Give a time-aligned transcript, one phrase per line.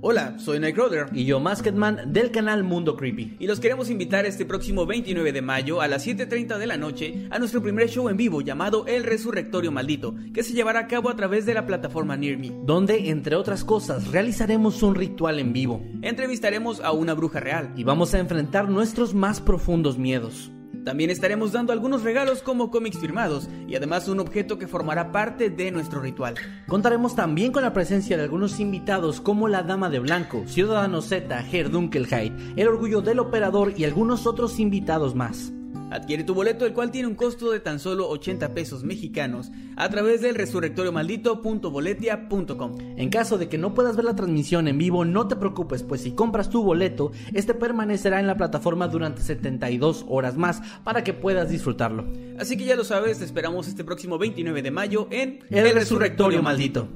[0.00, 3.36] Hola, soy Nightcrawler y yo Masketman del canal Mundo Creepy.
[3.40, 7.26] y los queremos invitar este próximo 29 de mayo a las 7.30 de la noche
[7.30, 11.10] a nuestro primer show en vivo llamado El Resurrectorio Maldito, que se llevará a cabo
[11.10, 12.52] a través de la plataforma Near Me.
[12.64, 17.82] Donde, entre otras cosas, realizaremos un ritual en vivo Entrevistaremos a una bruja real y
[17.82, 20.52] vamos a enfrentar nuestros más profundos miedos.
[20.88, 25.50] También estaremos dando algunos regalos como cómics firmados y además un objeto que formará parte
[25.50, 26.36] de nuestro ritual.
[26.66, 31.42] Contaremos también con la presencia de algunos invitados como la Dama de Blanco, Ciudadano Z,
[31.42, 35.52] Ger Dunkelheit, El Orgullo del Operador y algunos otros invitados más.
[35.90, 39.88] Adquiere tu boleto, el cual tiene un costo de tan solo 80 pesos mexicanos, a
[39.88, 42.78] través del resurrectoriomaldito.boletia.com.
[42.96, 46.00] En caso de que no puedas ver la transmisión en vivo, no te preocupes, pues
[46.02, 51.14] si compras tu boleto, este permanecerá en la plataforma durante 72 horas más para que
[51.14, 52.06] puedas disfrutarlo.
[52.38, 56.42] Así que ya lo sabes, te esperamos este próximo 29 de mayo en El, Resurrectorio
[56.42, 56.88] Maldito.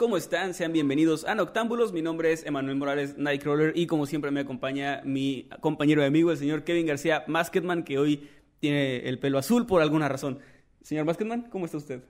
[0.00, 0.54] ¿Cómo están?
[0.54, 1.92] Sean bienvenidos a Noctámbulos.
[1.92, 6.30] Mi nombre es Emanuel Morales Nightcrawler y como siempre me acompaña mi compañero de amigo,
[6.30, 10.38] el señor Kevin García Masketman, que hoy tiene el pelo azul por alguna razón.
[10.80, 12.02] Señor Masketman, ¿cómo está usted?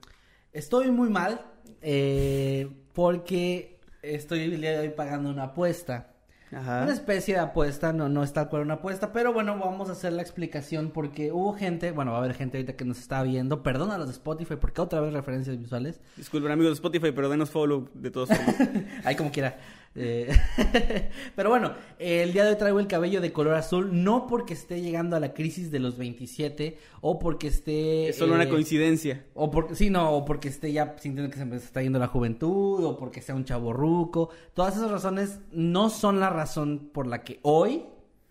[0.53, 1.45] Estoy muy mal
[1.83, 6.15] eh, porque estoy el día de hoy pagando una apuesta.
[6.53, 6.83] Ajá.
[6.83, 9.93] Una especie de apuesta, no, no es tal cual una apuesta, pero bueno, vamos a
[9.93, 13.23] hacer la explicación porque hubo gente, bueno, va a haber gente ahorita que nos está
[13.23, 17.13] viendo, perdón a los de Spotify porque otra vez referencias visuales, Disculpen amigos de Spotify,
[17.13, 18.57] pero denos follow de todos formas.
[19.05, 19.59] ahí como quiera.
[19.97, 20.31] Eh,
[21.37, 24.81] pero bueno, el día de hoy traigo el cabello de color azul, no porque esté
[24.81, 28.09] llegando a la crisis de los 27 o porque esté...
[28.09, 29.25] es solo una eh, coincidencia.
[29.35, 32.07] O porque, sí, no, o porque esté ya sintiendo que se me está yendo la
[32.07, 34.31] juventud, o porque sea un chavo ruco.
[34.55, 37.85] Todas esas razones no son la razón por la que hoy,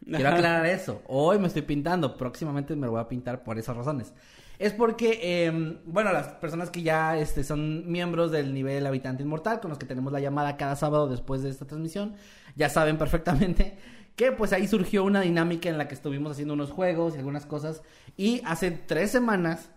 [0.05, 3.75] quiero aclarar eso, hoy me estoy pintando, próximamente me lo voy a pintar por esas
[3.75, 4.13] razones.
[4.59, 9.61] Es porque, eh, bueno, las personas que ya este, son miembros del nivel habitante inmortal,
[9.61, 12.15] con los que tenemos la llamada cada sábado después de esta transmisión,
[12.55, 13.77] ya saben perfectamente
[14.17, 17.45] que pues ahí surgió una dinámica en la que estuvimos haciendo unos juegos y algunas
[17.45, 17.81] cosas.
[18.17, 19.71] Y hace tres semanas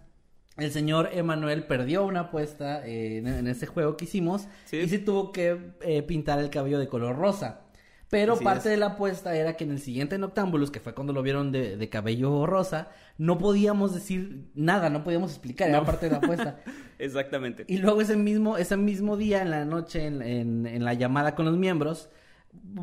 [0.56, 4.78] el señor Emanuel perdió una apuesta eh, en, en ese juego que hicimos Sí.
[4.78, 7.60] y se tuvo que eh, pintar el cabello de color rosa.
[8.12, 8.72] Pero Así parte es.
[8.72, 11.76] de la apuesta era que en el siguiente Noctámbulos, que fue cuando lo vieron de,
[11.78, 15.86] de cabello rosa, no podíamos decir nada, no podíamos explicar, era No.
[15.86, 16.60] parte de la apuesta.
[16.98, 17.64] Exactamente.
[17.68, 21.34] Y luego ese mismo, ese mismo día, en la noche, en, en- en la llamada
[21.34, 22.10] con los miembros,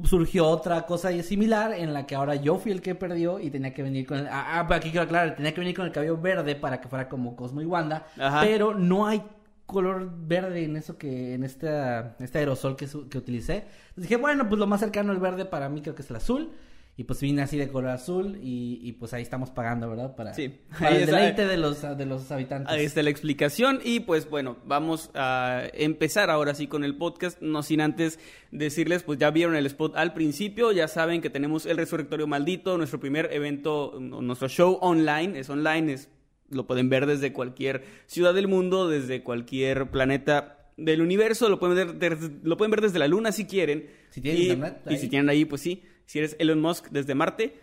[0.04, 3.72] surgió otra cosa similar en la que ahora yo fui el que perdió y tenía
[3.74, 4.28] que venir con el...
[4.28, 7.08] Ah, ah, aquí quiero aclarar, tenía que venir con el cabello verde para que fuera
[7.08, 8.42] como Cosmo y Wanda, Ajá.
[8.42, 9.22] pero no hay
[9.70, 13.56] color verde en eso que en esta, este aerosol que, su- que utilicé.
[13.90, 16.18] Entonces dije, bueno, pues lo más cercano al verde para mí creo que es el
[16.18, 16.52] azul.
[16.98, 20.18] Y pues vine así de color azul y, y pues ahí estamos pagando, ¿verdad?
[20.18, 20.54] Para, Sí.
[20.78, 22.70] para el deleite de los, de los habitantes.
[22.76, 27.42] Ahí está la explicación y pues bueno, vamos a empezar ahora sí con el podcast,
[27.42, 28.20] no sin antes
[28.52, 32.78] decirles, pues ya vieron el spot al principio, ya saben que tenemos el Resurrectorio Maldito,
[32.78, 36.10] nuestro primer evento, nuestro show online, es online, es,
[36.52, 41.76] lo pueden ver desde cualquier ciudad del mundo, desde cualquier planeta del universo, lo pueden
[41.76, 43.88] ver, desde- lo pueden ver desde la luna si quieren.
[44.12, 44.98] Si tienen y, internet, y ahí.
[45.00, 47.54] si tienen ahí, pues sí, si eres Elon Musk desde Marte.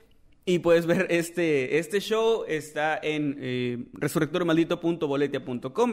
[0.48, 3.86] Y puedes ver este, este show, está en eh,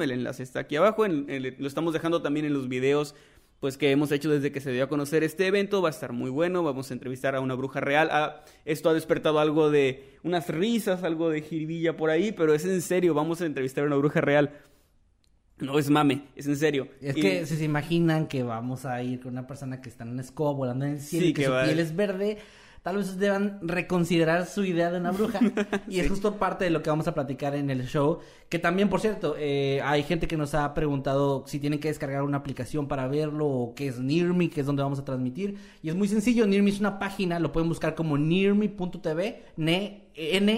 [0.03, 3.15] el enlace está aquí abajo, en- en- lo estamos dejando también en los videos
[3.63, 6.11] pues que hemos hecho desde que se dio a conocer este evento, va a estar
[6.11, 10.03] muy bueno, vamos a entrevistar a una bruja real, Ah, esto ha despertado algo de
[10.21, 13.87] unas risas, algo de jiribilla por ahí, pero es en serio, vamos a entrevistar a
[13.87, 14.51] una bruja real.
[15.59, 16.89] No es mame, es en serio.
[16.99, 20.03] Es Y- que si se imaginan que vamos a ir con una persona que está
[20.03, 21.95] en una escoba volando en el cielo Sí, y que, que su va- piel es
[21.95, 22.39] verde,
[22.83, 25.39] tal vez deban reconsiderar su idea de una bruja.
[25.87, 28.19] Y es justo parte de lo que vamos a platicar en el show.
[28.49, 32.23] Que también, por cierto, eh, hay gente que nos ha preguntado si tienen que descargar
[32.23, 35.55] una aplicación para verlo o qué es Nearme, que es donde vamos a transmitir.
[35.81, 40.53] Y es muy sencillo, Nearme es una página, lo pueden buscar como nearme.tv, N-E-R-M-E.tv.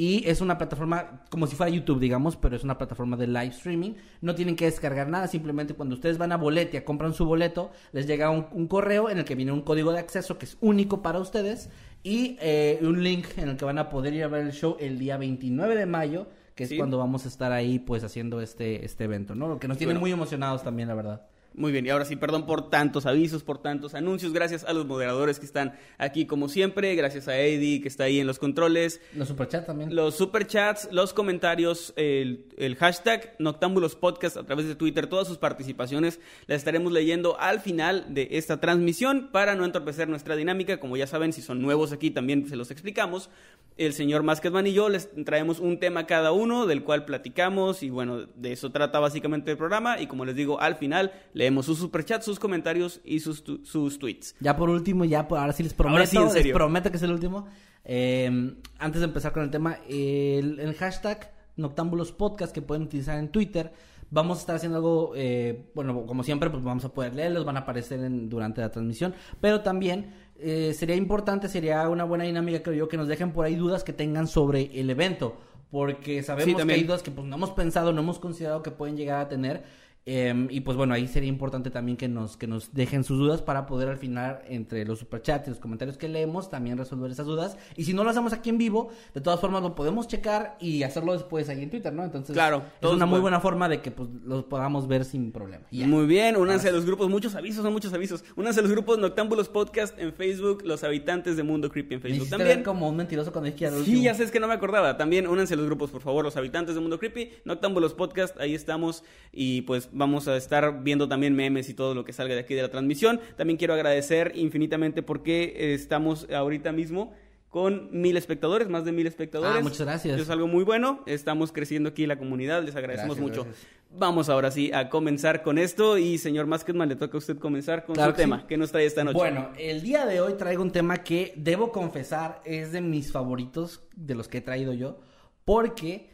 [0.00, 3.48] Y es una plataforma como si fuera YouTube, digamos, pero es una plataforma de live
[3.48, 3.94] streaming.
[4.20, 8.06] No tienen que descargar nada, simplemente cuando ustedes van a Boletia, compran su boleto, les
[8.06, 11.02] llega un, un correo en el que viene un código de acceso que es único
[11.02, 11.68] para ustedes
[12.04, 14.76] y eh, un link en el que van a poder ir a ver el show
[14.78, 16.76] el día 29 de mayo, que es Sí.
[16.76, 19.48] cuando vamos a estar ahí pues haciendo este, este evento, ¿no?
[19.48, 20.00] Lo que nos tiene Bueno.
[20.02, 21.22] muy emocionados también, la verdad.
[21.54, 24.32] Muy bien, y ahora sí, perdón por tantos avisos, por tantos anuncios.
[24.32, 26.94] Gracias a los moderadores que están aquí como siempre.
[26.94, 29.00] Gracias a Eddie que está ahí en los controles.
[29.14, 29.94] Los superchats también.
[29.94, 35.38] Los superchats, los comentarios, el, el hashtag Noctámbulos Podcast a través de Twitter, todas sus
[35.38, 40.78] participaciones las estaremos leyendo al final de esta transmisión para no entorpecer nuestra dinámica.
[40.78, 43.30] Como ya saben, si son nuevos aquí también se los explicamos.
[43.76, 47.90] El señor Másquezman y yo les traemos un tema cada uno del cual platicamos y
[47.90, 50.00] bueno, de eso trata básicamente el programa.
[50.00, 53.98] Y como les digo, al final leemos sus superchats, sus comentarios y sus, tu- sus
[54.00, 54.34] tweets.
[54.40, 56.96] Ya por último, ya por- ahora sí les prometo, Ahora sí, en les prometo que
[56.96, 57.46] es el último.
[57.84, 63.18] Eh, antes de empezar con el tema, el, el hashtag Noctámbulos Podcast que pueden utilizar
[63.18, 63.72] en Twitter.
[64.10, 67.56] Vamos a estar haciendo algo, eh, bueno, como siempre, pues vamos a poder leerlos, van
[67.56, 69.14] a aparecer en- durante la transmisión.
[69.40, 73.44] Pero también eh, sería importante, sería una buena dinámica, creo yo, que nos dejen por
[73.44, 75.36] ahí dudas que tengan sobre el evento.
[75.70, 78.96] Porque sabemos que hay dudas que pues no hemos pensado, no hemos considerado que pueden
[78.96, 79.64] llegar a tener.
[80.06, 83.42] Eh, y pues bueno, ahí sería importante también que nos, que nos dejen sus dudas
[83.42, 87.26] para poder al final, entre los superchats y los comentarios que leemos, también resolver esas
[87.26, 87.58] dudas.
[87.76, 90.82] Y si no lo hacemos aquí en vivo, de todas formas lo podemos checar y
[90.82, 92.04] hacerlo después ahí en Twitter, ¿no?
[92.04, 95.66] Entonces, Claro, es una muy buena forma de que pues los podamos ver sin problema.
[95.70, 98.24] Muy bien, únanse a los grupos, muchos avisos, son muchos avisos.
[98.34, 102.30] Únanse a los grupos Noctámbulos Podcast en Facebook, los habitantes de Mundo Creepy en Facebook
[102.30, 102.62] también.
[102.62, 104.04] como un mentiroso cuando dije que era el Sí, último.
[104.06, 104.96] ya sé, es que no me acordaba.
[104.96, 108.54] También únanse a los grupos, por favor, los habitantes de Mundo Creepy, Noctámbulos Podcast, ahí
[108.54, 109.04] estamos.
[109.32, 112.54] Y pues vamos a estar viendo también memes y todo lo que salga de aquí
[112.54, 113.20] de la transmisión.
[113.36, 117.12] También quiero agradecer infinitamente porque eh, estamos ahorita mismo
[117.48, 119.56] con mil espectadores, más de mil espectadores.
[119.58, 120.20] Ah, muchas gracias.
[120.20, 121.02] Es algo muy bueno.
[121.06, 123.44] Estamos creciendo aquí la comunidad, les agradecemos Gracias, mucho.
[123.50, 123.72] gracias.
[123.90, 125.96] Vamos ahora sí a comenzar con esto.
[125.96, 128.40] Y señor Masketman, le toca a usted comenzar con Claro su que tema.
[128.40, 128.46] sí.
[128.48, 129.16] que nos trae esta noche?
[129.16, 133.80] Bueno, el día de hoy traigo un tema que debo confesar es de mis favoritos
[133.96, 134.98] de los que he traído yo.
[135.46, 136.10] Porque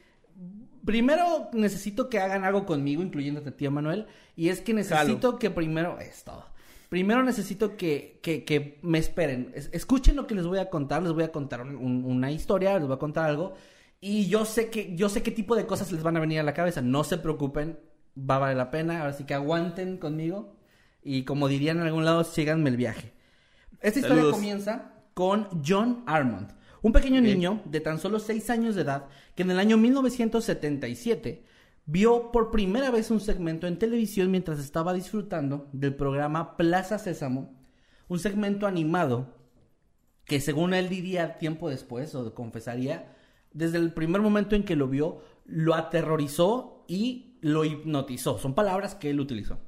[0.84, 4.06] primero necesito que hagan algo conmigo, incluyéndote tío Manuel.
[4.36, 5.98] Y es que necesito que primero.
[6.00, 6.44] Es todo.
[6.88, 9.50] Primero necesito que, que, que me esperen.
[9.54, 11.02] Es- escuchen lo que les voy a contar.
[11.02, 13.54] Les voy a contar un- un- una historia, les voy a contar algo.
[14.00, 16.42] Y yo sé que, yo sé qué tipo de cosas les van a venir a
[16.42, 16.82] la cabeza.
[16.82, 17.78] No se preocupen,
[18.18, 19.00] va a valer la pena.
[19.00, 20.56] Ahora sí que aguanten conmigo.
[21.02, 23.12] Y como dirían en algún lado, síganme el viaje.
[23.80, 26.50] Esta historia comienza con John Armand,
[26.84, 31.42] un pequeño niño de tan solo 6 años de edad que en el año 1977
[31.86, 37.58] vio por primera vez un segmento en televisión mientras estaba disfrutando del programa Plaza Sésamo,
[38.08, 39.34] un segmento animado
[40.26, 43.16] que según él diría tiempo después, o confesaría,
[43.52, 48.36] desde el primer momento en que lo vio, lo aterrorizó y lo hipnotizó.
[48.36, 49.58] Son palabras que él utilizó.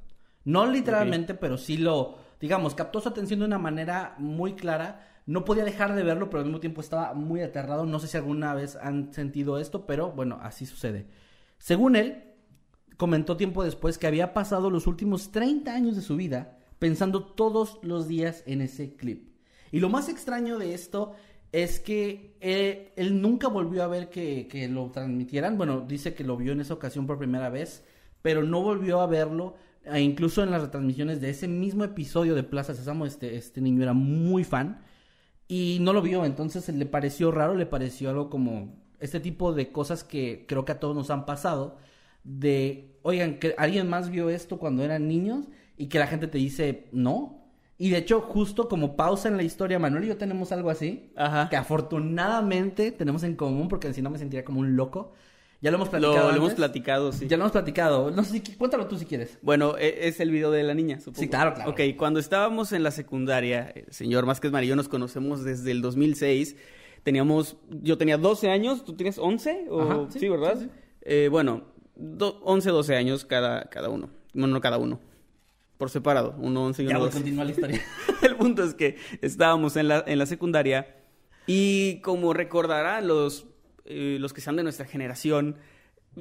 [0.45, 5.16] No literalmente, pero sí lo, digamos, captó su atención de una manera muy clara.
[5.27, 7.85] No podía dejar de verlo, pero al mismo tiempo estaba muy aterrado.
[7.85, 11.09] No sé si alguna vez han sentido esto, pero bueno, así sucede.
[11.59, 12.23] Según él,
[12.97, 17.79] comentó tiempo después que había pasado los últimos 30 años de su vida pensando todos
[17.83, 19.31] los días en ese clip.
[19.73, 21.15] Y lo más extraño de esto
[21.53, 25.59] es que eh, él nunca volvió a ver que, lo transmitieran.
[25.59, 27.85] Bueno, dice que lo vio en esa ocasión por primera vez,
[28.23, 29.55] pero no volvió a verlo.
[29.85, 33.83] E incluso en las retransmisiones de ese mismo episodio de Plaza Sésamo, este, este niño
[33.83, 34.83] era muy fan
[35.49, 36.25] y no lo vio.
[36.25, 40.73] Entonces le pareció raro, le pareció algo como este tipo de cosas que creo que
[40.73, 41.79] a todos nos han pasado.
[42.25, 46.39] De, oigan, que alguien más vio esto cuando eran niños y que la gente te
[46.39, 47.45] dice no.
[47.79, 51.13] Y de hecho, justo como pausa en la historia, Manuel y yo tenemos algo así.
[51.15, 51.49] Ajá.
[51.51, 55.13] Que afortunadamente tenemos en común, porque si no me sentiría como un loco.
[55.63, 56.29] Ya lo hemos Lo, platicado.
[56.31, 56.55] lo hemos antes.
[56.57, 57.27] platicado, sí.
[57.29, 58.11] Ya lo hemos platicado.
[58.11, 59.39] No sé si cuéntalo tú si quieres.
[59.43, 61.21] Bueno, e- es el video de la niña, supongo.
[61.23, 61.71] Sí, claro, claro.
[61.71, 66.57] Ok, cuando estábamos en la secundaria, el señor Másquez yo nos conocemos desde el 2006.
[67.03, 69.67] Teníamos, yo tenía 12 años, ¿tú tienes 11?
[69.71, 70.59] O, Ajá, sí, sí, ¿verdad?
[70.61, 70.69] sí.
[71.03, 71.63] Eh, bueno,
[71.95, 74.11] do- 11, 12 años cada, cada uno.
[74.35, 75.01] Bueno, no cada uno.
[75.79, 77.19] Por separado, uno 11 y Ya uno voy, 12.
[77.19, 77.81] continúa la historia.
[78.23, 80.97] El punto es que estábamos en la, en la secundaria
[81.47, 83.47] y como recordarán los,
[83.87, 85.57] eh, los que sean de nuestra generación,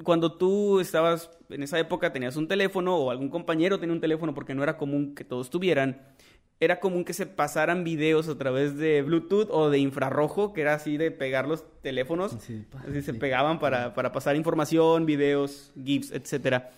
[0.04, 4.34] cuando tú estabas en esa época tenías un teléfono o algún compañero tenía un teléfono
[4.34, 6.02] porque no era común que todos tuvieran,
[6.60, 10.74] era común que se pasaran videos a través de Bluetooth o de infrarrojo, que era
[10.74, 12.38] así de pegar los teléfonos.
[12.40, 16.72] Sí, así se pegaban para, para pasar información, videos, GIFs, etcétera.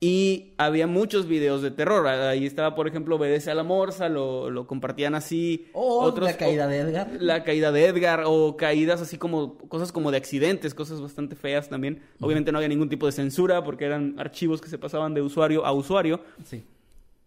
[0.00, 2.06] Y había muchos videos de terror.
[2.06, 5.68] Ahí estaba, por ejemplo, Obedece a la Morsa, lo, lo compartían así.
[5.72, 7.10] O la caída de Edgar.
[7.20, 11.68] La caída de Edgar, o caídas así como, cosas como de accidentes, cosas bastante feas
[11.70, 12.02] también.
[12.20, 15.64] Obviamente no había ningún tipo de censura porque eran archivos que se pasaban de usuario
[15.64, 16.20] a usuario.
[16.44, 16.64] Sí.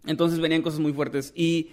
[0.05, 1.33] Entonces venían cosas muy fuertes.
[1.35, 1.71] Y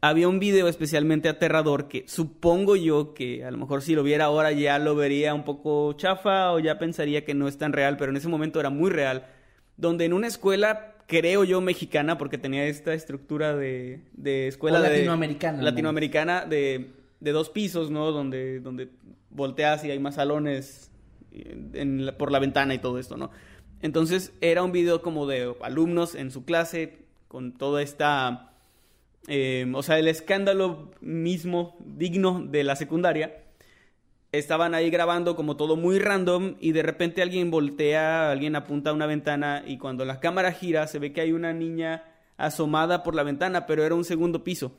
[0.00, 4.26] había un video especialmente aterrador que supongo yo que a lo mejor si lo viera
[4.26, 7.96] ahora ya lo vería un poco chafa o ya pensaría que no es tan real,
[7.96, 9.26] pero en ese momento era muy real.
[9.76, 14.82] Donde en una escuela, creo yo, mexicana, porque tenía esta estructura de, de escuela O
[14.82, 15.64] de- latinoamericana, ¿no?
[15.64, 16.90] Latinoamericana de,
[17.20, 18.10] de dos pisos, ¿no?
[18.12, 18.88] Donde, donde
[19.30, 20.90] volteas y hay más salones
[21.32, 23.30] en- en la- por la ventana y todo esto, ¿no?
[23.82, 28.52] Entonces era un video como de alumnos en su clase con toda esta,
[29.26, 33.42] eh, o sea, el escándalo mismo digno de la secundaria.
[34.38, 38.92] Estaban ahí grabando como todo muy random y de repente alguien voltea, alguien apunta a
[38.92, 42.02] una ventana y cuando la cámara gira se ve que hay una niña
[42.36, 44.72] asomada por la ventana, pero era un segundo piso.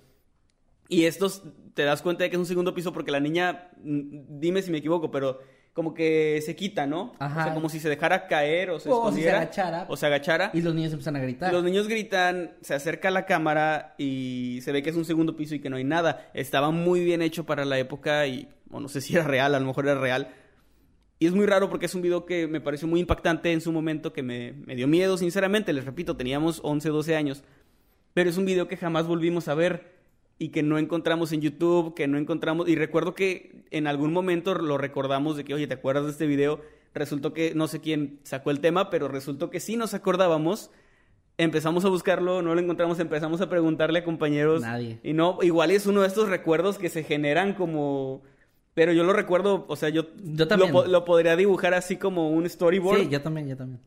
[0.90, 1.44] Y estos
[1.74, 4.72] te das cuenta de que es un segundo piso porque la niña, mm, dime si
[4.72, 5.40] me equivoco, pero
[5.76, 7.12] como que se quita, ¿no?
[7.20, 7.42] Ajá.
[7.42, 9.86] O sea, como si se dejara caer o se O si se agachara.
[9.90, 10.50] O se agachara.
[10.54, 11.52] Y los niños empiezan a gritar.
[11.52, 15.36] Los niños gritan, se acerca a la cámara y se ve que es un segundo
[15.36, 16.32] piso y que no hay nada.
[16.34, 19.60] Estaba muy bien hecho para la época y, o no sé si era real, a
[19.60, 20.30] lo mejor era real.
[21.20, 23.74] Y es muy raro porque es un video que me pareció muy impactante en su
[23.74, 25.74] momento, que me, me dio miedo, sinceramente.
[25.74, 27.44] Les repito, teníamos 11, 12 años.
[28.14, 29.95] Pero es un video que jamás volvimos a ver
[30.38, 32.68] y que no encontramos en YouTube, que no encontramos.
[32.68, 36.28] Y recuerdo que en algún momento lo recordamos de que, oye, ¿te acuerdas de este
[36.28, 36.62] video?
[36.94, 40.72] Resultó que no sé quién sacó el tema, pero resultó que sí nos acordábamos.
[41.38, 44.62] Empezamos a buscarlo, no lo encontramos, empezamos a preguntarle a compañeros.
[44.62, 45.00] Nadie.
[45.04, 48.22] Y no, igual es uno de estos recuerdos que se generan como.
[48.74, 50.74] Pero yo lo recuerdo, o sea, yo, Yo también.
[50.74, 53.00] Lo, lo podría dibujar así como un storyboard.
[53.00, 53.82] Sí, yo también, yo también.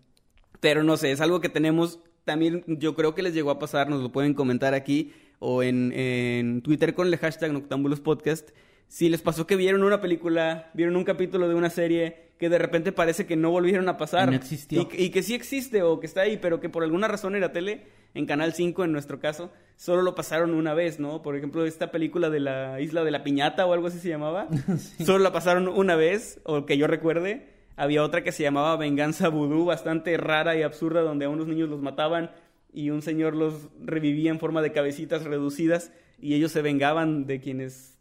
[0.61, 2.01] Pero no sé, es algo que tenemos.
[2.25, 5.93] También yo creo que les llegó a pasar, nos lo pueden comentar aquí o en,
[5.93, 8.51] en Twitter con el hashtag Noctambulos Podcast.
[8.89, 12.59] Si les pasó que vieron una película, vieron un capítulo de una serie que de
[12.59, 14.29] repente parece que no volvieron a pasar.
[14.29, 14.83] Y no existió.
[14.83, 17.35] Y, que- y que sí existe o que está ahí, pero que por alguna razón
[17.35, 17.83] en la tele,
[18.15, 21.21] en Canal 5 en nuestro caso, solo lo pasaron una vez, ¿no?
[21.21, 24.49] Por ejemplo, esta película de la Isla de la Piñata o algo así se llamaba.
[25.05, 27.47] Solo la pasaron una vez, o que yo recuerde.
[27.77, 31.69] Había otra que se llamaba Venganza Vudú, bastante rara y absurda, donde a unos niños
[31.69, 32.31] los mataban
[32.73, 37.41] y un señor los revivía en forma de cabecitas reducidas y ellos se vengaban de
[37.41, 37.99] quienes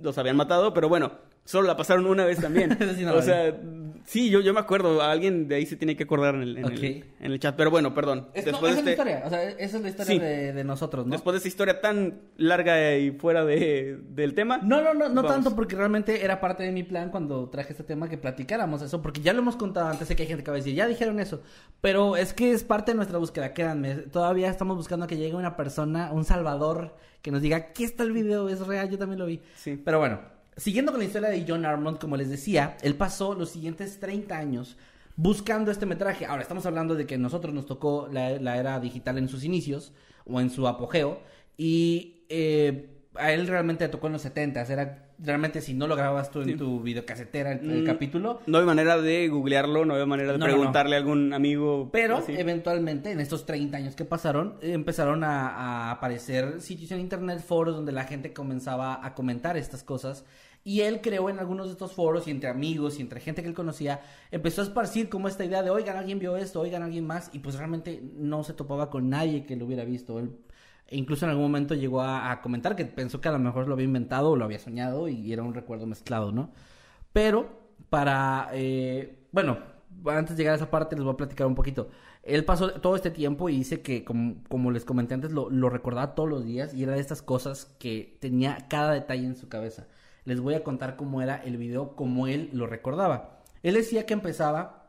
[0.00, 1.12] los habían matado, pero bueno,
[1.44, 2.76] solo la pasaron una vez también.
[2.96, 3.58] Sí no o sea,
[4.04, 6.64] sí, yo, yo me acuerdo, alguien de ahí se tiene que acordar en el, en
[6.64, 7.04] el- Ok.
[7.20, 8.28] en el chat, pero bueno, perdón.
[8.34, 9.22] Es, no, Después esa es de la este- historia.
[9.26, 10.18] O sea, esa es la historia Sí.
[10.18, 11.12] de, de nosotros, ¿no?
[11.12, 14.58] Después de esta historia tan larga y fuera de, del tema.
[14.58, 15.30] No, no, no, no vamos.
[15.32, 19.00] tanto porque realmente era parte de mi plan cuando traje este tema que platicáramos eso,
[19.02, 20.86] porque ya lo hemos contado antes, sé que hay gente que va a decir, ya
[20.86, 21.42] dijeron eso,
[21.80, 25.56] pero es que es parte de nuestra búsqueda, créanme, todavía estamos buscando que llegue una
[25.56, 29.26] persona, un salvador, que nos diga, aquí está el video, es real, yo también lo
[29.26, 29.40] vi.
[29.54, 29.80] Sí.
[29.84, 30.20] Pero bueno,
[30.56, 34.36] siguiendo con la historia de John Armond, como les decía, él pasó los siguientes 30
[34.36, 34.76] años
[35.16, 36.26] buscando este metraje.
[36.26, 39.92] Ahora, estamos hablando de que nosotros nos tocó la, la era digital en sus inicios,
[40.24, 41.20] o en su apogeo,
[41.56, 45.94] y eh, a él realmente le tocó en los 70 Era realmente si no lo
[45.96, 48.40] grababas tú en tu videocasetera el, el Mm, capítulo.
[48.46, 50.56] No hay manera de googlearlo, no hay manera de No, no, no.
[50.58, 51.90] preguntarle a algún amigo.
[51.92, 52.34] Pero así.
[52.36, 57.74] eventualmente, en estos 30 años que pasaron, empezaron a, a aparecer sitios en internet, foros
[57.76, 60.24] donde la gente comenzaba a comentar estas cosas.
[60.64, 63.48] Y él creó en algunos de estos foros y entre amigos y entre gente que
[63.48, 64.00] él conocía,
[64.30, 67.30] empezó a esparcir como esta idea de, oigan, alguien vio esto, oigan, alguien más.
[67.32, 70.20] Y pues realmente no se topaba con nadie que lo hubiera visto.
[70.20, 70.30] Él
[70.92, 73.86] incluso en algún momento llegó a, comentar que pensó que a lo mejor lo había
[73.86, 76.50] inventado o lo había soñado y era un recuerdo mezclado, ¿no?
[77.12, 77.48] Pero
[77.90, 79.58] para, eh, bueno,
[80.06, 81.88] antes de llegar a esa parte les voy a platicar un poquito.
[82.22, 85.68] Él pasó todo este tiempo y dice que, como, como les comenté antes, lo, lo
[85.70, 89.48] recordaba todos los días y era de estas cosas que tenía cada detalle en su
[89.48, 89.86] cabeza.
[90.24, 93.40] Les voy a contar cómo era el video, como él lo recordaba.
[93.62, 94.81] Él decía que empezaba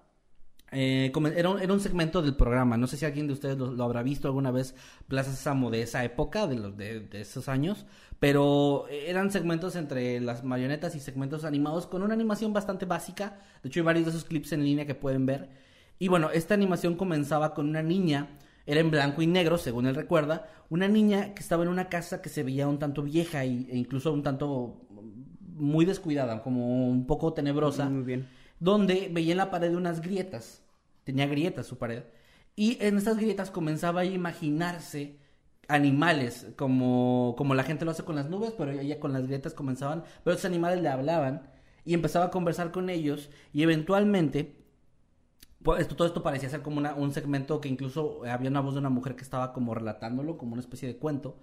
[0.74, 2.77] eh, era, un, era un segmento del programa.
[2.77, 4.75] No sé si alguien de ustedes lo, lo habrá visto alguna vez,
[5.08, 7.86] Plaza Sésamo de esa época, de, los, de, de esos años.
[8.20, 13.39] Pero eran segmentos entre las marionetas y segmentos animados con una animación bastante básica.
[13.62, 15.50] De hecho, hay varios de esos clips en línea que pueden ver.
[16.00, 19.96] Y bueno, esta animación comenzaba con una niña, era en blanco y negro, según él
[19.96, 23.68] recuerda, una niña que estaba en una casa que se veía un tanto vieja y-
[23.70, 24.82] e incluso un tanto
[25.56, 28.27] muy descuidada, como un poco tenebrosa Muy bien.
[28.60, 30.62] donde veía en la pared unas grietas.
[31.03, 32.03] Tenía grietas su pared.
[32.55, 35.19] Y en estas grietas comenzaba a imaginarse
[35.67, 39.53] animales, como, como la gente lo hace con las nubes, pero ella con las grietas
[39.53, 41.50] comenzaban, pero esos animales le hablaban
[41.86, 44.55] y empezaba a conversar con ellos y eventualmente
[45.63, 48.81] pues, esto, todo esto parecía ser como un segmento que incluso había una voz de
[48.81, 51.38] una mujer que estaba como relatándolo, como una especie de cuento.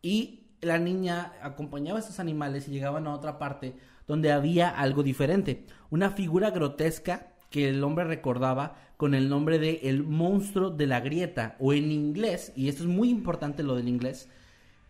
[0.00, 5.02] Y la niña acompañaba a estos animales y llegaban a otra parte donde había algo
[5.02, 5.66] diferente.
[5.90, 11.00] Una figura grotesca que el hombre recordaba con el nombre de el monstruo de la
[11.00, 11.54] grieta.
[11.60, 14.28] O en inglés, y esto es muy importante lo del inglés,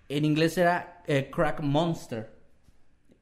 [0.08, 2.32] en inglés era eh, Crack Monster.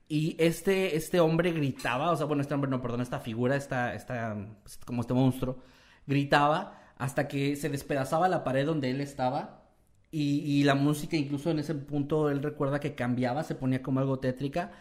[0.08, 3.94] Y este, este hombre gritaba, o sea, bueno, este hombre, no, perdón, esta figura, esta,
[3.94, 5.58] esta, pues, como este monstruo,
[6.06, 9.62] gritaba hasta que se despedazaba la pared donde él estaba.
[10.10, 14.00] Y, y la música, incluso en ese punto, él recuerda que cambiaba, se ponía como
[14.00, 14.72] algo tétrica.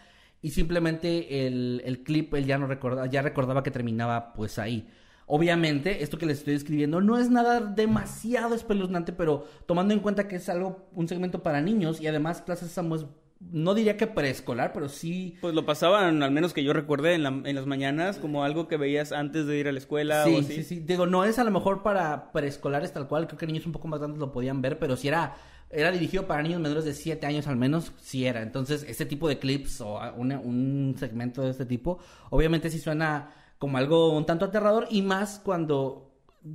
[0.42, 4.88] Y simplemente el, el clip, él ya no recordaba, ya recordaba que terminaba pues ahí.
[5.26, 10.26] Obviamente, esto que les estoy describiendo no es nada demasiado espeluznante, pero tomando en cuenta
[10.26, 13.06] que es algo, un segmento para niños y además Plaza Sésamo es,
[13.38, 17.22] no diría que preescolar, pero sí Pues lo pasaban, al menos que yo recuerde, en,
[17.22, 20.34] la- en las mañanas, como algo que veías antes de ir a la escuela Sí,
[20.34, 20.54] o así.
[20.56, 20.80] sí, sí.
[20.80, 23.26] Digo, no es a lo mejor para preescolares tal cual.
[23.28, 25.36] Creo que niños un poco más grandes lo podían ver, pero si era,
[25.70, 28.42] era dirigido para niños menores de 7 años al menos, sí era.
[28.42, 31.98] Entonces, este tipo de clips o un segmento de este tipo,
[32.30, 36.06] obviamente sí suena como algo un tanto aterrador y más cuando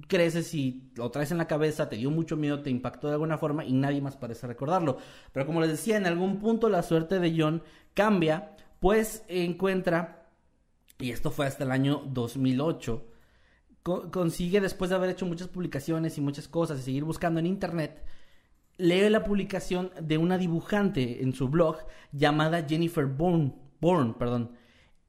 [0.07, 3.37] creces y lo traes en la cabeza, te dio mucho miedo, te impactó de alguna
[3.37, 4.97] forma y nadie más parece recordarlo.
[5.31, 7.61] Pero como les decía, en algún punto la suerte de John
[7.93, 10.29] cambia, pues encuentra,
[10.99, 13.05] y esto fue hasta el año 2008,
[13.83, 17.45] co- consigue, después de haber hecho muchas publicaciones y muchas cosas y seguir buscando en
[17.47, 18.03] internet,
[18.77, 21.77] lee la publicación de una dibujante en su blog
[22.11, 24.51] llamada Jennifer Bourne, Bourne, perdón.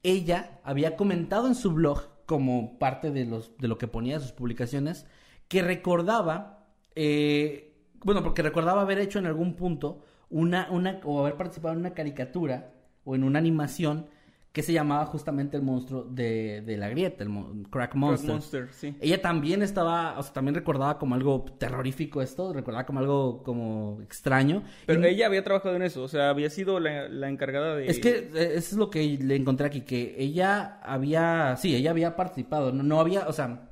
[0.03, 4.21] Ella había comentado en su blog, como parte de, los, de lo que ponía en
[4.21, 5.07] sus publicaciones,
[5.49, 11.37] que recordaba, eh, bueno, porque recordaba haber hecho en algún punto una, una, o haber
[11.37, 12.73] participado en una caricatura
[13.05, 14.07] o en una animación
[14.57, 18.31] que se llamaba justamente el monstruo de, de la grieta, el mo- Crack Crack Monster.
[18.31, 18.97] Monster, sí.
[19.03, 24.01] Ella también estaba, o sea, también recordaba como algo terrorífico esto, recordaba como algo como
[24.01, 24.63] extraño.
[24.87, 27.87] Pero Y- ella había trabajado en eso, o sea, había sido la, la encargada de...
[27.87, 31.91] Es que eh, eso es lo que le encontré aquí, que ella había, sí, ella
[31.91, 33.69] había participado, no, no había, o sea,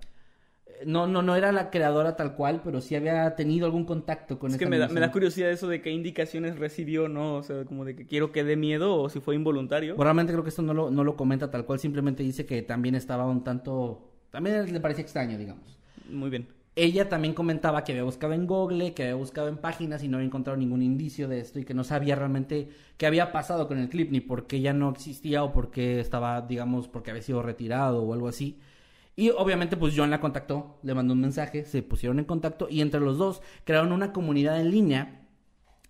[0.87, 4.51] no, no, no era la creadora tal cual, pero sí había tenido algún contacto con
[4.51, 7.37] Es esta que me da, me da curiosidad eso de qué indicaciones recibió, ¿no?
[7.37, 9.95] O sea, como de que quiero que dé miedo o si fue involuntario.
[9.97, 12.63] Bueno, Realmente creo que esto no lo, no lo comenta tal cual, simplemente dice que
[12.63, 15.79] también estaba un tanto, también le parecía extraño, digamos.
[16.11, 16.47] Muy bien.
[16.77, 20.17] Ella también comentaba que había buscado en Google, que había buscado en páginas y no
[20.17, 23.79] había encontrado ningún indicio de esto y que no sabía realmente qué había pasado con
[23.79, 27.23] el clip, ni por qué ya no existía o por qué estaba, digamos, porque había
[27.23, 28.59] sido retirado o algo así.
[29.17, 32.81] Y obviamente pues John la contactó, le mandó un mensaje, se pusieron en contacto y
[32.81, 35.29] entre los dos crearon una comunidad en línea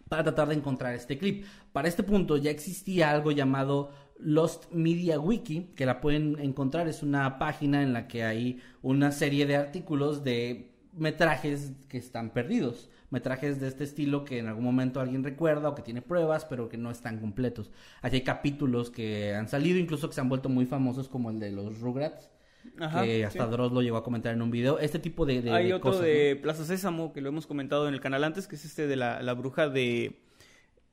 [0.09, 1.47] para tratar de encontrar este clip.
[1.73, 7.03] Para este punto ya existía algo llamado Lost Media Wiki, que la pueden encontrar, es
[7.03, 12.91] una página en la que hay una serie de artículos de metrajes que están perdidos.
[13.11, 16.69] Metrajes de este estilo que en algún momento alguien recuerda o que tiene pruebas, pero
[16.69, 17.71] que no están completos.
[18.03, 21.53] Hay capítulos que han salido, incluso que se han vuelto muy famosos, como el de
[21.53, 22.31] los Rugrats,
[22.79, 23.51] Ajá, que hasta sí.
[23.51, 24.79] Dross lo llegó a comentar en un video.
[24.79, 26.43] Este tipo de, de- Hay de otro cosas, de ¿no?
[26.43, 29.23] Plaza Sésamo que lo hemos comentado en el canal antes, que es este de la,
[29.23, 30.21] la bruja de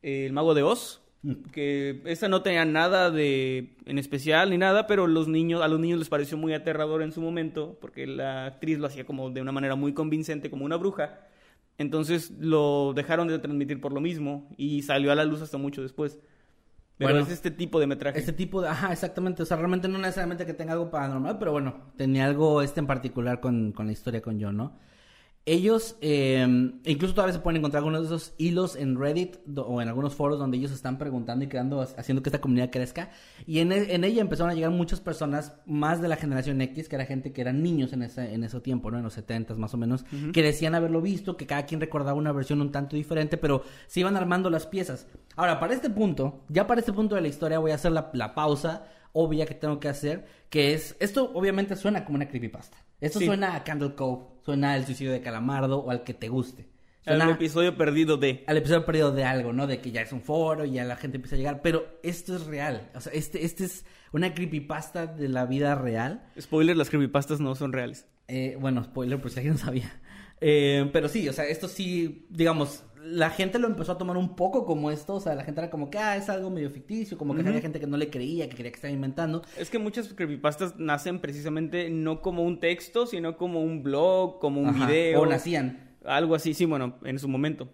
[0.03, 1.01] eh, El Mago de Oz.
[1.23, 1.33] Mm.
[1.51, 5.79] Que esta no tenía nada de en especial ni nada, pero los niños, a los
[5.79, 9.39] niños les pareció muy aterrador en su momento, porque la actriz lo hacía como de
[9.41, 11.19] una manera muy convincente, como una bruja.
[11.77, 15.81] Entonces lo dejaron de transmitir por lo mismo y salió a la luz hasta mucho
[15.83, 16.19] después.
[17.01, 18.19] Pero Bueno, es este tipo de metraje.
[18.19, 21.51] Este tipo de, ajá, exactamente, o sea, realmente no necesariamente que tenga algo paranormal, pero
[21.51, 24.77] bueno, tenía algo este en particular con, con la historia con John, ¿no?
[25.43, 26.45] Ellos, eh,
[26.85, 30.37] incluso todavía se pueden encontrar algunos de esos hilos en Reddit o en algunos foros
[30.37, 33.09] donde ellos están preguntando y creando, haciendo que esta comunidad crezca.
[33.47, 36.87] Y en, e- en ella empezaron a llegar muchas personas más de la generación X,
[36.87, 38.97] que era gente que eran niños en ese, en ese tiempo, ¿no?
[38.99, 42.31] En los 70 más o menos, que decían haberlo visto, que cada quien recordaba una
[42.31, 45.07] versión un tanto diferente, pero se iban armando las piezas.
[45.35, 48.11] Ahora, para este punto, ya para este punto de la historia voy a hacer la,
[48.13, 52.77] la pausa obvia que tengo que hacer, que es, esto obviamente suena como una creepypasta.
[53.01, 53.25] Esto Sí.
[53.25, 56.69] suena a Candle Cove, suena al suicidio de Calamardo o al que te guste.
[57.03, 58.43] Suena episodio perdido de...
[58.45, 59.65] al episodio perdido de algo, ¿no?
[59.65, 61.61] De que ya es un foro y ya la gente empieza a llegar.
[61.63, 62.91] Pero esto es real.
[62.93, 66.23] O sea, este, este es una creepypasta de la vida real.
[66.39, 68.07] Spoiler, las creepypastas no son reales.
[68.27, 69.91] Eh, bueno, spoiler, por si alguien no sabía.
[70.41, 74.35] Eh, pero sí, o sea, esto sí, digamos, la gente lo empezó a tomar un
[74.35, 75.15] poco como esto.
[75.15, 77.17] O sea, la gente era como que, ah, es algo medio ficticio.
[77.17, 79.41] Como que había gente que no le creía, que creía que estaba inventando.
[79.57, 84.61] Es que muchas creepypastas nacen precisamente no como un texto, sino como un blog, como
[84.61, 85.21] un Ajá, video.
[85.21, 85.97] O nacían.
[86.05, 87.69] Algo así, sí, bueno, en su momento.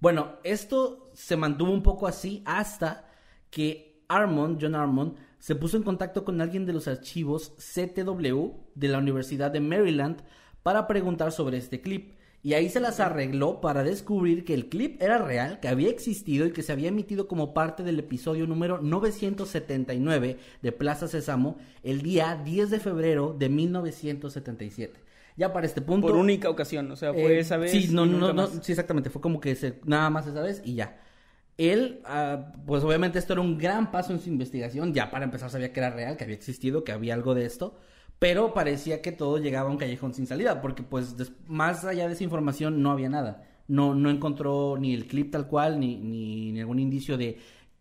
[0.00, 3.08] Bueno, esto se mantuvo un poco así hasta
[3.50, 8.88] que Armond, John Armond, se puso en contacto con alguien de los archivos CTW de
[8.88, 10.22] la Universidad de Maryland
[10.62, 12.14] para preguntar sobre este clip.
[12.42, 16.46] Y ahí se las arregló para descubrir que el clip era real, que había existido
[16.46, 22.00] y que se había emitido como parte del episodio número 979 de Plaza Sésamo el
[22.02, 25.00] día 10 de febrero de 1977.
[25.36, 26.06] Ya para este punto...
[26.06, 27.70] Por única ocasión, o sea, fue Eh, esa vez.
[27.72, 28.06] Sí, no,
[28.62, 29.10] sí, exactamente.
[29.10, 30.98] Fue como que se- nada más esa vez y ya.
[31.58, 34.94] Él, ah, pues obviamente esto era un gran paso en su investigación.
[34.94, 37.78] Ya para empezar sabía que era real, que había existido, que había algo de esto.
[38.20, 41.16] Pero parecía que todo llegaba a un callejón sin salida, porque pues
[41.48, 43.42] más allá de esa información no había nada.
[43.66, 47.38] No, no encontró ni el clip tal cual, ni, ni, ni algún indicio de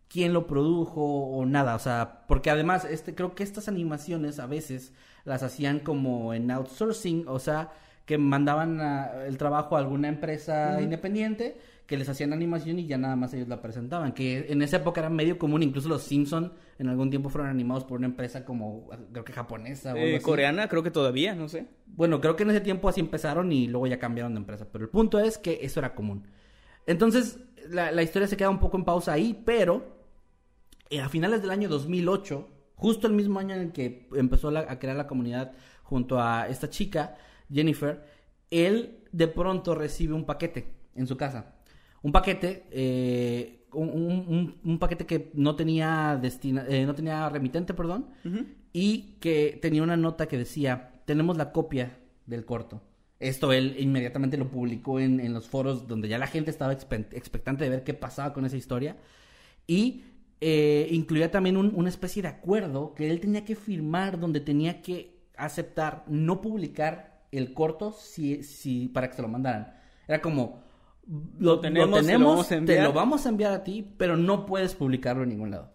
[0.07, 1.75] quién lo produjo o nada.
[1.75, 4.93] O sea, porque además este, creo que estas animaciones a veces
[5.25, 7.71] las hacían como en outsourcing, o sea,
[8.05, 12.99] que mandaban a- el trabajo a alguna empresa independiente que les hacían animación y ya
[12.99, 14.13] nada más ellos la presentaban.
[14.13, 17.83] Que en esa época era medio común, incluso los Simpson en algún tiempo fueron animados
[17.83, 20.23] por una empresa como, creo que japonesa o algo Eh, así.
[20.23, 21.65] coreana, creo que todavía, no sé.
[21.87, 24.67] Bueno, creo que en ese tiempo así empezaron y luego ya cambiaron de empresa.
[24.71, 26.27] Pero el punto es que eso era común.
[26.85, 29.97] Entonces, la, la historia se queda un poco en pausa ahí, pero
[30.91, 34.67] eh, a finales del año 2008, justo el mismo año en el que empezó la-
[34.69, 37.15] a crear la comunidad junto a esta chica,
[37.51, 38.05] Jennifer,
[38.51, 41.55] él de pronto recibe un paquete en su casa.
[42.01, 47.27] Un paquete, eh, un, un- un- un paquete que no tenía destina, eh, no tenía
[47.29, 48.07] remitente, perdón,
[48.73, 52.81] y que tenía una nota que decía, tenemos la copia del corto.
[53.19, 57.07] Esto él inmediatamente lo publicó en, en los foros donde ya la gente estaba expe-
[57.11, 58.95] expectante de ver qué pasaba con esa historia.
[59.67, 60.03] Y
[60.41, 64.81] eh, incluía también un- una especie de acuerdo que él tenía que firmar donde tenía
[64.81, 69.73] que aceptar no publicar el corto si, si, para que se lo mandaran.
[70.07, 70.63] Era como,
[71.09, 72.83] lo, lo tenemos, tenemos, te lo vamos a te enviar.
[72.83, 75.71] lo vamos a enviar a ti, pero no puedes publicarlo en ningún lado.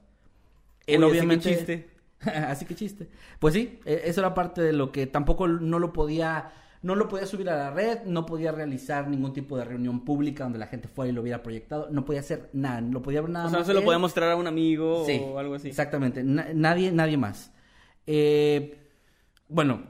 [0.87, 1.57] Oye, Él así que obviamente...
[1.57, 1.91] chiste.
[2.25, 3.11] Así que chiste.
[3.39, 7.07] Pues sí, e- eso era parte de lo que tampoco no lo podía, no lo
[7.09, 10.67] podía subir a la red, no podía realizar ningún tipo de reunión pública donde la
[10.69, 13.51] gente fuera y lo hubiera proyectado, no podía hacer nada, lo podía ver nada O
[13.51, 13.85] sea, no se lo él.
[13.85, 15.69] podía mostrar a un amigo Sí, o algo así.
[15.69, 17.53] Exactamente, na- nadie, nadie más.
[18.07, 18.79] Eh,
[19.49, 19.83] bueno,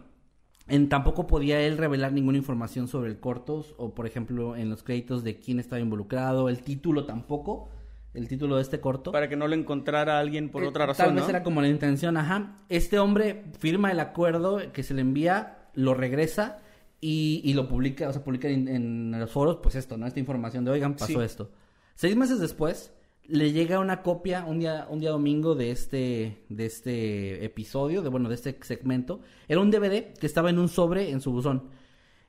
[0.68, 4.82] en, tampoco podía él revelar ninguna información sobre el cortos o, por ejemplo, en los
[4.82, 7.68] créditos de quién estaba involucrado, el título tampoco,
[8.14, 9.12] el título de este corto.
[9.12, 11.30] Para que no lo encontrara alguien por Eh, otra razón, Tal vez ¿no?
[11.30, 12.56] era como la intención, ajá.
[12.68, 16.60] Este hombre firma el acuerdo que se le envía, lo regresa
[17.00, 20.06] y, y lo publica, o sea, publica en, en los foros, pues esto, ¿no?
[20.06, 21.18] Esta información de, oigan, pasó Sí.
[21.26, 21.50] esto.
[21.96, 22.93] Seis meses después,
[23.28, 28.08] le llega una copia, un día, un día domingo de este, de este episodio, de
[28.08, 29.20] bueno, de este segmento.
[29.48, 31.70] Era un DVD que estaba en un sobre en su buzón.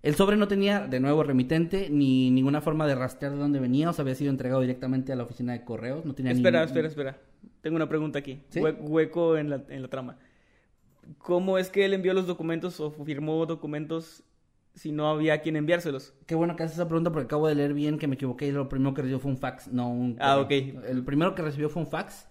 [0.02, 3.90] El sobre no tenía, de nuevo, remitente, ni ninguna forma de rastrear de dónde venía,
[3.90, 6.88] o sea, había sido entregado directamente a la oficina de correos, no tenía Espera, espera,
[6.88, 7.18] espera.
[7.62, 8.44] Tengo una pregunta aquí.
[8.50, 8.60] ¿Sí?
[8.60, 10.18] Hue- hueco en la, en la trama.
[11.18, 14.24] ¿Cómo es que él envió los documentos o firmó documentos
[14.76, 16.14] si no había quien enviárselos?
[16.28, 18.52] Qué bueno que haces esa pregunta porque acabo de leer bien que me equivoqué y
[18.52, 20.18] lo primero que recibió fue un fax, no un...
[20.20, 20.52] Ah, ok.
[20.52, 22.28] El primero que recibió fue un fax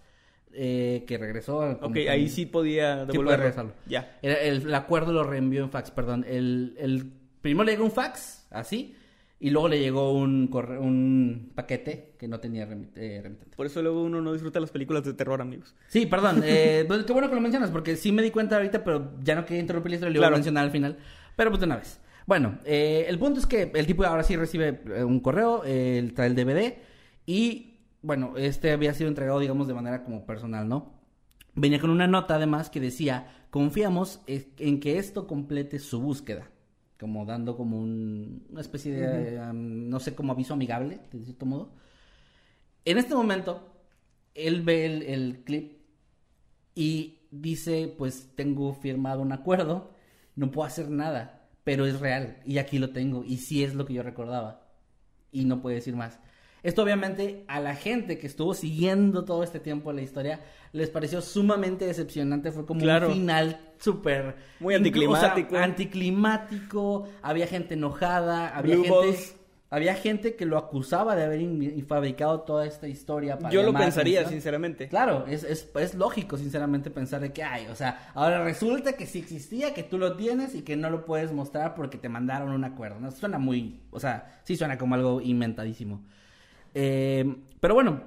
[0.52, 1.62] eh, que regresó.
[1.62, 3.36] a- Ok, que- ahí sí podía sí devolverlo.
[3.44, 3.72] regresarlo.
[3.86, 4.18] ya.
[4.22, 6.24] El, el acuerdo lo reenvió en fax, perdón.
[6.28, 8.94] El, el primero le llegó un fax, así,
[9.40, 13.56] y luego le llegó un, corre- un paquete que no tenía remit- eh, remitente.
[13.56, 15.74] Por eso luego uno no disfruta las películas de terror, amigos.
[15.88, 16.42] Sí, perdón.
[16.44, 19.34] eh, pues, qué bueno que lo mencionas, porque sí me di cuenta ahorita, pero ya
[19.34, 20.36] no quería interrumpir historia, lo iba a Claro.
[20.36, 20.98] mencionar al final.
[21.36, 22.00] Pero pues de una vez.
[22.26, 26.10] Bueno, eh, el punto es que el tipo ahora sí recibe eh, un correo, eh,
[26.14, 26.78] trae el DVD,
[27.26, 30.94] y bueno, este había sido entregado, digamos, de manera como personal, ¿no?
[31.54, 36.50] Venía con una nota además que decía, confiamos eh, en que esto complete su búsqueda.
[36.98, 41.44] Como dando como un- una especie de, um, no sé, como aviso amigable, de cierto
[41.46, 41.72] modo.
[42.84, 43.72] En este momento,
[44.34, 45.78] él ve el, el clip
[46.74, 49.90] y dice, pues tengo firmado un acuerdo,
[50.36, 53.84] no puedo hacer nada, pero es real y aquí lo tengo y sí es lo
[53.86, 54.60] que yo recordaba
[55.32, 56.20] y no puede decir más.
[56.62, 60.40] Esto obviamente a la gente que estuvo siguiendo todo este tiempo la historia
[60.72, 63.08] les pareció sumamente decepcionante, fue como Claro.
[63.08, 64.36] un final súper...
[64.60, 65.56] Muy inclu- o sea, anticlimático.
[65.58, 68.98] anticlimático, había gente enojada, había Blue gente...
[68.98, 69.36] balls.
[69.74, 74.20] Había gente que lo acusaba de haber fabricado toda esta historia para Yo lo pensaría,
[74.20, 74.40] atención.
[74.40, 74.88] sinceramente.
[74.88, 77.66] Claro, es, es, es lógico, sinceramente, pensar de que hay.
[77.66, 81.04] O sea, ahora resulta que sí existía, que tú lo tienes y que no lo
[81.04, 83.00] puedes mostrar porque te mandaron un acuerdo.
[83.00, 83.10] ¿no?
[83.10, 83.80] Suena muy.
[83.90, 86.04] O sea, sí suena como algo inventadísimo.
[86.72, 88.02] Eh, pero bueno,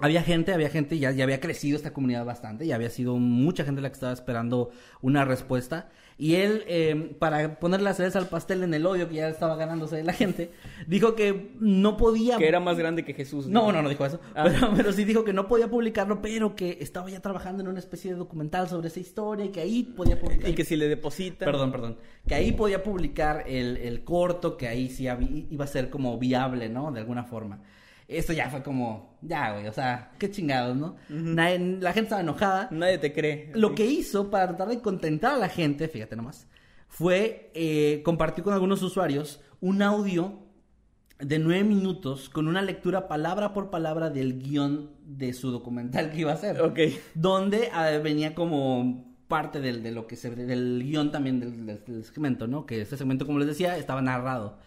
[0.00, 3.62] había gente, había gente, ya, ya había crecido esta comunidad bastante, ya había sido mucha
[3.64, 4.70] gente la que estaba esperando
[5.02, 5.88] una respuesta.
[6.20, 9.56] Y él, eh, para poner la cereza al pastel en el odio que ya estaba
[9.56, 10.50] ganándose de la gente,
[10.86, 12.36] dijo que no podía...
[12.36, 13.46] Que era más grande que Jesús.
[13.46, 14.20] No, no, no dijo eso.
[14.34, 14.44] Ah.
[14.44, 17.78] Pero, pero sí dijo que no podía publicarlo, pero que estaba ya trabajando en una
[17.78, 20.50] especie de documental sobre esa historia y que ahí podía publicar.
[20.50, 21.46] Y que si le depositan.
[21.46, 21.96] Perdón, perdón.
[22.28, 25.08] Que ahí podía publicar el, el corto, que ahí sí
[25.48, 26.92] iba a ser como viable, ¿no?
[26.92, 27.62] De alguna forma.
[28.10, 30.96] Esto ya fue como, ya, güey, o sea, qué chingados, ¿no?
[31.08, 32.68] Nadie- la gente estaba enojada.
[32.70, 33.52] Nadie te cree.
[33.54, 36.48] Lo que hizo para tratar de contentar a la gente, fíjate nomás,
[36.88, 40.40] fue eh, compartir con algunos usuarios un audio
[41.20, 46.20] de nueve minutos con una lectura palabra por palabra del guion de su documental que
[46.20, 46.60] iba a hacer.
[46.62, 46.78] Ok.
[47.14, 52.46] Donde ah, venía como parte del, de lo que se del guion también del, segmento,
[52.46, 52.66] ¿no?
[52.66, 54.58] Que este segmento, como les decía, estaba narrado.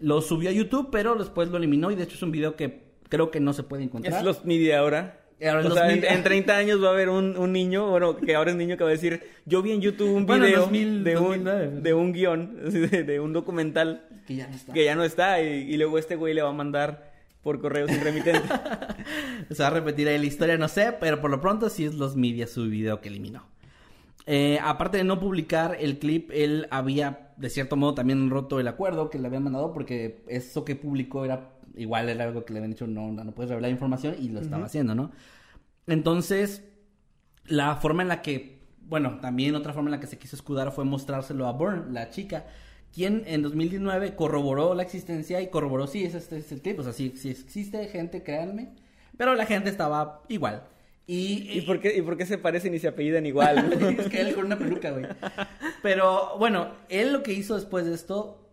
[0.00, 2.82] Lo subió a YouTube, pero después lo eliminó y de hecho es un video que
[3.08, 4.18] creo que no se puede encontrar.
[4.18, 5.20] Es los media ahora.
[5.40, 7.90] Ahora es o los sea, en, en 30 años va a haber un, un niño,
[7.90, 10.46] bueno, que ahora es niño que va a decir, yo vi en YouTube un Bueno,
[10.46, 11.80] video 2000, de, un, 2009.
[11.80, 14.72] de un guion, de, de un documental Que ya no está.
[14.72, 17.86] que ya no está y, y luego este güey le va a mandar por correo
[17.86, 18.42] sin remitente.
[19.50, 21.94] Se va a repetir ahí la historia, no sé, pero por lo pronto sí es
[21.94, 23.46] los media su video que eliminó.
[24.26, 28.68] Eh, aparte de no publicar el clip, él había de cierto modo también roto el
[28.68, 32.58] acuerdo que le habían mandado porque eso que publicó era igual era algo que le
[32.58, 35.12] habían dicho no, no, puedes revelar información y lo estaba haciendo, ¿no?
[35.86, 36.64] Entonces,
[37.46, 40.72] la forma en la que, bueno, también otra forma en la que se quiso escudar
[40.72, 42.46] fue mostrárselo a Byrne, la chica,
[42.92, 46.82] quien en 2019 corroboró la existencia y corroboró, sí, es este es el clip, o
[46.82, 48.74] sea, sí, sí existe gente, créanme,
[49.16, 50.64] pero la gente estaba igual.
[51.10, 53.72] Y, ¿Y por, qué, ¿Y por qué se parecen y se apellidan igual?
[53.98, 55.06] es que él con una peluca, güey.
[55.82, 58.46] Pero bueno, él lo que hizo después de esto,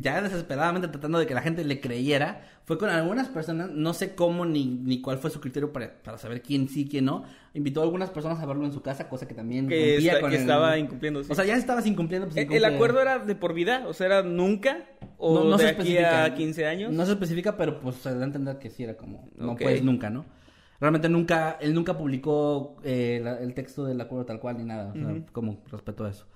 [0.00, 4.14] ya desesperadamente tratando de que la gente le creyera, fue con algunas personas, no sé
[4.14, 7.24] cómo ni, ni cuál fue su criterio para, para saber quién sí, quién no.
[7.54, 10.36] Invitó a algunas personas a verlo en su casa, cosa que también que con que
[10.36, 11.24] el- estaba incumpliendo.
[11.24, 11.32] sí.
[11.32, 12.28] O sea, ya estabas incumpliendo.
[12.28, 12.74] pues, ¿El, el incumple.
[12.76, 13.84] acuerdo era de por vida?
[13.88, 14.84] O sea, ¿era nunca?
[15.18, 16.24] ¿O No- no de se aquí especifica.
[16.24, 16.92] a 15 años?
[16.92, 19.62] No se especifica, pero pues se da a entender que sí era como, no Ok.
[19.62, 20.24] puedes nunca, ¿no?
[20.80, 24.92] Realmente nunca, él nunca publicó eh, la- el texto del acuerdo tal cual ni nada,
[24.92, 26.26] o sea, como respeto a eso.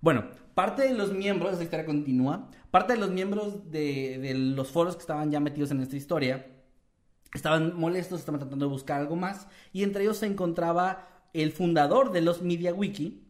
[0.00, 0.24] Bueno,
[0.54, 4.94] parte de los miembros, esta historia continúa, parte de los miembros de, de los foros
[4.96, 6.46] que estaban ya metidos en esta historia,
[7.34, 12.12] estaban molestos, estaban tratando de buscar algo más, y entre ellos se encontraba el fundador
[12.12, 13.26] de los Media Wiki,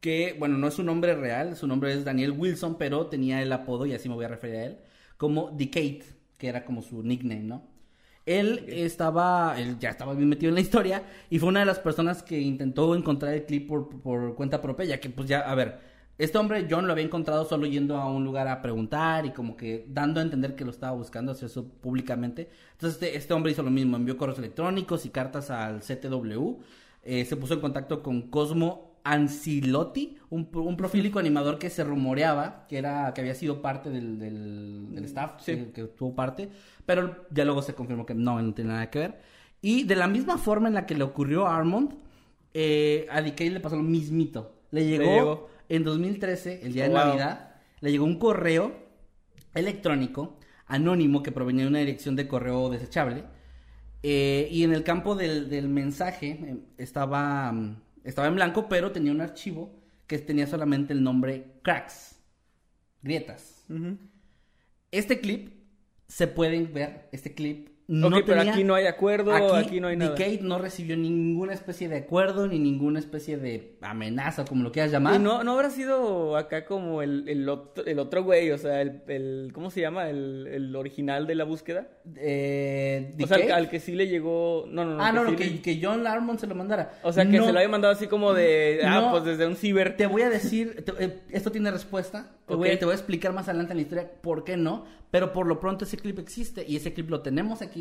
[0.00, 3.52] que, bueno, no es su nombre real, su nombre es Daniel Wilson, pero tenía el
[3.52, 4.78] apodo, y así me voy a referir a él,
[5.16, 6.02] como Decade,
[6.36, 7.73] que era como su nickname, ¿no?
[8.26, 11.78] Él estaba, él ya estaba bien metido en la historia y fue una de las
[11.78, 15.54] personas que intentó encontrar el clip por, por cuenta propia, ya que pues ya, a
[15.54, 15.78] ver,
[16.16, 19.56] este hombre John lo había encontrado solo yendo a un lugar a preguntar y como
[19.56, 22.48] que dando a entender que lo estaba buscando, hacer eso públicamente.
[22.72, 26.60] Entonces este, este hombre hizo lo mismo, envió correos electrónicos y cartas al CTW,
[27.02, 32.66] eh, se puso en contacto con Cosmo Ancilotti, un, un profílico animador que se rumoreaba
[32.68, 35.56] que era que había sido parte del, del, del staff, Sí.
[35.56, 36.48] que, que tuvo parte,
[36.86, 39.20] pero ya luego se confirmó que no, no tiene nada que ver.
[39.62, 41.94] Y de la misma forma en la que le ocurrió a Armond,
[42.54, 44.54] eh, a DK le pasó lo mismito.
[44.70, 45.48] Le llegó, llegó.
[45.68, 47.04] en 2013, el día Oh, de wow.
[47.06, 48.72] Navidad, le llegó un correo
[49.54, 53.24] electrónico anónimo que provenía de una dirección de correo desechable.
[54.02, 58.92] eh, y en el campo del, del mensaje eh, estaba, mm, estaba en blanco, pero
[58.92, 62.16] tenía un archivo que tenía solamente el nombre cracks,
[63.02, 63.64] grietas.
[64.90, 65.52] Este clip
[66.06, 69.96] se pueden ver, este clip no ok, pero aquí no hay acuerdo, aquí, no hay
[69.96, 70.12] nada.
[70.14, 74.90] Decade no recibió ninguna especie de acuerdo ni ninguna especie de amenaza, como lo quieras
[74.90, 75.16] llamar.
[75.16, 78.80] Y no, no habrá sido acá como el, el, otro, el otro güey, o sea,
[78.80, 80.08] el, el- ¿cómo se llama?
[80.08, 81.88] El, el original de la búsqueda.
[82.16, 84.64] Eh, O sea, al, que sí le llegó...
[84.68, 85.02] No, no, no.
[85.04, 86.98] ah, no, no, sí que, le- que John Larmon se lo mandara.
[87.02, 88.80] O sea, que No, se lo había mandado así como de...
[88.84, 89.10] Ah, No.
[89.10, 89.96] pues desde un ciber.
[89.96, 92.30] Te voy a decir, te- eh, esto tiene respuesta.
[92.46, 92.78] Te, voy a, Ok.
[92.78, 94.84] te voy a explicar más adelante en la historia por qué no.
[95.10, 97.73] Pero por lo pronto ese clip existe y ese clip lo tenemos aquí.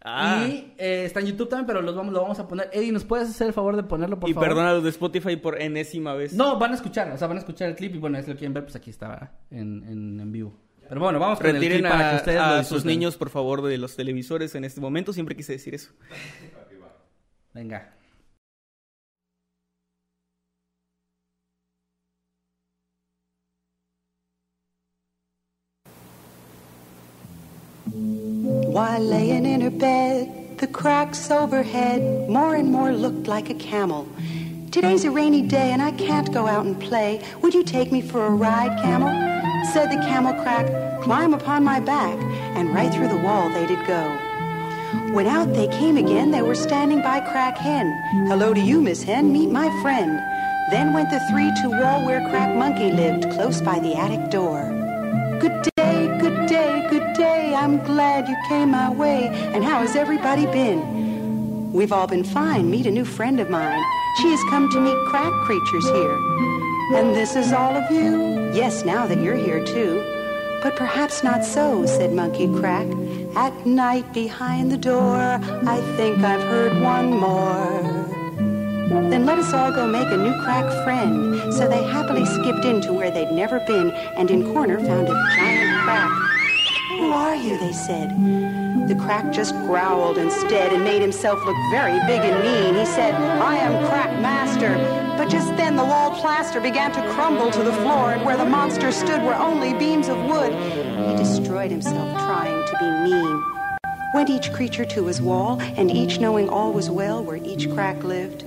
[0.00, 0.46] Ah.
[0.46, 2.70] Y eh, está en YouTube también, pero los vamos, lo vamos a poner.
[2.72, 4.48] Eddie, ¿nos puedes hacer el favor de ponerlo, por y favor?
[4.48, 6.32] perdona a los de Spotify por enésima vez.
[6.32, 8.36] No, van a escuchar, o sea, van a escuchar el clip y bueno, si lo
[8.36, 10.54] quieren ver, pues aquí está en, en, en vivo.
[10.88, 13.16] Pero bueno, vamos con el Retiren clip para a, que ustedes a lo sus niños,
[13.16, 15.12] por favor, de los televisores en este momento.
[15.12, 15.90] Siempre quise decir eso.
[17.52, 17.94] Venga.
[28.68, 34.06] While laying in her bed, the cracks overhead more and more looked like a camel.
[34.70, 37.24] Today's a rainy day and I can't go out and play.
[37.40, 39.08] Would you take me for a ride, camel?
[39.72, 40.66] Said the camel crack,
[41.02, 42.18] climb upon my back,
[42.56, 44.02] and right through the wall they did go.
[45.14, 47.86] When out they came again, they were standing by Crack Hen.
[48.28, 50.20] Hello to you, Miss Hen, meet my friend.
[50.70, 54.60] Then went the three to wall where Crack Monkey lived, close by the attic door.
[55.40, 55.77] Good day,
[57.68, 59.28] I'm glad you came my way.
[59.28, 61.70] And how has everybody been?
[61.70, 62.70] We've all been fine.
[62.70, 63.84] Meet a new friend of mine.
[64.22, 66.16] She has come to meet crack creatures here.
[66.96, 68.54] And this is all of you?
[68.54, 70.02] Yes, now that you're here too.
[70.62, 72.86] But perhaps not so, said Monkey Crack.
[73.36, 77.82] At night behind the door, I think I've heard one more.
[79.10, 81.52] Then let us all go make a new crack friend.
[81.52, 85.82] So they happily skipped into where they'd never been, and in corner found a giant
[85.82, 86.37] crack.
[86.88, 87.58] Who are you?
[87.58, 88.10] They said.
[88.88, 92.74] The crack just growled instead and made himself look very big and mean.
[92.74, 94.74] He said, I am Crack Master.
[95.18, 98.46] But just then the wall plaster began to crumble to the floor, and where the
[98.46, 100.52] monster stood were only beams of wood.
[100.52, 103.42] He destroyed himself trying to be mean.
[104.14, 108.02] Went each creature to his wall, and each knowing all was well where each crack
[108.02, 108.44] lived.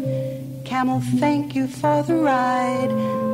[0.65, 3.30] Camel, thank you for the ride.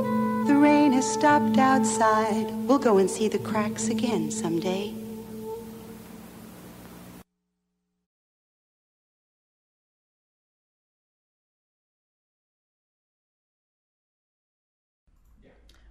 [0.47, 2.47] The rain has stopped outside.
[2.67, 4.93] We'll go and see the cracks again someday.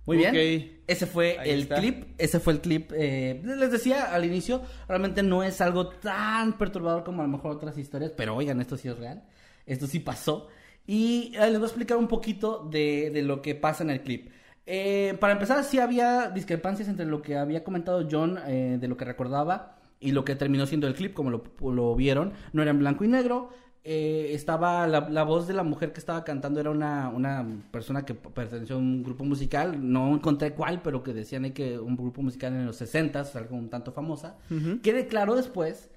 [0.07, 0.31] Muy bien.
[0.31, 0.71] Ok.
[0.87, 1.77] Ese fue Ahí el está.
[1.81, 2.05] clip.
[2.19, 2.93] Ese fue el clip.
[2.95, 7.51] eh, les decía al inicio, realmente no es algo tan perturbador como a lo mejor
[7.57, 9.25] otras historias, pero oigan, esto sí es real.
[9.67, 10.49] Esto sí pasó.
[10.87, 14.03] Y eh, les voy a explicar un poquito de, de lo que pasa en el
[14.03, 14.31] clip.
[14.67, 18.97] Eh, para empezar, sí había discrepancias entre lo que había comentado John eh, de lo
[18.97, 22.33] que recordaba y lo que terminó siendo el clip, como lo, lo vieron.
[22.53, 23.51] No era en blanco y negro.
[23.85, 28.05] eh, estaba la, la voz de la mujer que estaba cantando era una, una persona
[28.05, 32.21] que perteneció a un grupo musical, no encontré cuál, pero que decían que un grupo
[32.23, 34.39] musical en los 60 algo un tanto famosa,
[34.83, 35.91] que declaró después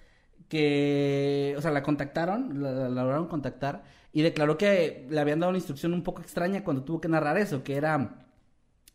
[0.49, 5.49] que, o sea, la contactaron, la, la lograron contactar y declaró que le habían dado
[5.51, 8.27] una instrucción un poco extraña cuando tuvo que narrar eso, que era,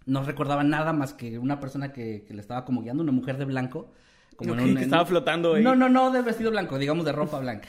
[0.06, 3.36] no recordaba nada más que una persona que, que le estaba como guiando, una mujer
[3.38, 3.90] de blanco.
[4.36, 5.62] Como en un- que estaba flotando ahí.
[5.62, 7.68] No, no, no, de vestido blanco, digamos de ropa blanca.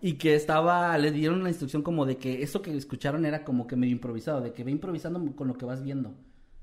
[0.00, 3.66] Y que estaba, le dieron una instrucción como de que eso que escucharon era como
[3.66, 6.14] que medio improvisado, de que ve improvisando con lo que vas viendo.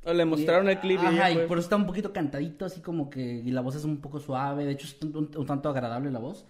[0.05, 2.65] O le mostraron el clip y Ajá, y fue- por eso está un poquito cantadito,
[2.65, 5.31] así como que, y la voz es un poco suave, de hecho es un, un-
[5.37, 6.45] un tanto agradable la voz.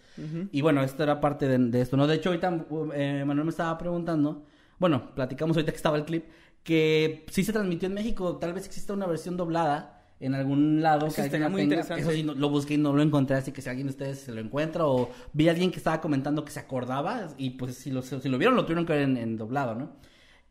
[0.52, 2.08] Y bueno, esto era parte de, de esto, ¿no?
[2.08, 4.44] De hecho, ahorita eh, Manuel me estaba preguntando,
[4.80, 6.26] bueno, platicamos ahorita que estaba el clip,
[6.64, 11.08] que sí se transmitió en México, tal vez exista una versión doblada en algún lado
[11.08, 11.76] Eso que estaría muy tenga.
[11.76, 12.02] interesante.
[12.02, 14.20] Eso sí, no- lo busqué y no lo encontré, así que si alguien de ustedes
[14.20, 17.76] se lo encuentra o vi a alguien que estaba comentando que se acordaba y pues
[17.76, 19.92] si lo, si lo vieron lo tuvieron que ver en, en doblado, ¿no?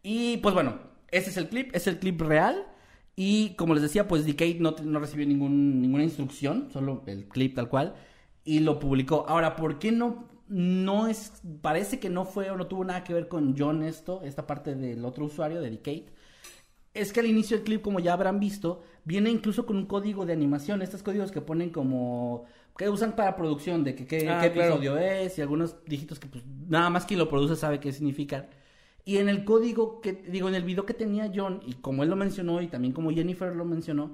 [0.03, 0.79] Y pues bueno,
[1.11, 2.66] ese es el clip, es el clip real.
[3.14, 7.55] Y como les decía, pues Decade no, no recibió ningún, ninguna instrucción, solo el clip
[7.55, 7.94] tal cual,
[8.44, 9.27] y lo publicó.
[9.29, 13.14] Ahora, ¿por qué no, no es, parece que no fue o no tuvo nada que
[13.14, 16.06] ver con John esto, esta parte del otro usuario de Decade?
[16.94, 20.26] Es que al inicio del clip, como ya habrán visto, viene incluso con un código
[20.26, 22.44] de animación, estos códigos que ponen como
[22.76, 24.74] que usan para producción de que qué, Ah, qué claro.
[24.74, 28.48] episodio es y algunos dígitos que pues nada más quien lo produce sabe qué significan.
[29.04, 32.10] Y en el código que, digo, en el video que tenía John, y como él
[32.10, 34.12] lo mencionó, y también como Jennifer lo mencionó,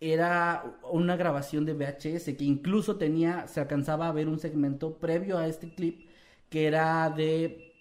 [0.00, 5.38] era una grabación de VHS que incluso tenía, se alcanzaba a ver un segmento previo
[5.38, 6.08] a este clip
[6.50, 7.72] que era de...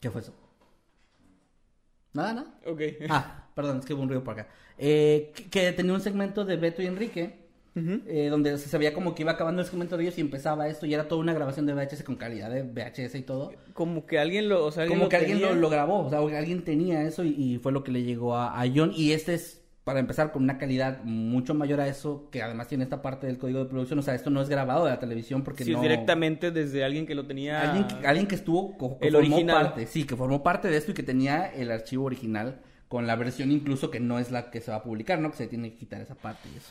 [0.00, 0.32] ¿Qué fue eso?
[2.12, 2.60] Nada, nada.
[2.66, 2.80] Ok.
[3.08, 4.48] Ah, perdón, es que hubo un ruido por acá.
[4.78, 9.14] Eh, que, que tenía un segmento de Beto y Enrique, eh, donde se sabía como
[9.14, 11.66] que iba acabando el segmento de ellos y empezaba esto, y era toda una grabación
[11.66, 13.52] de VHS con calidad de VHS y todo.
[13.72, 16.10] Como que alguien lo, o sea, alguien Como lo que alguien lo, lo grabó, o
[16.10, 18.92] sea, alguien tenía eso y, y fue lo que le llegó a, a John.
[18.96, 22.84] Y este es, para empezar, con una calidad mucho mayor a eso, que además tiene
[22.84, 23.98] esta parte del código de producción.
[23.98, 25.80] O sea, esto no es grabado de la televisión porque Sí, no...
[25.80, 27.62] directamente desde alguien que lo tenía.
[27.62, 29.56] Alguien que, alguien que estuvo, co- que El formó original.
[29.64, 33.16] parte, sí, que formó parte de esto y que tenía el archivo original con la
[33.16, 35.30] versión incluso que no es la que se va a publicar, ¿no?
[35.30, 36.70] Que se tiene que quitar esa parte y eso.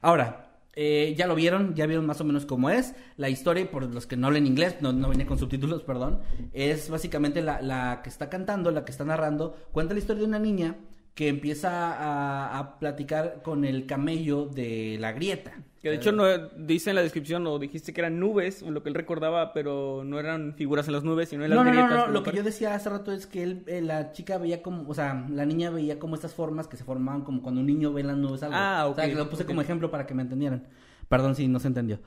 [0.00, 0.44] Ahora,
[0.76, 2.94] eh, ya lo vieron, ya vieron más o menos cómo es.
[3.16, 6.20] La historia, por los que no hablen inglés, no, no viene con subtítulos, perdón,
[6.52, 10.28] es básicamente la, la que está cantando, la que está narrando, cuenta la historia de
[10.28, 10.76] una niña
[11.18, 15.52] que empieza a, a platicar con el camello de la grieta.
[15.82, 16.24] Que de hecho no
[16.56, 20.20] dice en la descripción o dijiste que eran nubes, lo que él recordaba, pero no
[20.20, 21.96] eran figuras en las nubes, sino en las No, no, no, grietas.
[21.98, 24.62] no, como lo que yo decía hace rato es que él, eh, la chica veía
[24.62, 27.66] como, o sea, la niña veía como estas formas que se formaban como cuando un
[27.66, 28.54] niño ve las nubes algo.
[28.56, 29.48] Ah, O sea, ok, que lo puse ok.
[29.48, 30.68] como ejemplo para que me entendieran.
[31.08, 31.98] Perdón si no se entendió.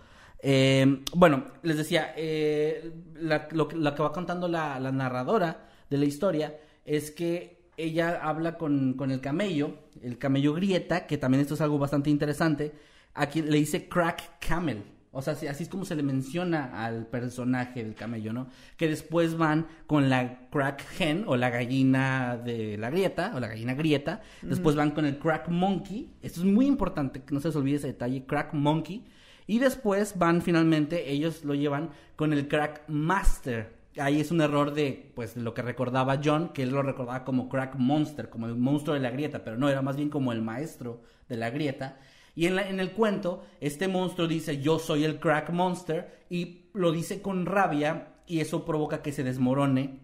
[0.42, 5.68] Eh, bueno, les decía, eh, la- lo, que- lo que va contando la, la narradora
[5.90, 6.56] de la historia
[6.86, 11.62] es que ella habla con, con el camello, el camello grieta, que también esto es
[11.62, 12.74] algo bastante interesante.
[13.14, 14.84] Aquí le dice crack camel.
[15.14, 18.48] O sea, así, así es como se le menciona al personaje del camello, ¿no?
[18.78, 23.50] Que después van con la crack hen o la gallina de la grieta o la
[23.50, 24.22] gallina grieta.
[24.42, 26.14] Después van con el crack monkey.
[26.22, 29.04] Esto es muy importante, que no se les olvide ese detalle, crack monkey.
[29.48, 33.81] Y después van finalmente, ellos lo llevan con el crack master.
[34.00, 37.50] Ahí es un error de, pues, lo que recordaba John, que él lo recordaba como
[37.50, 40.42] crack monster, como el monstruo de la grieta, pero no, era más bien como el
[40.42, 42.00] maestro de la grieta.
[42.34, 47.22] Y en, el cuento, este monstruo dice, yo soy el crack monster, y lo dice
[47.22, 50.00] con rabia, y eso provoca que se desmorone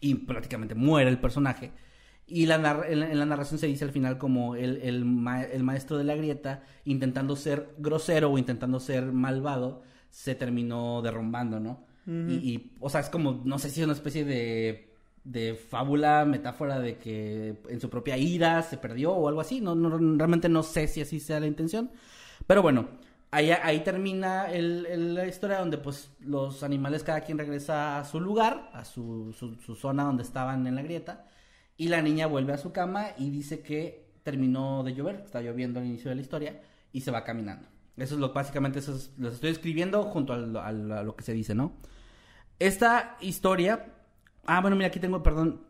[0.00, 1.72] y prácticamente muere el personaje.
[2.26, 5.04] Y la en, la, narración se dice al final como el, el
[5.64, 11.87] maestro de la grieta, intentando ser grosero o intentando ser malvado, se terminó derrumbando, ¿no?
[12.08, 14.94] Y, y, o sea, es como, no sé si es una especie de,
[15.24, 19.60] de fábula, metáfora de que en su propia ira se perdió o algo así.
[19.60, 21.90] No, no, realmente no sé si así sea la intención.
[22.46, 22.88] Pero bueno,
[23.30, 28.04] ahí, ahí termina el- el- la historia donde pues los animales cada quien regresa a
[28.06, 31.26] su lugar, a su, su, su zona donde estaban en la grieta.
[31.76, 35.78] Y la niña vuelve a su cama y dice que terminó de llover, está lloviendo
[35.80, 36.60] al inicio de la historia,
[36.92, 37.68] y se va caminando.
[37.98, 41.24] Eso es lo básicamente, eso es- los estoy escribiendo junto al- al- a lo que
[41.24, 41.72] se dice, ¿no?
[42.58, 43.94] Esta historia.
[44.46, 45.62] Ah, bueno, mira, aquí tengo, perdón.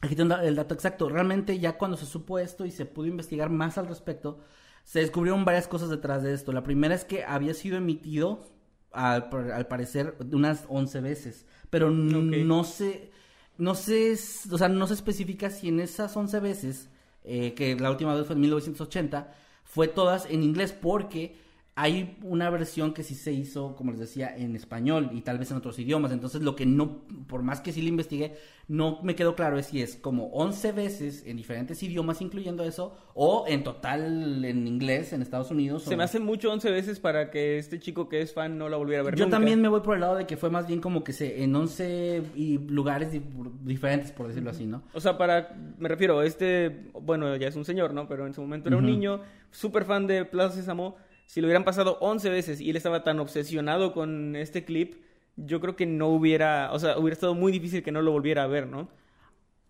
[0.00, 1.08] Aquí tengo el dato exacto.
[1.08, 4.38] Realmente, ya cuando se supo esto y se pudo investigar más al respecto,
[4.84, 6.52] se descubrieron varias cosas detrás de esto.
[6.52, 8.44] La primera es que había sido emitido,
[8.92, 11.46] al, par- al parecer, unas 11 veces.
[11.70, 13.10] Pero no se.
[13.58, 14.16] No se.
[14.52, 16.90] O sea, no se especifica si en esas 11 veces,
[17.24, 19.34] eh, que la última vez fue en 1980,
[19.64, 21.36] fue todas en inglés, porque
[21.78, 25.50] hay una versión que sí se hizo, como les decía, en español y tal vez
[25.50, 26.10] en otros idiomas.
[26.10, 28.34] Entonces, lo que no, por más que sí lo investigué,
[28.66, 32.96] no me quedó claro es si es como 11 veces en diferentes idiomas, incluyendo eso,
[33.12, 35.82] o en total en inglés en Estados Unidos.
[35.82, 38.70] Se o- me hace mucho 11 veces para que este chico que es fan no
[38.70, 39.36] la volviera a ver Yo nunca.
[39.36, 41.54] también me voy por el lado de que fue más bien como que se en
[41.54, 43.20] 11 y lugares di-
[43.64, 44.82] diferentes, por decirlo así, ¿no?
[44.94, 48.08] O sea, para, me refiero, este, bueno, ya es un señor, ¿no?
[48.08, 49.20] Pero en su momento era un niño,
[49.50, 50.96] súper fan de Plaza Sésamo.
[51.26, 54.94] Si lo hubieran pasado 11 veces y él estaba tan obsesionado con este clip,
[55.36, 58.44] yo creo que no hubiera, o sea, hubiera estado muy difícil que no lo volviera
[58.44, 58.88] a ver, ¿no?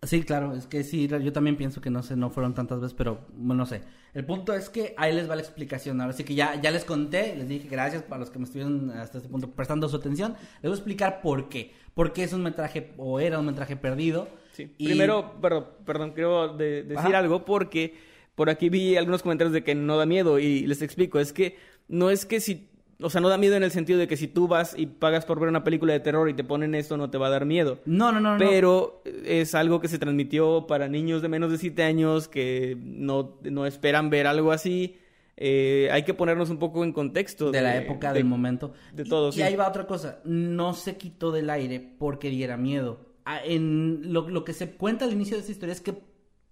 [0.03, 2.93] Sí, claro, es que sí, yo también pienso que no sé, no fueron tantas veces,
[2.95, 3.81] pero bueno, no sé.
[4.13, 5.99] El punto es que ahí les va la explicación.
[5.99, 8.91] Ahora sí que ya, ya les conté, les dije gracias para los que me estuvieron
[8.91, 10.33] hasta este punto prestando su atención.
[10.61, 11.73] Les voy a explicar por qué.
[11.95, 14.27] Por qué es un metraje, o era un metraje perdido.
[14.53, 14.71] Sí.
[14.77, 17.17] Y- Primero, perdón, perdón, quiero de- decir Ajá.
[17.17, 17.95] algo porque
[18.37, 21.57] por aquí vi algunos comentarios de que no da miedo y les explico, es que
[21.89, 22.69] no es que si,
[23.01, 25.25] o sea, no da miedo en el sentido de que si tú vas y pagas
[25.25, 27.45] por ver una película de terror y te ponen esto no te va a dar
[27.45, 27.79] miedo.
[27.85, 28.37] No, no, no, no.
[28.37, 33.39] Pero es algo que se transmitió para niños de menos de 7 años que no,
[33.43, 34.97] no esperan ver algo así.
[35.39, 37.51] Eh, hay que ponernos un poco en contexto.
[37.51, 38.73] de la época, de- del momento.
[38.93, 39.41] de Y- todo, Y, sí.
[39.43, 40.19] ahí va otra cosa.
[40.25, 43.05] No se quitó del aire porque diera miedo.
[43.25, 45.93] Ah, En lo, lo que se cuenta al inicio de esta historia es que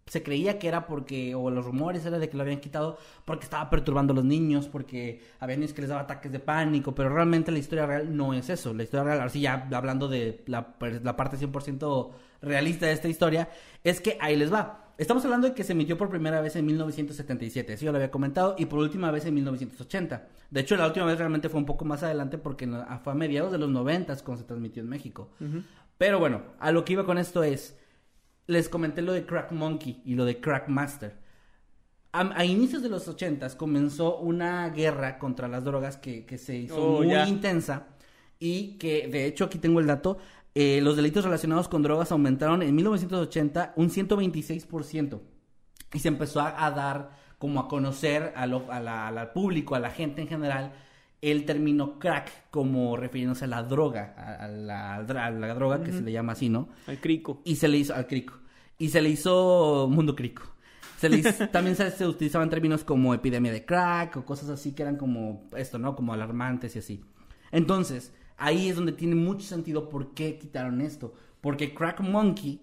[0.08, 3.46] se creía que era porque, o los rumores era de que lo habían quitado porque
[3.46, 7.10] estaba perturbando a los niños, porque había niños que les daba ataques de pánico, pero
[7.10, 8.72] realmente la historia real no es eso.
[8.76, 12.12] La historia real, así ya hablando de la, la parte 100%
[12.44, 13.50] realista de esta historia,
[13.84, 14.94] es que ahí les va.
[15.00, 18.12] Estamos hablando de que se emitió por primera vez en 1977, eso yo lo había
[18.12, 20.28] comentado, y por última vez en 1980.
[20.52, 22.68] De hecho, la última vez realmente fue un poco más adelante porque
[23.04, 25.32] fue a mediados de los 90 cuando se transmitió en México.
[25.98, 27.76] Pero bueno, a lo que iba con esto es,
[28.48, 31.18] les comenté lo de Crack Monkey y lo de Crack Master.
[32.12, 36.56] A, a inicios de los 80 comenzó una guerra contra las drogas que, que se
[36.56, 37.28] hizo Oh, muy ya.
[37.28, 37.88] intensa
[38.40, 40.18] y que de hecho aquí tengo el dato,
[40.54, 45.20] eh, los delitos relacionados con drogas aumentaron en 1980 un 126%
[45.94, 49.76] y se empezó a, a dar como a conocer a lo- a la- al público,
[49.76, 50.72] a la gente en general,
[51.32, 55.92] el término crack como refiriéndose a la droga, a, a la, a la droga que
[55.92, 56.70] se le llama así, ¿no?
[56.88, 57.42] Al crico.
[57.44, 58.40] Y se le hizo al crico.
[58.78, 60.44] Y se le hizo mundo crico.
[61.00, 64.74] Se le hizo- también se, se utilizaban términos como epidemia de crack o cosas así
[64.74, 65.96] que eran como esto, ¿no?
[65.96, 67.04] Como alarmantes y así.
[67.52, 71.14] Entonces, ahí es donde tiene mucho sentido por qué quitaron esto.
[71.42, 72.62] Porque crack monkey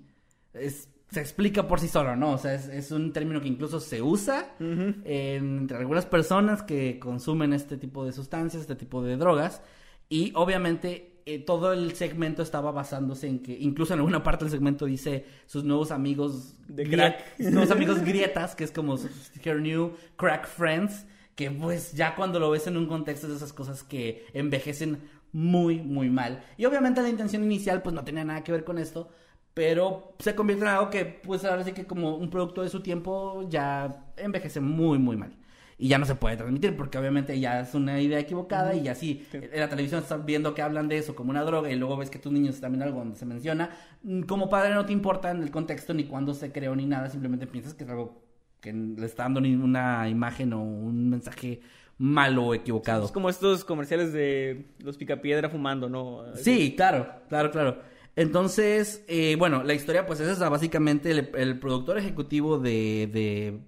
[0.54, 2.32] es- se explica por sí solo, ¿no?
[2.32, 6.98] O sea, es, es un término que incluso se usa en- entre algunas personas que
[6.98, 9.62] consumen este tipo de sustancias, este tipo de drogas.
[10.08, 14.50] Y obviamente eh, todo el segmento estaba basándose en que, incluso en alguna parte del
[14.52, 17.36] segmento dice sus nuevos amigos De crack.
[17.36, 18.96] sus nuevos amigos grietas, que es como
[19.44, 21.06] her new crack friends,
[21.36, 24.98] que pues ya cuando lo ves en un contexto de esas cosas que envejecen
[25.32, 26.42] muy, muy mal.
[26.58, 29.08] Y obviamente la intención inicial pues no tenía nada que ver con esto,
[29.54, 32.80] pero se convierte en algo que pues ahora sí que como un producto de su
[32.80, 35.36] tiempo ya envejece muy, muy mal.
[35.78, 39.26] y ya no se puede transmitir porque obviamente ya es una idea equivocada y así
[39.32, 42.08] en la televisión estás viendo que hablan de eso como una droga y luego ves
[42.08, 43.70] que tus niños están viendo algo donde se menciona,
[44.02, 47.10] mm, como padre no te importa en el contexto ni cuándo se creó ni nada,
[47.10, 48.22] simplemente piensas que es algo
[48.60, 51.60] que le está dando ni una imagen o un mensaje
[51.98, 53.04] malo o equivocado.
[53.04, 56.24] Es como estos comerciales de los picapiedra fumando, ¿no?
[56.36, 57.91] Sí, claro, claro, claro.
[58.16, 63.60] Entonces, eh, bueno, la historia pues es esa, básicamente el, productor ejecutivo de, de,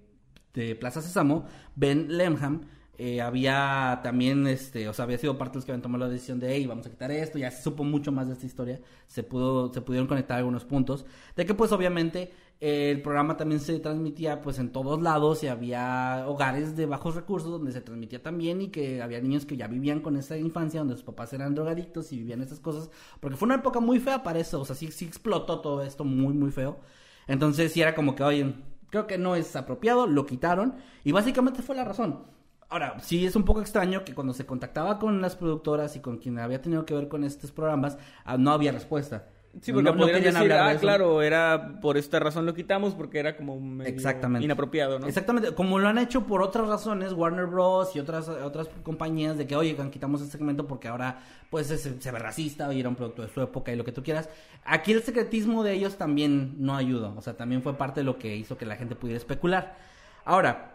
[0.53, 2.61] de Plaza Sésamo, Ben Lemham,
[2.97, 6.09] eh, había también, este, o sea, había sido parte de los que habían tomado la
[6.11, 8.79] decisión de, hey, vamos a quitar esto, ya se supo mucho más de esta historia,
[9.07, 12.31] se pudo, se pudieron conectar algunos puntos, de que pues obviamente
[12.61, 17.51] el programa también se transmitía pues en todos lados y había hogares de bajos recursos
[17.51, 20.95] donde se transmitía también y que había niños que ya vivían con esa infancia donde
[20.95, 22.89] sus papás eran drogadictos y vivían esas cosas,
[23.19, 26.03] porque fue una época muy fea para eso, o sea, sí, sí explotó todo esto
[26.05, 26.79] muy, muy feo.
[27.27, 28.55] Entonces sí era como que, oye,
[28.89, 32.23] creo que no es apropiado, lo quitaron y básicamente fue la razón.
[32.69, 36.17] Ahora, sí es un poco extraño que cuando se contactaba con las productoras y con
[36.17, 39.27] quien había tenido que ver con estos programas, ah, no había respuesta.
[39.61, 40.81] Sí, porque No- podrían querían decir, hablar de ah, eso.
[40.81, 44.43] claro, era por esta razón lo quitamos porque era como medio Exactamente.
[44.43, 45.07] inapropiado, ¿no?
[45.07, 47.95] Exactamente, como lo han hecho por otras razones, Warner Bros.
[47.95, 52.11] y otras, otras compañías, de que, oye, quitamos este segmento porque ahora, pues, se, se
[52.11, 54.29] ve racista y era un producto de su época y lo que tú quieras.
[54.65, 58.17] Aquí el secretismo de ellos también no ayudó, o sea, también fue parte de lo
[58.17, 59.77] que hizo que la gente pudiera especular.
[60.25, 60.73] Ahora,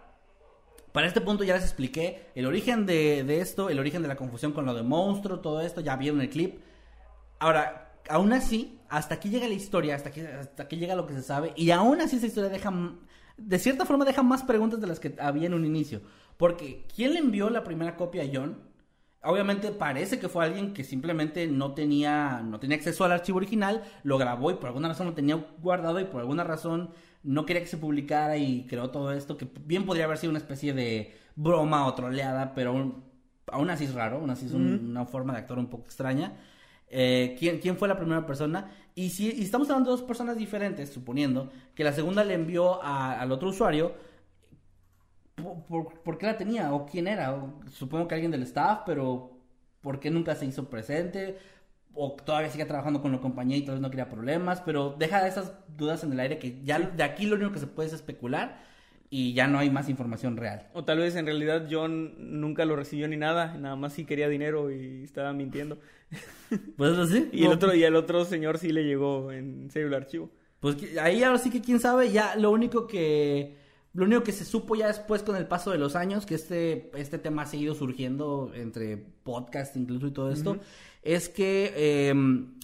[0.92, 4.16] para este punto ya les expliqué el origen de, de esto, el origen de la
[4.16, 6.60] confusión con lo de monstruo, todo esto, ya vieron el clip.
[7.38, 11.14] Ahora, aún así, hasta aquí llega la historia, hasta aquí, hasta aquí llega lo que
[11.14, 12.72] se sabe, y aún así esa historia deja,
[13.36, 16.02] de cierta forma deja más preguntas de las que había en un inicio.
[16.36, 18.58] Porque, ¿quién le envió la primera copia a John?
[19.22, 23.84] Obviamente parece que fue alguien que simplemente no tenía, no tenía acceso al archivo original,
[24.02, 26.90] lo grabó y por alguna razón lo tenía guardado y por alguna razón
[27.22, 30.38] no quería que se publicara y creó todo esto, que bien podría haber sido una
[30.38, 33.04] especie de broma o troleada, pero aún,
[33.52, 36.38] aún así es raro, aún así es un- una forma de actuar un poco extraña.
[36.90, 38.70] Eh, ¿quién, quién fue la primera persona?
[38.94, 42.82] Y si y estamos hablando de dos personas diferentes, suponiendo que la segunda le envió
[42.82, 43.94] a- al otro usuario,
[45.36, 46.72] ¿por, por, por qué la tenía?
[46.74, 47.34] ¿O quién era?
[47.34, 49.32] O supongo que alguien del staff, pero
[49.80, 51.38] ¿por qué nunca se hizo presente?
[51.94, 55.26] O todavía sigue trabajando con la compañía y tal vez no quería problemas, pero deja
[55.26, 57.94] esas dudas en el aire que ya de aquí lo único que se puede es
[57.94, 58.62] especular
[59.12, 60.68] y ya no hay más información real.
[60.72, 64.28] O tal vez en realidad John nunca lo recibió ni nada, nada más sí quería
[64.28, 65.78] dinero y estaba mintiendo.
[66.76, 67.28] Pues así.
[67.32, 70.30] Y el otro y el otro señor sí le llegó en serio el archivo.
[70.58, 73.56] Pues ahí ahora sí que quién sabe, ya lo único que
[73.92, 76.90] lo único que se supo ya después con el paso de los años, que este,
[76.94, 80.58] este tema ha seguido surgiendo entre podcast incluso y todo esto,
[81.02, 82.14] es que, eh,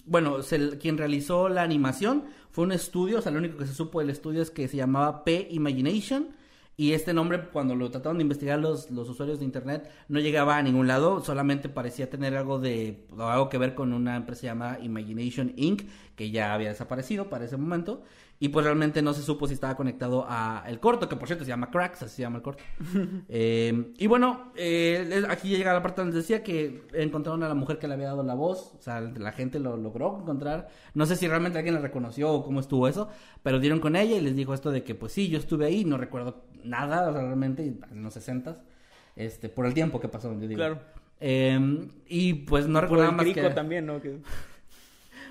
[0.05, 0.37] bueno,
[0.79, 4.09] quien realizó la animación fue un estudio, o sea, lo único que se supo del
[4.09, 6.29] estudio es que se llamaba P Imagination,
[6.79, 10.57] y este nombre, cuando lo trataron de investigar los, los usuarios de internet, no llegaba
[10.57, 14.79] a ningún lado, solamente parecía tener algo de algo que ver con una empresa llamada
[14.79, 15.85] Imagination Inc.,
[16.15, 18.03] que ya había desaparecido para ese momento,
[18.39, 21.43] y pues realmente no se supo si estaba conectado a el corto, que por cierto
[21.43, 22.63] se llama Cracks, así se llama el corto.
[23.29, 27.53] Eh, y bueno, eh, aquí ya llega la parte donde decía que encontraron a la
[27.53, 30.69] mujer que le había dado la voz, o sea, la gente lo logró encontrar.
[30.93, 33.09] No sé si realmente alguien la reconoció o cómo estuvo eso,
[33.43, 35.83] pero dieron con ella y les dijo esto de que pues sí, yo estuve ahí,
[35.83, 38.55] no recuerdo nada, o sea, realmente en los 60
[39.15, 40.55] este, por el tiempo que pasó, yo digo.
[40.55, 40.79] Claro.
[41.19, 43.49] Eh, y pues no el más crico que...
[43.49, 43.99] también, ¿no?
[44.01, 44.19] Que-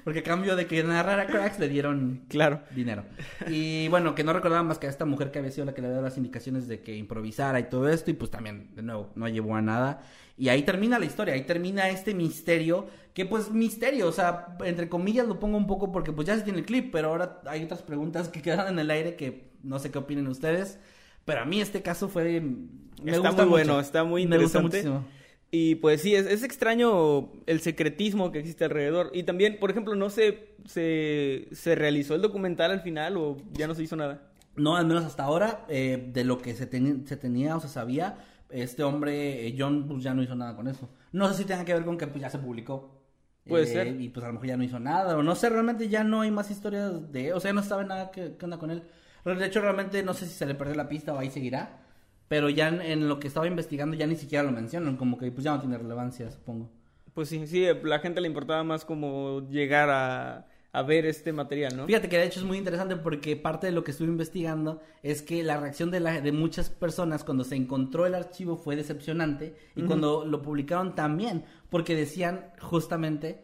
[0.07, 2.61] Porque a cambio de que narrara Cracks le dieron Claro.
[2.77, 3.03] dinero.
[3.49, 5.83] Y bueno, que no recordaba más que a esta mujer que había sido la que
[5.83, 9.11] le dado las indicaciones de que improvisara y todo esto, y pues también, de nuevo,
[9.17, 10.03] no llevó a nada.
[10.39, 14.89] Y ahí termina la historia, ahí termina este misterio, que pues misterio, o sea, entre
[14.89, 17.65] comillas lo pongo un poco porque pues ya se tiene el clip, pero ahora hay
[17.65, 20.79] otras preguntas que quedan en el aire que no sé qué opinen ustedes.
[21.25, 22.41] Pero a mí este caso fue...
[23.03, 24.89] Me Está gusta muy bueno, está muy Me gusta interesante.
[24.89, 25.17] muchísimo.
[25.51, 29.11] Y pues sí, es, es extraño el secretismo que existe alrededor.
[29.15, 33.67] Y también, por ejemplo, no sé, se, se realizó el documental al final o ya
[33.67, 34.31] no se hizo nada.
[34.57, 37.69] No, al menos hasta ahora, eh, de lo que se, teni- se tenía o se
[37.69, 38.19] sabía,
[38.51, 40.89] este hombre, eh, John, pues ya no hizo nada con eso.
[41.13, 42.93] No sé si tenga que ver con que pues, ya se publicó.
[43.47, 44.01] Puede Eh, ser.
[44.01, 46.23] Y pues a lo mejor ya no hizo nada, o no sé, realmente ya no
[46.23, 48.83] hay más historias de o sea, no sabe nada que, que onda con él.
[49.25, 51.86] De hecho, realmente no sé si se le perdió la pista o ahí seguirá.
[52.29, 55.31] Pero ya en, en lo que estaba investigando ya ni siquiera lo mencionan, como que
[55.31, 56.71] pues ya no tiene relevancia, supongo.
[57.15, 61.75] Pues sí, sí, la gente le importaba más como llegar a, a ver este material,
[61.77, 61.87] ¿no?
[61.87, 65.23] Fíjate que de hecho es muy interesante porque parte de lo que estuve investigando es
[65.23, 69.55] que la reacción de, la, de muchas personas cuando se encontró el archivo fue decepcionante
[69.75, 73.43] y cuando lo publicaron también, porque decían justamente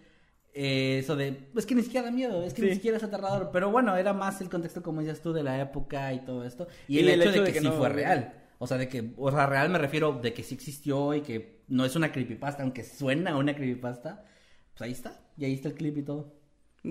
[0.54, 3.48] eh, eso de, es que ni siquiera da miedo, es que ni siquiera es aterrador,
[3.54, 6.66] pero bueno, era más el contexto como dices tú de la época y todo esto
[6.88, 8.34] y, Y el, el hecho, hecho de de que, que sí no- fue real.
[8.62, 11.62] O sea, de que, o sea, real me refiero de que sí existió y que
[11.66, 14.24] no es una creepypasta, aunque suena a una creepypasta.
[14.70, 16.32] Pues ahí está, y ahí está el clip y todo.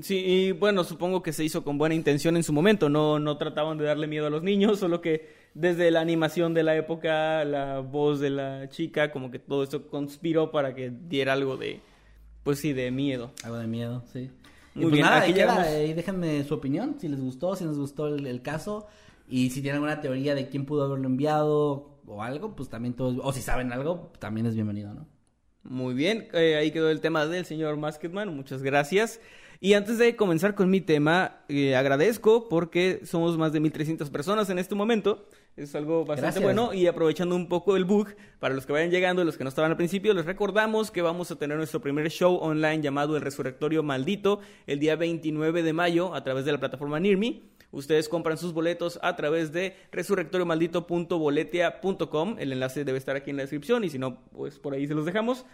[0.01, 3.37] Sí, y bueno, supongo que se hizo con buena intención en su momento, no, no
[3.37, 7.45] trataban de darle miedo a los niños, solo que desde la animación de la época,
[7.45, 11.79] la voz de la chica, como que todo esto conspiró para que diera algo de,
[12.43, 13.31] pues sí, de miedo.
[13.45, 14.29] Algo de miedo, sí.
[14.73, 17.55] Muy y pues bien, nada, aquí ahí queda, ahí déjenme su opinión, si les gustó,
[17.55, 18.87] si les gustó el, el caso.
[19.31, 23.17] Y si tienen alguna teoría de quién pudo haberlo enviado o algo, pues también todos,
[23.23, 25.07] o si saben algo, también es bienvenido, ¿no?
[25.63, 29.21] Muy bien, eh, ahí quedó el tema del señor Masketman, muchas gracias.
[29.61, 34.49] Y antes de comenzar con mi tema, eh, agradezco porque somos más de 1300 personas
[34.49, 35.29] en este momento.
[35.55, 36.43] Es algo bastante Gracias.
[36.43, 38.09] bueno y aprovechando un poco el bug,
[38.39, 41.01] para los que vayan llegando y los que no estaban al principio, les recordamos que
[41.01, 45.71] vamos a tener nuestro primer show online llamado El Resurrectorio Maldito el día 29 de
[45.71, 47.43] mayo a través de la plataforma Nirmi.
[47.71, 52.35] Ustedes compran sus boletos a través de resurrectoriomaldito.boletia.com.
[52.39, 54.93] El enlace debe estar aquí en la descripción y si no, pues por ahí se
[54.93, 55.45] los dejamos.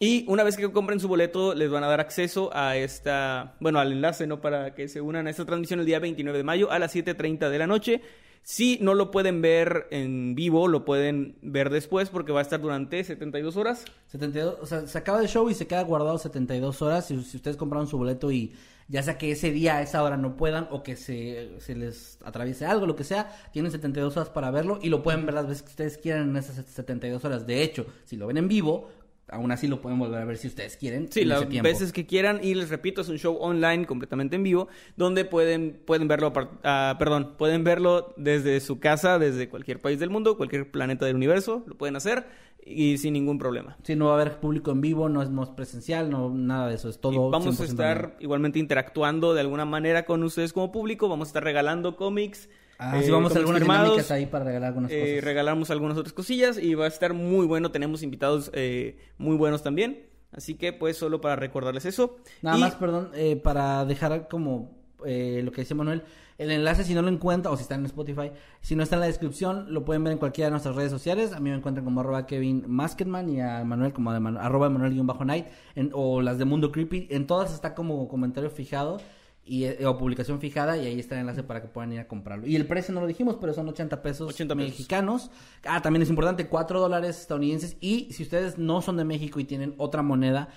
[0.00, 3.80] Y una vez que compren su boleto, les van a dar acceso a esta, bueno,
[3.80, 4.40] al enlace, ¿no?
[4.40, 7.50] Para que se unan a esta transmisión el día 29 de mayo a las 7.30
[7.50, 8.00] de la noche.
[8.44, 12.60] Si no lo pueden ver en vivo, lo pueden ver después porque va a estar
[12.60, 13.84] durante 72 horas.
[14.06, 17.08] 72, o sea, se acaba el show y se queda guardado 72 horas.
[17.08, 18.54] Si, si ustedes compraron su boleto y
[18.88, 22.18] ya sea que ese día, a esa hora no puedan o que se, se les
[22.24, 25.46] atraviese algo, lo que sea, tienen 72 horas para verlo y lo pueden ver las
[25.46, 27.46] veces que ustedes quieran en esas 72 horas.
[27.46, 28.88] De hecho, si lo ven en vivo,
[29.30, 31.10] aún así lo pueden volver a ver si ustedes quieren.
[31.10, 34.68] Sí, las veces que quieran y les repito, es un show online completamente en vivo
[34.96, 36.32] donde pueden, pueden verlo,
[36.64, 41.16] ah, perdón, pueden verlo desde su casa, desde cualquier país del mundo, cualquier planeta del
[41.16, 42.26] universo, lo pueden hacer
[42.68, 43.76] y sin ningún problema.
[43.82, 46.74] Sí, no va a haber público en vivo, no es es presencial, no nada de
[46.74, 47.12] eso, es todo.
[47.12, 51.28] Y vamos a 100% estar igualmente interactuando de alguna manera con ustedes como público, vamos
[51.28, 52.48] a estar regalando cómics.
[52.80, 53.84] Ah, eh, sí, vamos a algunas firmados.
[53.86, 55.24] dinámicas ahí para regalar algunas Eh, cosas.
[55.24, 57.72] regalamos algunas otras cosillas y va a estar muy bueno.
[57.72, 60.06] Tenemos invitados eh, muy buenos también.
[60.30, 62.18] Así que, pues, solo para recordarles eso.
[62.42, 66.02] Nada Y- más, perdón, eh, para dejar como eh, lo que decía Manuel,
[66.38, 68.30] el enlace si no lo encuentra, o si está en Spotify,
[68.60, 71.32] si no está en la descripción, lo pueden ver en cualquiera de nuestras redes sociales.
[71.32, 74.68] A mí me encuentran como arroba Kevin Masketman y a Manuel como de Manu- arroba
[74.70, 75.46] Manuel-Night
[75.92, 77.08] o las de Mundo Creepy.
[77.10, 78.98] En todas está como comentario fijado
[79.44, 82.06] y, eh, o publicación fijada y ahí está el enlace para que puedan ir a
[82.06, 82.46] comprarlo.
[82.46, 84.70] Y el precio no lo dijimos, pero son 80 pesos 80 pesos.
[84.70, 85.30] mexicanos.
[85.64, 87.76] Ah, también es importante, 4 dólares estadounidenses.
[87.80, 90.50] Y si ustedes no son de México y tienen otra moneda,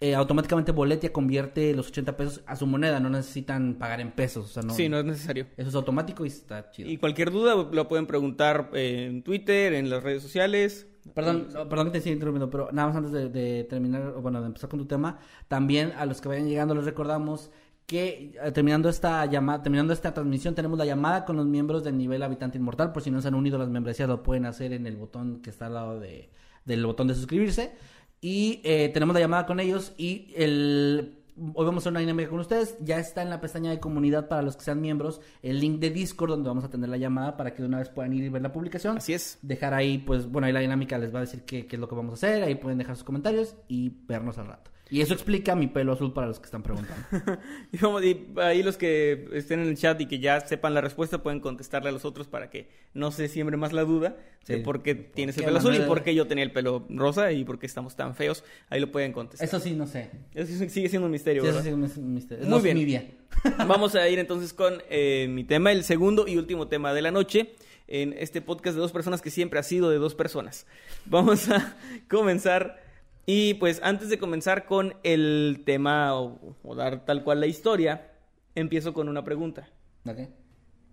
[0.00, 3.00] eh, automáticamente Boletia convierte los 80 pesos a su moneda.
[3.00, 4.44] No necesitan pagar en pesos.
[4.44, 5.46] O sea, no, Sí, no es necesario.
[5.56, 6.90] Eso es automático y está chido.
[6.90, 10.86] Y cualquier duda lo pueden preguntar eh, en Twitter, en las redes sociales.
[11.14, 14.40] Perdón, no, perdón que te siga interrumpiendo, pero nada más antes de, de terminar, bueno,
[14.40, 17.52] de empezar con tu tema, también a los que vayan llegando les recordamos
[17.86, 21.96] que eh, terminando esta llamada, terminando esta transmisión, tenemos la llamada con los miembros del
[21.96, 22.92] nivel habitante inmortal.
[22.92, 25.50] Por si no se han unido las membresías, lo pueden hacer en el botón que
[25.50, 26.28] está al lado de,
[26.64, 27.72] del botón de suscribirse.
[28.20, 31.16] Y eh, tenemos la llamada con ellos y el
[31.54, 32.76] hoy vamos a hacer una dinámica con ustedes.
[32.80, 35.90] Ya está en la pestaña de comunidad para los que sean miembros el link de
[35.90, 38.28] Discord donde vamos a tener la llamada para que de una vez puedan ir y
[38.28, 38.98] ver la publicación.
[38.98, 39.38] Así es.
[39.42, 41.88] Dejar ahí, pues, bueno, ahí la dinámica les va a decir qué, qué es lo
[41.88, 42.42] que vamos a hacer.
[42.42, 44.70] Ahí pueden dejar sus comentarios y vernos al rato.
[44.88, 47.04] Y eso explica mi pelo azul para los que están preguntando.
[47.72, 51.40] Y, ahí los que estén en el chat y que ya sepan la respuesta pueden
[51.40, 54.16] contestarle a los otros para que no se siembre más la duda
[54.46, 54.62] de Sí.
[54.62, 57.44] por qué tienes el pelo azul y por qué yo tenía el pelo rosa y
[57.44, 58.44] por qué estamos tan feos.
[58.68, 59.48] Ahí lo pueden contestar.
[59.48, 60.10] Eso sí, no sé.
[60.34, 62.44] Eso sigue siendo un misterio, Sí, eso sí es un misterio.
[62.44, 63.16] Muy No bien.
[63.66, 67.10] Vamos a ir entonces con eh, mi tema, el segundo y último tema de la
[67.10, 67.54] noche,
[67.88, 70.66] en este podcast de dos personas que siempre ha sido de dos personas.
[71.06, 71.76] Vamos a
[72.08, 72.85] comenzar
[73.26, 78.12] y pues antes de comenzar con el tema o, o dar tal cual la historia,
[78.54, 79.68] empiezo con una pregunta.
[80.06, 80.18] ¿Ok?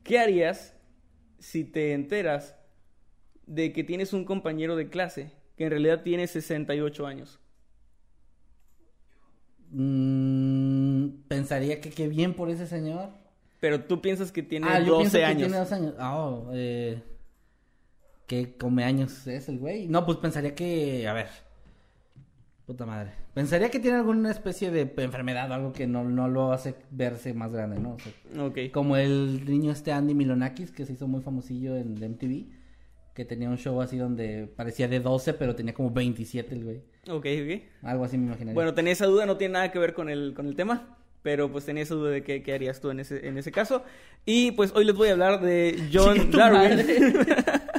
[0.03, 0.75] ¿Qué harías
[1.39, 2.55] si te enteras
[3.45, 7.39] de que tienes un compañero de clase que en realidad tiene 68 años?
[9.69, 13.09] Mm, pensaría que qué bien por ese señor.
[13.59, 15.47] Pero tú piensas que tiene ah, yo 12 pienso que años.
[15.47, 15.95] tiene dos años.
[15.97, 17.01] Ah, oh, eh,
[18.27, 19.87] ¿Qué come años es el güey?
[19.87, 21.07] No, pues pensaría que...
[21.07, 21.27] A ver.
[22.65, 23.11] Puta madre.
[23.33, 27.33] Pensaría que tiene alguna especie de enfermedad o algo que no, no lo hace verse
[27.33, 27.95] más grande, ¿no?
[27.95, 28.71] O sea, Ok.
[28.71, 32.45] Como el niño este Andy Milonakis, que se hizo muy famosillo en MTV,
[33.13, 36.77] que tenía un show así donde parecía de 12, pero tenía como 27 el güey.
[37.09, 37.63] Ok, ok.
[37.83, 38.53] Algo así me imaginaría.
[38.53, 41.51] Bueno, tenía esa duda, no tiene nada que ver con el, con el tema, pero
[41.51, 43.83] pues tenía esa duda de qué, qué harías tú en ese, en ese caso.
[44.25, 46.85] Y pues hoy les voy a hablar de John Darwin.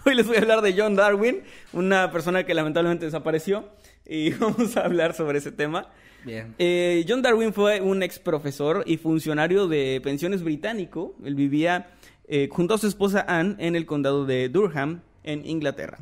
[0.04, 1.42] hoy les voy a hablar de John Darwin,
[1.72, 3.68] una persona que lamentablemente desapareció,
[4.06, 5.88] y vamos a hablar sobre ese tema.
[6.24, 6.54] Bien.
[6.58, 11.14] Eh, John Darwin fue un ex profesor y funcionario de pensiones británico.
[11.24, 11.90] Él vivía
[12.26, 15.98] eh, junto a su esposa Anne en el condado de Durham, en Inglaterra.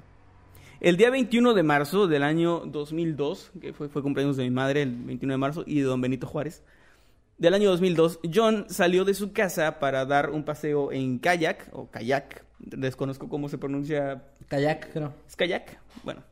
[0.80, 4.82] El día 21 de marzo del año 2002, que fue, fue cumpleaños de mi madre
[4.82, 6.62] el 21 de marzo, y de don Benito Juárez,
[7.38, 11.90] del año 2002, John salió de su casa para dar un paseo en kayak, o
[11.90, 15.12] kayak, desconozco cómo se pronuncia Kayak, creo.
[15.26, 15.78] ¿Es kayak?
[16.04, 16.22] Bueno,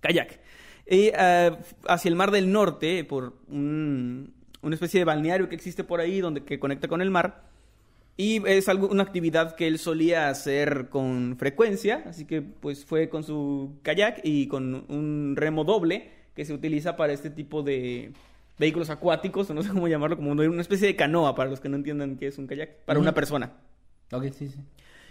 [0.00, 0.38] kayak.
[0.86, 1.56] Y, eh,
[1.88, 6.20] hacia el mar del norte, por un- una especie de balneario que existe por ahí,
[6.20, 7.44] donde que conecta con el mar.
[8.16, 13.08] Y es algo, una actividad que él solía hacer con frecuencia, así que pues fue
[13.08, 18.12] con su kayak y con un remo doble que se utiliza para este tipo de
[18.58, 21.68] vehículos acuáticos, o no sé cómo llamarlo, como una especie de canoa para los que
[21.68, 23.52] no entiendan qué es un kayak, para una persona.
[24.12, 24.60] Ok, sí, sí.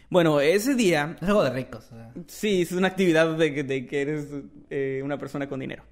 [0.10, 1.86] Bueno, ese día Es algo de ricos.
[1.92, 2.12] o sea.
[2.28, 4.28] Sí, es una actividad de, que- de que eres
[4.70, 5.84] eh, una persona con dinero.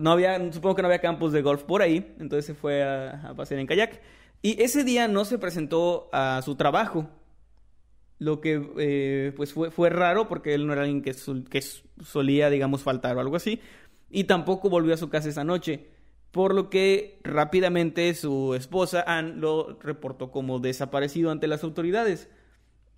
[0.00, 3.28] No había, supongo que no había campos de golf por ahí, entonces se fue a,
[3.28, 4.00] a pasear en kayak.
[4.40, 7.08] Y ese día no se presentó a su trabajo,
[8.18, 11.60] lo que eh, pues fue, fue raro porque él no era alguien que, sol- que
[12.02, 13.60] solía, digamos, faltar o algo así.
[14.10, 15.88] Y tampoco volvió a su casa esa noche,
[16.30, 22.28] por lo que rápidamente su esposa Anne lo reportó como desaparecido ante las autoridades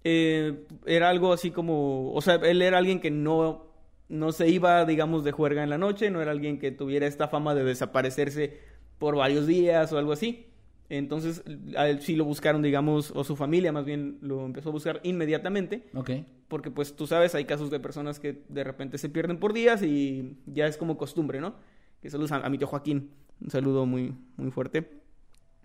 [0.05, 3.67] eh, era algo así como, o sea, él era alguien que no,
[4.09, 7.29] no se iba, digamos, de juerga en la noche, no era alguien que tuviera esta
[7.29, 8.59] fama de desaparecerse
[8.99, 10.47] por varios días o algo así.
[10.91, 11.43] Entonces,
[11.77, 15.01] a él sí lo buscaron, digamos, o su familia más bien lo empezó a buscar
[15.03, 16.11] inmediatamente, Ok.
[16.47, 19.83] porque pues tú sabes, hay casos de personas que de repente se pierden por días
[19.83, 21.55] y ya es como costumbre, ¿no?
[22.03, 24.91] Que saludos a, a mi tío Joaquín, un saludo muy, muy fuerte.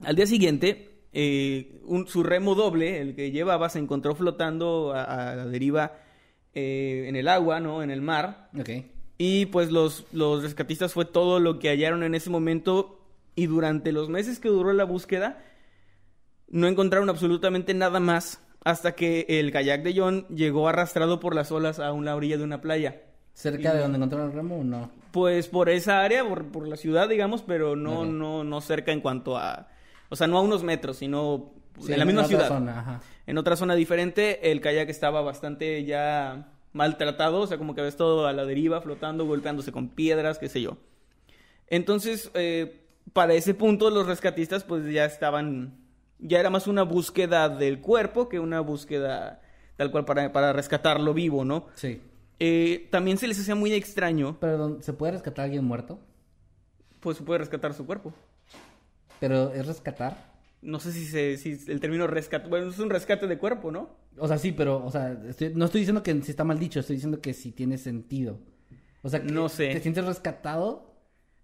[0.01, 5.31] Al día siguiente, eh, un- su remo doble, el que llevaba, se encontró flotando a,
[5.31, 5.93] a la deriva
[6.53, 7.81] eh, en el agua, ¿no?
[7.83, 8.49] En el mar.
[9.17, 12.95] Y pues los, los rescatistas fue todo lo que hallaron en ese momento.
[13.35, 15.43] Y durante los meses que duró la búsqueda,
[16.47, 21.51] no encontraron absolutamente nada más hasta que el kayak de John llegó arrastrado por las
[21.51, 23.01] olas a una orilla de una playa.
[23.33, 24.91] ¿Cerca de donde encontraron el remo o no?
[25.11, 28.99] Pues por esa área, por, por la ciudad, digamos, pero no, no, no cerca en
[29.01, 29.69] cuanto a...
[30.09, 32.47] O sea, no a unos metros, sino Sí, en la misma otra ciudad.
[32.49, 33.01] zona, ajá.
[33.25, 37.89] En otra zona diferente, el kayak estaba bastante ya maltratado, o sea, como que había
[37.89, 40.77] estado a la deriva, flotando, golpeándose con piedras, qué sé yo.
[41.67, 42.81] Entonces, eh,
[43.13, 45.77] para ese punto, los rescatistas, pues ya estaban.
[46.19, 49.41] Ya era más una búsqueda del cuerpo que una búsqueda
[49.77, 51.67] tal cual para, para rescatarlo vivo, ¿no?
[51.75, 52.01] Sí.
[52.39, 55.99] Eh, también se les hacía muy extraño, Perdón, ¿se puede rescatar a alguien muerto?
[56.99, 58.13] pues se puede rescatar su cuerpo.
[59.19, 60.29] Pero es rescatar.
[60.61, 62.49] No sé si, se, si el término rescate.
[62.49, 63.89] Bueno, es un rescate de cuerpo, ¿no?
[64.17, 66.79] O sea, sí, pero, o sea, estoy- no estoy diciendo que si está mal dicho,
[66.81, 68.39] estoy diciendo que si tiene sentido.
[69.01, 69.69] O sea, que No sé.
[69.69, 70.93] ¿te sientes rescatado?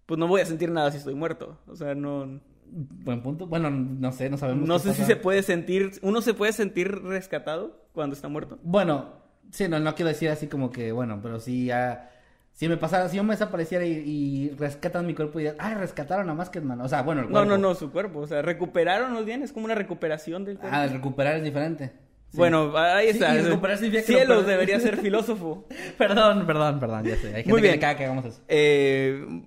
[0.06, 1.58] Pues no voy a sentir nada si estoy muerto.
[1.68, 2.42] O sea, no.
[2.68, 3.48] Buen punto.
[3.48, 4.68] Bueno, no sé, no sabemos.
[4.68, 5.92] No sé si se puede sentir.
[6.02, 8.60] ¿Uno se puede sentir rescatado cuando está muerto?
[8.64, 9.14] Bueno,
[9.52, 12.12] sí, no, no quiero decir así como que, bueno, pero si ya...
[12.56, 16.30] Si me pasara, si yo me desapareciera y, y rescatan mi cuerpo y ay, rescataron
[16.30, 16.80] a Masketman.
[16.82, 17.50] O sea, bueno, el No, cuerpo.
[17.50, 18.20] no, no, su cuerpo.
[18.22, 19.44] O sea, recuperaron más bien.
[19.44, 20.76] Es como una recuperación del cuerpo.
[20.76, 21.92] Ah, el recuperar es diferente.
[22.32, 22.38] Sí.
[22.38, 23.36] Bueno, ahí Sí, está.
[23.36, 25.68] y recuperar significa que lo Cielos, debería ser filósofo.
[25.98, 27.28] Perdón, perdón, perdón, ya sé.
[27.28, 27.74] Hay gente Muy que bien.
[27.76, 28.42] le caga que hagamos eso.
[28.48, 29.42] Eh,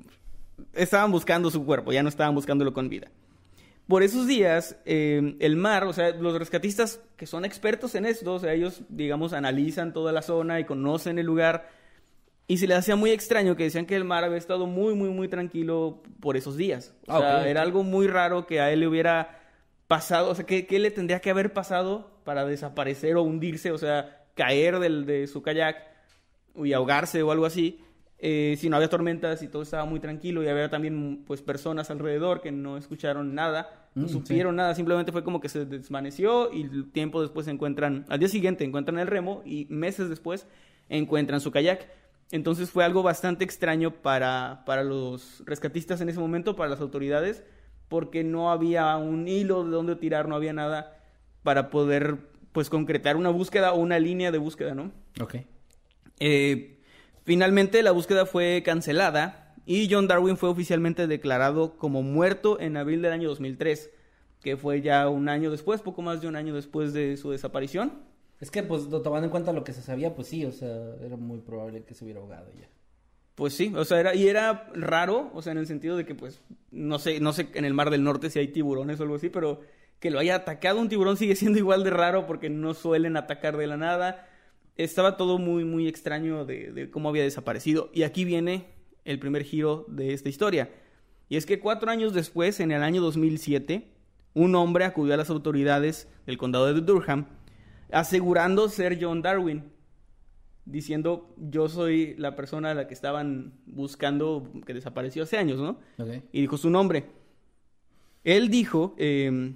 [0.75, 3.09] estaban buscando su cuerpo, ya no estaban buscándolo con vida.
[3.87, 8.35] Por esos días, eh, el mar, o sea, los rescatistas que son expertos en esto,
[8.35, 11.71] o sea, ellos, digamos, analizan toda la zona y conocen el lugar.
[12.51, 15.11] Y se les hacía muy extraño que decían que el mar había estado muy, muy,
[15.11, 16.95] muy tranquilo por esos días.
[17.07, 19.39] O Ah, sea, era algo muy raro que a él le hubiera
[19.87, 20.31] pasado.
[20.31, 23.71] O sea, ¿qué, qué le tendría que haber pasado para desaparecer o hundirse?
[23.71, 25.77] O sea, caer del, de su kayak
[26.57, 27.81] y ahogarse o algo así.
[28.21, 31.89] eh, si no había tormentas y todo estaba muy tranquilo y había también pues personas
[31.91, 34.13] alrededor que no escucharon nada, no Mm, sí.
[34.15, 38.19] supieron nada, simplemente fue como que se desvaneció y el tiempo después se encuentran, al
[38.19, 40.47] día siguiente encuentran el remo y meses después
[40.89, 41.87] encuentran su kayak.
[42.31, 47.43] Entonces fue algo bastante extraño para, para los rescatistas en ese momento, para las autoridades,
[47.89, 50.99] porque no había un hilo de dónde tirar, no había nada
[51.43, 52.19] para poder
[52.53, 54.93] pues concretar una búsqueda o una línea de búsqueda, ¿no?
[55.21, 55.37] Ok.
[56.21, 56.81] Eh,
[57.25, 63.03] finalmente la búsqueda fue cancelada y John Darwin fue oficialmente declarado como muerto en abril
[63.03, 63.91] del año 2003,
[64.43, 67.93] que fue ya un año después, poco más de un año después de su desaparición.
[68.41, 71.17] Es que, pues, tomando en cuenta lo que se sabía, pues sí, o sea, era
[71.17, 72.69] muy probable que se hubiera ahogado ya.
[73.35, 76.15] Pues sí, o sea, era, y era raro, o sea, en el sentido de que,
[76.15, 79.17] pues, no sé, no sé en el Mar del Norte si hay tiburones o algo
[79.17, 79.61] así, pero
[80.01, 83.57] que lo haya atacado un tiburón sigue siendo igual de raro porque no suelen atacar
[83.57, 84.29] de la nada.
[84.77, 87.91] Estaba todo muy, muy extraño de, de cómo había desaparecido.
[87.93, 88.67] Y aquí viene
[89.05, 90.71] el primer giro de esta historia.
[91.29, 93.89] Y es que cuatro años después, en el año 2007,
[94.35, 97.27] un hombre acudió a las autoridades del condado de Durham
[97.91, 99.65] asegurando ser John Darwin,
[100.65, 105.79] diciendo yo soy la persona a la que estaban buscando que desapareció hace años, ¿no?
[105.99, 106.23] Ok.
[106.33, 107.07] Y dijo su nombre.
[108.25, 109.55] Él dijo, eh,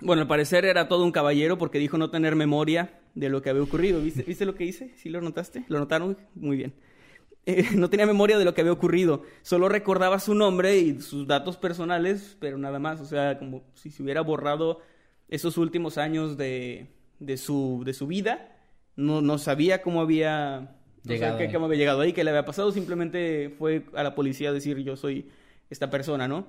[0.00, 3.50] bueno, al parecer era todo un caballero porque dijo no tener memoria de lo que
[3.50, 4.00] había ocurrido.
[4.00, 4.92] ¿Viste, ¿viste lo que hice?
[4.96, 5.64] ¿Sí lo notaste?
[5.68, 6.16] ¿Lo notaron?
[6.34, 6.74] Muy bien.
[7.46, 9.22] Eh, no tenía memoria de lo que había ocurrido.
[9.42, 13.00] Solo recordaba su nombre y sus datos personales, pero nada más.
[13.00, 14.80] O sea, como si se hubiera borrado
[15.28, 18.52] esos últimos años de, de, su, de su vida.
[18.96, 20.70] No, no sabía cómo había
[21.04, 22.72] o sea, Llegado que- cómo había llegado ahí, qué le había pasado.
[22.72, 25.28] Simplemente fue a la policía a decir yo soy
[25.70, 26.46] esta persona, ¿no?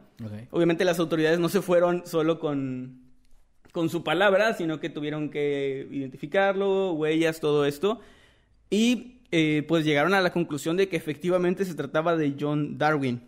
[0.51, 3.01] Obviamente las autoridades no se fueron solo con,
[3.71, 7.99] con su palabra, sino que tuvieron que identificarlo, huellas, todo esto.
[8.69, 13.21] Y eh, pues llegaron a la conclusión de que efectivamente se trataba de John Darwin.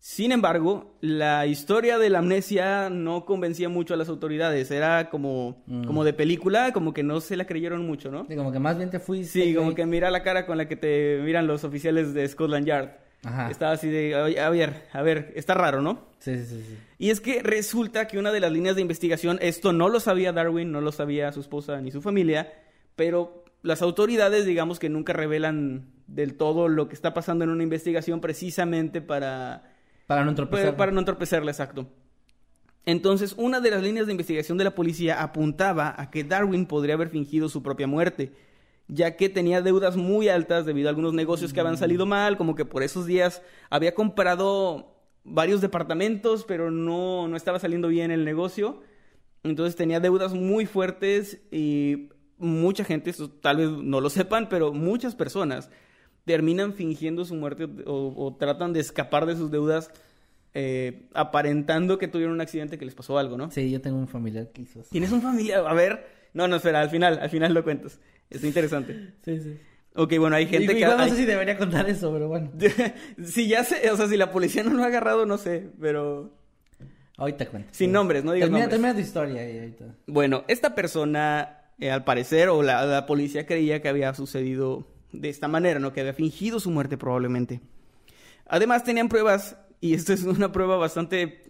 [0.00, 4.70] Sin embargo, la historia de la amnesia no convencía mucho a las autoridades.
[4.70, 8.24] Era como, como de película, como que no se la creyeron mucho, ¿no?
[8.28, 9.42] Sí, como que más bien te fuiste.
[9.42, 12.64] Sí, como que mira la cara con la que te miran los oficiales de Scotland
[12.64, 12.90] Yard.
[13.24, 13.50] Ajá.
[13.50, 16.06] Estaba así de, "Oye, a ver, a ver, está raro, ¿no?
[16.20, 16.62] Sí, sí.
[16.64, 16.78] sí.
[16.98, 20.32] Y es que resulta que una de las líneas de investigación, esto no lo sabía
[20.32, 22.52] Darwin, no lo sabía su esposa ni su familia,
[22.94, 27.64] pero las autoridades, digamos que nunca revelan del todo lo que está pasando en una
[27.64, 29.64] investigación precisamente para,
[30.08, 30.64] Para no entorpecer.
[30.68, 31.86] para, para no entorpecerla, exacto.
[32.86, 36.94] Entonces, una de las líneas de investigación de la policía apuntaba a que Darwin podría
[36.94, 38.32] haber fingido su propia muerte,
[38.86, 42.54] ya que tenía deudas muy altas debido a algunos negocios que habían salido mal, como
[42.54, 48.24] que por esos días había comprado varios departamentos, pero no, no estaba saliendo bien el
[48.24, 48.80] negocio.
[49.42, 55.14] Entonces tenía deudas muy fuertes y mucha gente, tal vez no lo sepan, pero muchas
[55.14, 55.68] personas
[56.28, 59.90] terminan fingiendo su muerte o, o tratan de escapar de sus deudas
[60.54, 63.50] eh, aparentando que tuvieron un accidente que les pasó algo, ¿no?
[63.50, 64.90] Sí, yo tengo un familiar que hizo eso.
[64.92, 65.64] ¿Tienes un familiar?
[65.66, 66.06] A ver.
[66.34, 67.98] No, no, espera, al final, al final lo cuentas.
[68.30, 69.12] Es interesante.
[69.24, 69.58] Sí, sí.
[69.94, 70.84] Ok, bueno, hay gente que...
[70.84, 72.52] no hay- sé si debería contar eso, pero bueno.
[73.24, 76.32] si ya sé, o sea, si la policía no lo ha agarrado, no sé, pero...
[77.16, 77.70] Ahorita cuento.
[77.72, 78.80] Sin nombres, no digas termina, nombres.
[78.80, 79.84] Termina tu historia y ahorita.
[80.06, 85.28] Bueno, esta persona, eh, al parecer, o la, la policía creía que había sucedido de
[85.28, 85.92] esta manera, ¿no?
[85.92, 87.60] Que había fingido su muerte probablemente.
[88.46, 91.42] Además, tenían pruebas, y esto es una prueba bastante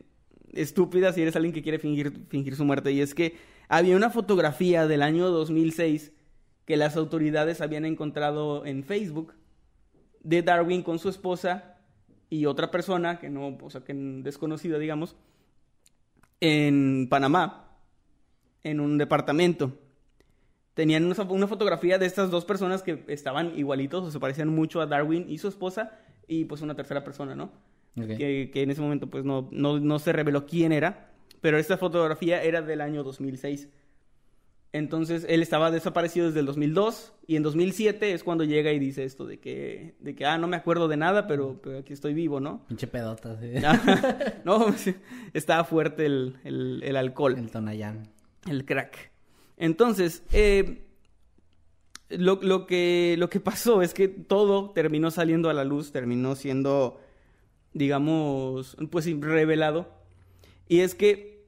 [0.52, 3.36] estúpida si eres alguien que quiere fingir, fingir su muerte, y es que
[3.68, 6.12] había una fotografía del año 2006
[6.64, 9.34] que las autoridades habían encontrado en Facebook
[10.22, 11.76] de Darwin con su esposa
[12.30, 15.16] y otra persona, que no, o sea, que desconocida, digamos,
[16.40, 17.70] en Panamá,
[18.62, 19.78] en un departamento.
[20.78, 24.80] Tenían una, una fotografía de estas dos personas que estaban igualitos o se parecían mucho
[24.80, 25.98] a Darwin y su esposa
[26.28, 27.50] y pues una tercera persona, ¿no?
[28.00, 28.16] Ok.
[28.16, 31.10] Que, que en ese momento pues no, no, no se reveló quién era,
[31.40, 33.68] pero esta fotografía era del año 2006.
[34.72, 39.02] Entonces él estaba desaparecido desde el 2002 y en 2007 es cuando llega y dice
[39.02, 42.14] esto de que, de que ah, no me acuerdo de nada, pero, pero aquí estoy
[42.14, 42.64] vivo, ¿no?
[42.68, 43.36] Pinche pedota.
[43.40, 43.50] sí.
[44.44, 44.72] no,
[45.34, 47.36] estaba fuerte el, el, el alcohol.
[47.36, 48.06] El Tonayán.
[48.48, 49.17] El crack.
[49.58, 50.84] Entonces, eh,
[52.08, 56.34] lo, lo que, lo que pasó es que todo terminó saliendo a la luz, terminó
[56.36, 57.00] siendo,
[57.72, 59.88] digamos, pues revelado.
[60.68, 61.38] Y es que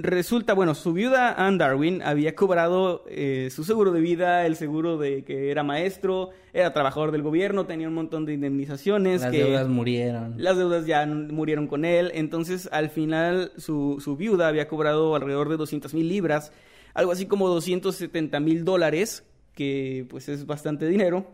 [0.00, 4.96] resulta, bueno, su viuda Anne Darwin había cobrado eh, su seguro de vida, el seguro
[4.96, 9.22] de que era maestro, era trabajador del gobierno, tenía un montón de indemnizaciones.
[9.22, 9.44] Las que...
[9.44, 10.34] deudas murieron.
[10.36, 12.10] Las deudas ya murieron con él.
[12.14, 16.52] Entonces, al final, su, su viuda había cobrado alrededor de 200 mil libras,
[16.98, 19.22] algo así como 270 mil dólares,
[19.54, 21.26] que pues es bastante dinero.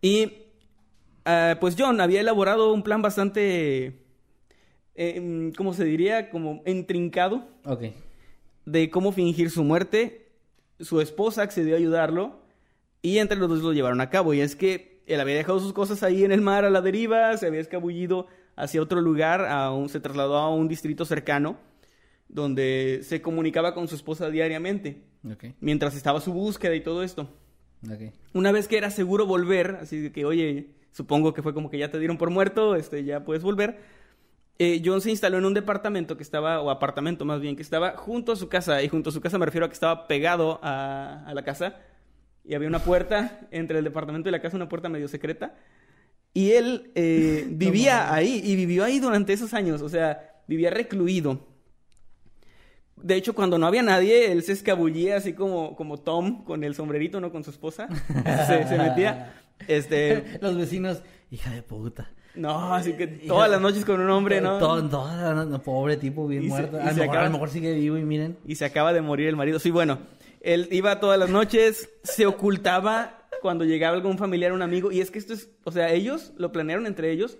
[0.00, 0.32] Y
[1.26, 3.98] ah, pues John había elaborado un plan bastante,
[4.94, 6.30] eh, ¿cómo se diría?
[6.30, 7.82] Como intrincado Ok.
[8.64, 10.28] de cómo fingir su muerte.
[10.78, 12.40] Su esposa accedió a ayudarlo
[13.02, 14.32] y entre los dos lo llevaron a cabo.
[14.32, 17.36] Y es que él había dejado sus cosas ahí en el mar a la deriva,
[17.36, 18.26] se había escabullido
[18.56, 21.58] hacia otro lugar, a un- se trasladó a un distrito cercano
[22.32, 25.02] donde se comunicaba con su esposa diariamente
[25.60, 27.28] mientras estaba su búsqueda y todo esto.
[28.34, 31.90] Una vez que era seguro volver, así que, oye, supongo que fue como que ya
[31.90, 33.78] te dieron por muerto, este, ya puedes volver.
[34.58, 37.96] eh, John se instaló en un departamento que estaba, o apartamento más bien, que estaba
[37.96, 38.82] junto a su casa.
[38.82, 41.76] Y junto a su casa me refiero a que estaba pegado a, a la casa.
[42.44, 45.54] Y había una puerta entre el departamento y la casa, una puerta medio secreta.
[46.34, 51.48] Y él eh, vivía ahí, y vivió ahí durante esos años, o sea, vivía recluido.
[53.02, 56.74] De hecho, cuando no había nadie, él se escabullía así como, como Tom con el
[56.74, 57.30] sombrerito, ¿no?
[57.32, 57.88] Con su esposa.
[58.46, 59.34] Se, se metía.
[59.68, 60.38] Este.
[60.40, 62.10] Los vecinos, hija de puta.
[62.34, 64.58] No, así que todas las noches con un hombre, ¿no?
[64.58, 66.76] Todo, todo, no, pobre tipo, bien Y muerto.
[66.76, 68.38] y a, lo se mejor, acaba- a lo mejor sigue vivo y miren.
[68.46, 69.58] Y se acaba de morir el marido.
[69.58, 69.98] Sí, bueno.
[70.40, 74.90] Él iba todas las noches, se ocultaba cuando llegaba algún familiar, un amigo.
[74.92, 77.36] Y es que esto es, o sea, ellos lo planearon entre ellos,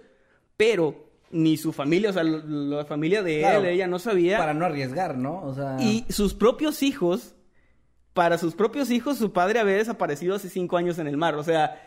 [0.57, 3.61] pero ni su familia, o sea, la familia de Claro.
[3.61, 4.39] él, ella no sabía.
[4.39, 5.43] Para no arriesgar, ¿no?
[5.43, 5.77] O sea...
[5.81, 7.35] Y sus propios hijos,
[8.13, 11.37] para sus propios hijos, su padre había desaparecido hace cinco años en el mar.
[11.37, 11.81] O sea,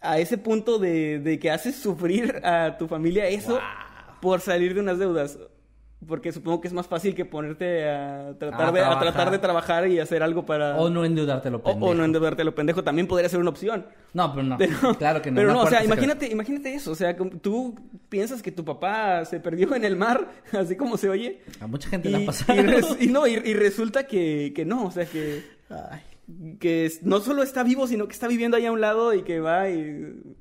[0.00, 3.58] a ese punto de, de que haces sufrir a tu familia eso
[4.20, 5.38] por salir de unas deudas.
[6.06, 9.00] Porque supongo que es más fácil que ponerte a tratar, de, a trabajar.
[9.00, 10.76] tratar de trabajar y hacer algo para...
[10.76, 11.86] O no endeudarte lo pendejo.
[11.86, 12.84] o no endeudarte lo pendejo.
[12.84, 13.86] También podría ser una opción.
[14.12, 14.58] No, pero no.
[14.64, 15.36] Pero, claro que no.
[15.36, 16.92] Pero no, o sea, imagínate, imagínate eso.
[16.92, 17.74] O sea, tú
[18.08, 21.42] piensas que tu papá se perdió en el mar, así como se oye.
[21.60, 22.60] A mucha gente le ha pasado.
[23.00, 25.42] y y no, y, y resulta que, que no, o sea, que,
[26.60, 29.40] que no solo está vivo, sino que está viviendo ahí a un lado y que
[29.40, 30.36] va y,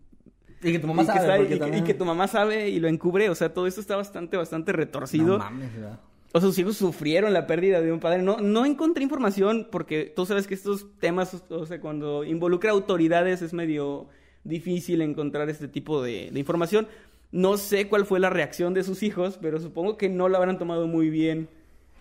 [0.63, 1.31] Y que tu mamá y que sabe.
[1.33, 3.29] ahí- porque y que- también- y que tu mamá sabe y lo encubre.
[3.29, 5.37] O sea, todo esto está bastante, bastante retorcido.
[5.37, 5.99] No mames, ¿verdad?
[6.35, 8.23] O sea, sus hijos sufrieron la pérdida de un padre.
[8.23, 13.41] No, no encontré información porque tú sabes que estos temas, o sea, cuando involucra autoridades
[13.43, 14.07] es medio
[14.43, 16.87] difícil encontrar este tipo de, de información.
[17.31, 20.57] No sé cuál fue la reacción de sus hijos, pero supongo que no la habrán
[20.57, 21.49] tomado muy bien.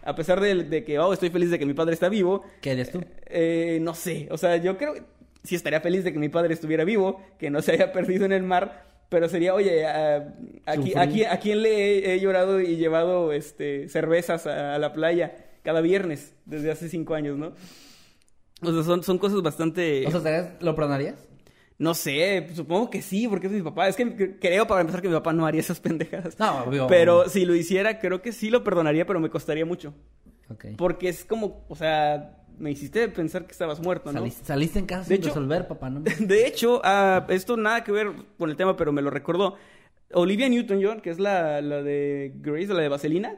[0.05, 2.43] A pesar de, de que, oh, estoy feliz de que mi padre está vivo.
[2.61, 3.03] ¿Qué eres tú?
[3.27, 5.03] Eh, no sé, o sea, yo creo que
[5.45, 8.33] sí estaría feliz de que mi padre estuviera vivo, que no se haya perdido en
[8.33, 10.35] el mar, pero sería, oye, ah,
[10.67, 11.71] aquí, aquí, ¿a quién le
[12.11, 16.89] he, he llorado y llevado este, cervezas a, a la playa cada viernes desde hace
[16.89, 17.53] cinco años, ¿no?
[18.63, 20.07] O sea, son, son cosas bastante...
[20.07, 21.29] O sea, ¿estarías- ¿lo perdonarías?
[21.79, 23.89] no sé, supongo que sí, porque es mi papá.
[23.89, 26.39] Es que creo, para empezar, que mi papá no haría esas pendejadas.
[26.39, 26.87] No, obvio.
[26.87, 29.93] Pero si lo hiciera, creo que sí lo perdonaría, pero me costaría mucho.
[30.77, 34.19] Porque es como, o sea, me hiciste pensar que estabas muerto, ¿no?
[34.21, 36.01] Saliste, saliste en casa De sin hecho- resolver, papá, ¿no?
[36.21, 39.57] De hecho, ah, esto nada que ver con el tema, pero me lo recordó.
[40.15, 43.37] Olivia Newton-John, que es la, la de Grace, la de Vaselina,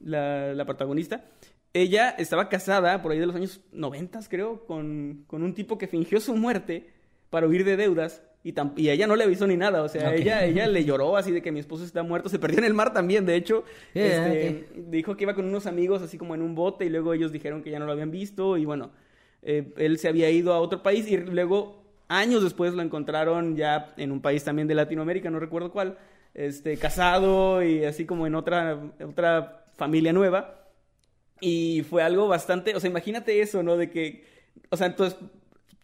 [0.00, 1.24] la, la protagonista,
[1.72, 5.88] ella estaba casada por ahí de los años 90, creo, con, con un tipo que
[5.88, 6.88] fingió su muerte
[7.30, 9.82] para huir de deudas y, y ella no le avisó ni nada.
[9.82, 10.16] O sea, Ok.
[10.18, 12.28] ella, ella le lloró así de que mi esposo está muerto.
[12.28, 13.64] Se perdió en el mar también, de hecho.
[13.94, 17.12] Yeah, Este, Dijo que iba con unos amigos así como en un bote y luego
[17.14, 18.90] ellos dijeron que ya no lo habían visto y bueno,
[19.42, 23.94] eh, él se había ido a otro país y luego años después lo encontraron ya
[23.96, 25.96] en un país también de Latinoamérica, no recuerdo cuál,
[26.34, 30.60] este, casado y así como en otra, otra familia nueva.
[31.40, 33.76] Y fue algo bastante, o sea, imagínate eso, ¿no?
[33.76, 34.24] De que,
[34.70, 35.18] o sea, entonces,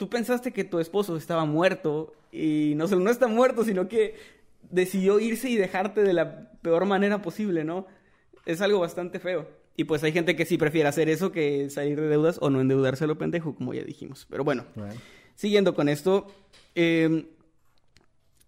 [0.00, 4.14] tú pensaste que tu esposo estaba muerto y no solo no está muerto, sino que
[4.70, 7.86] decidió irse y dejarte de la peor manera posible, ¿no?
[8.46, 9.46] Es algo bastante feo.
[9.76, 12.62] Y pues hay gente que sí prefiere hacer eso que salir de deudas o no
[12.62, 14.26] endeudarse a lo pendejo, como ya dijimos.
[14.30, 14.94] Pero bueno, Bueno.
[15.34, 16.28] siguiendo con esto,
[16.74, 17.26] eh,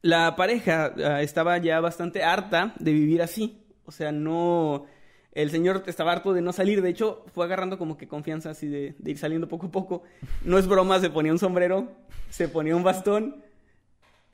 [0.00, 3.62] la pareja ah, estaba ya bastante harta de vivir así.
[3.84, 4.86] O sea, no...
[5.32, 6.82] El señor estaba harto de no salir.
[6.82, 10.02] De hecho, fue agarrando como que confianza así de, de ir saliendo poco a poco.
[10.44, 11.88] No es broma, se ponía un sombrero,
[12.30, 13.36] se ponía un bastón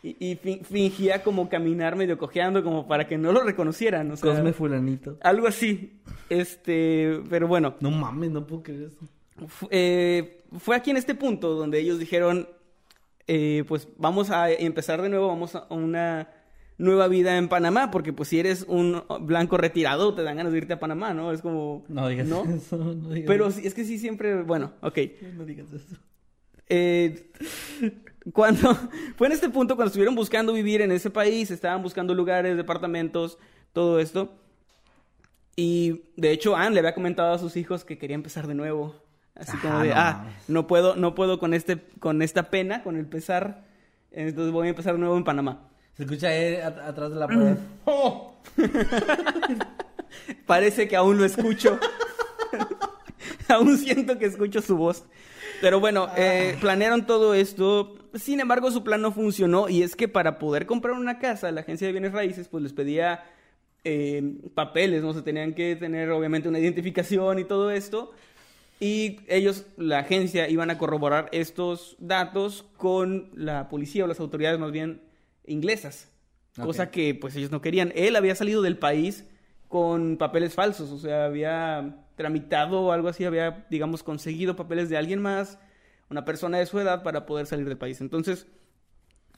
[0.03, 4.11] y, y fin- fingía como caminar medio cojeando como para que no lo reconocieran.
[4.11, 5.17] O sea, Cosme fulanito.
[5.23, 6.01] algo así.
[6.29, 7.75] Este, pero bueno.
[7.81, 8.99] No mames, no puedo creer eso.
[9.71, 12.49] Eh, fue aquí en este punto donde ellos dijeron,
[13.29, 16.29] eh, pues vamos a empezar de nuevo, vamos a una
[16.79, 20.59] nueva vida en Panamá, porque pues si eres un blanco retirado, te dan ganas de
[20.59, 21.33] irte a Panamá, ¿no?
[21.33, 21.85] Es como...
[21.89, 22.45] No digas ¿no?
[22.45, 22.77] eso.
[22.77, 23.61] No digas Pero eso.
[23.63, 24.99] es que sí siempre, bueno, ok.
[25.37, 25.97] No digas eso.
[26.69, 27.31] Eh,
[28.33, 28.75] cuando
[29.17, 33.39] fue en este punto cuando estuvieron buscando vivir en ese país, estaban buscando lugares, departamentos,
[33.73, 34.33] todo esto.
[35.57, 38.95] Y de hecho, Anne le había comentado a sus hijos que quería empezar de nuevo.
[39.35, 42.83] Así como Ah, de, no ah, no puedo, no puedo con este, con esta pena,
[42.85, 43.65] con el pesar.
[44.13, 45.69] Entonces voy a empezar de nuevo en Panamá.
[45.99, 47.57] Se escucha at- atrás de la pared.
[50.47, 51.79] Parece que aún lo escucho.
[53.49, 55.05] aún siento que escucho su voz.
[55.61, 57.97] Pero bueno, eh, planearon todo esto.
[58.15, 59.69] Sin embargo, su plan no funcionó.
[59.69, 62.73] Y es que para poder comprar una casa, la agencia de bienes raíces, pues les
[62.73, 63.25] pedía
[63.83, 64.23] eh,
[64.55, 65.13] papeles, ¿no?
[65.15, 68.13] Se tenían que tener, obviamente, una identificación y todo esto.
[68.79, 74.61] Y ellos, la agencia, iban a corroborar estos datos con la policía o las autoridades
[74.61, 75.03] más bien
[75.49, 76.11] inglesas.
[76.57, 77.93] Cosa que pues ellos no querían.
[77.95, 79.25] Él había salido del país
[79.69, 84.97] con papeles falsos, o sea, había tramitado o algo así, había, digamos, conseguido papeles de
[84.97, 85.59] alguien más,
[86.11, 88.01] una persona de su edad, para poder salir del país.
[88.01, 88.47] Entonces,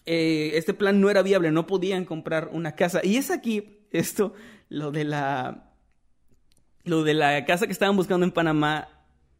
[0.06, 3.00] eh, este plan no era viable, no podían comprar una casa.
[3.02, 4.32] Y es aquí esto,
[4.68, 5.74] lo de la,
[6.84, 8.88] lo de la casa que estaban buscando en Panamá,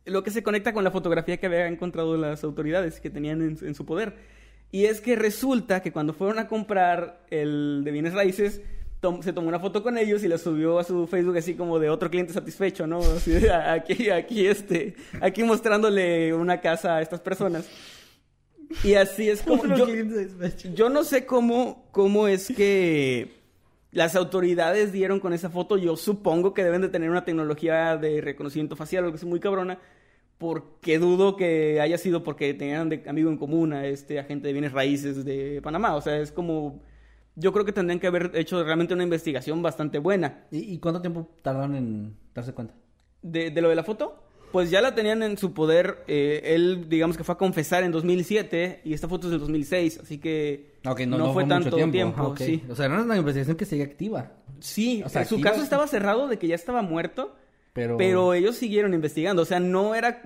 [0.05, 3.59] lo que se conecta con la fotografía que habían encontrado las autoridades que tenían en,
[3.63, 4.40] en su poder.
[4.73, 8.61] Y es que resulta que cuando fueron a comprar el de bienes raíces,
[9.01, 11.79] tom- se tomó una foto con ellos y la subió a su Facebook así como
[11.79, 12.99] de otro cliente satisfecho, ¿no?
[13.01, 17.69] Así de, aquí, aquí, este, aquí mostrándole una casa a estas personas.
[18.85, 19.65] Y así es como...
[20.75, 23.41] Yo no sé cómo, cómo es que
[23.91, 25.77] las autoridades dieron con esa foto.
[25.77, 29.41] Yo supongo que deben de tener una tecnología de reconocimiento facial, algo que es muy
[29.41, 29.81] cabrona.
[30.41, 34.55] Porque dudo que haya sido porque tenían de amigo en común a este agente de
[34.55, 35.95] bienes raíces de Panamá.
[35.95, 36.81] O sea, es como...
[37.37, 40.47] Yo creo que tendrían que haber hecho realmente una investigación bastante buena.
[40.51, 42.75] ¿Y, y cuánto tiempo tardaron en darse cuenta?
[43.23, 46.05] De, de lo de la foto, pues ya la tenían en su poder.
[46.09, 50.01] eh, él, digamos que fue a confesar en 2007 y esta foto es del 2006,
[50.03, 51.99] así que Ok, no, fue, tanto tiempo.
[52.15, 52.39] Ajá, ok.
[52.39, 52.63] sí.
[52.71, 54.33] O sea, no es una investigación que sigue activa.
[54.59, 57.37] Sí, O sea, su caso va- estaba cerrado de que ya estaba muerto,
[57.73, 57.97] Pero...
[57.97, 59.43] pero ellos siguieron investigando.
[59.43, 60.23] O sea, no era,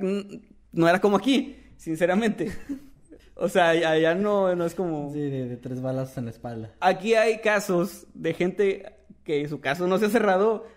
[0.72, 2.52] no era como aquí, sinceramente.
[3.36, 5.12] O sea, allá no, no es como...
[5.12, 6.72] Sí, de, de tres balas en la espalda.
[6.78, 8.86] Aquí hay casos de gente
[9.24, 10.68] que su caso no se ha cerrado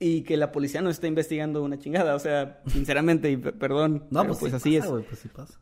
[0.00, 2.16] y que la policía no está investigando una chingada.
[2.16, 4.08] O sea, sinceramente, y pe- perdón.
[4.10, 5.04] No, pues, sí así pasa, es.
[5.06, 5.60] pues sí pasa.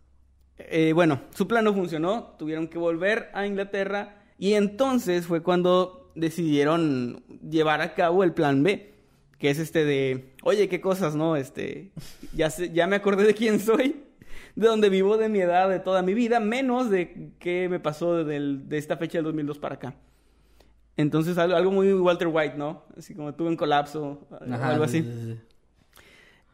[0.57, 6.11] Eh, bueno, su plan no funcionó, tuvieron que volver a Inglaterra y entonces fue cuando
[6.15, 8.95] decidieron llevar a cabo el plan B,
[9.41, 11.35] que es este de, oye, qué cosas, ¿no?
[11.35, 11.91] Este,
[12.33, 14.05] ya, sé- ya me acordé de quién soy,
[14.55, 18.23] de dónde vivo, de mi edad, de toda mi vida, menos de qué me pasó
[18.25, 19.95] del- de esta fecha del 2002 para acá.
[20.97, 22.85] Entonces algo, algo muy Walter White, ¿no?
[22.97, 25.11] Así como tuve un colapso, Ajá, algo sí, así.
[25.11, 25.41] sí, sí.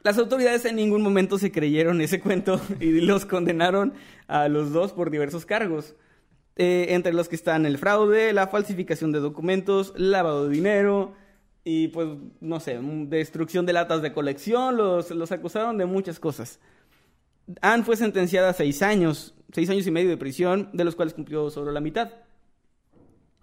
[0.04, 3.94] Las autoridades en ningún momento se creyeron ese cuento y los condenaron
[4.28, 5.96] a los dos por diversos cargos.
[6.58, 11.12] Eh, entre los que están el fraude, la falsificación de documentos, lavado de dinero
[11.68, 12.06] y pues
[12.40, 14.76] no sé, destrucción de latas de colección.
[14.76, 16.60] Los, los acusaron de muchas cosas.
[17.60, 21.12] Anne fue sentenciada a seis años, seis años y medio de prisión, de los cuales
[21.12, 22.10] cumplió solo la mitad.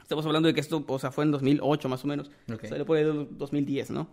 [0.02, 2.32] Estamos hablando de que esto, o sea, fue en 2008 más o menos.
[2.54, 2.66] Ok.
[2.68, 4.08] Salió por ahí del 2010, ¿no?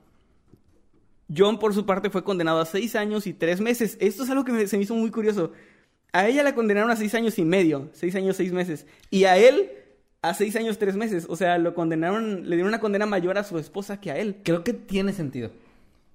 [1.32, 3.96] John, por su parte, fue condenado a seis años y tres meses.
[4.00, 5.52] Esto es algo que me- se me hizo muy curioso.
[6.12, 8.86] A ella la condenaron a seis años y medio, seis años, seis meses.
[9.11, 9.70] Y a él
[10.22, 11.26] a seis años, tres meses.
[11.28, 14.36] O sea, lo condenaron, le dieron una condena mayor a su esposa que a él.
[14.44, 15.50] Creo que tiene sentido.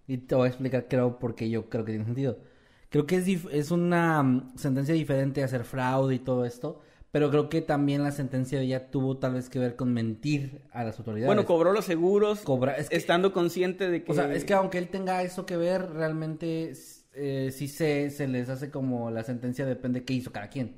[0.07, 2.37] Y te voy a explicar, creo, por qué yo creo que tiene sentido.
[2.89, 6.81] Creo que es, es una mm, sentencia diferente a hacer fraude y todo esto.
[7.11, 10.61] Pero creo que también la sentencia de ella tuvo tal vez que ver con mentir
[10.73, 11.27] a las autoridades.
[11.27, 14.11] Bueno, cobró los seguros, Cobra- es que- estando consciente de que...
[14.11, 16.69] O sea, es que aunque él tenga eso que ver, realmente
[17.15, 20.75] eh, sí se, se les hace como la sentencia depende de qué hizo cada quien.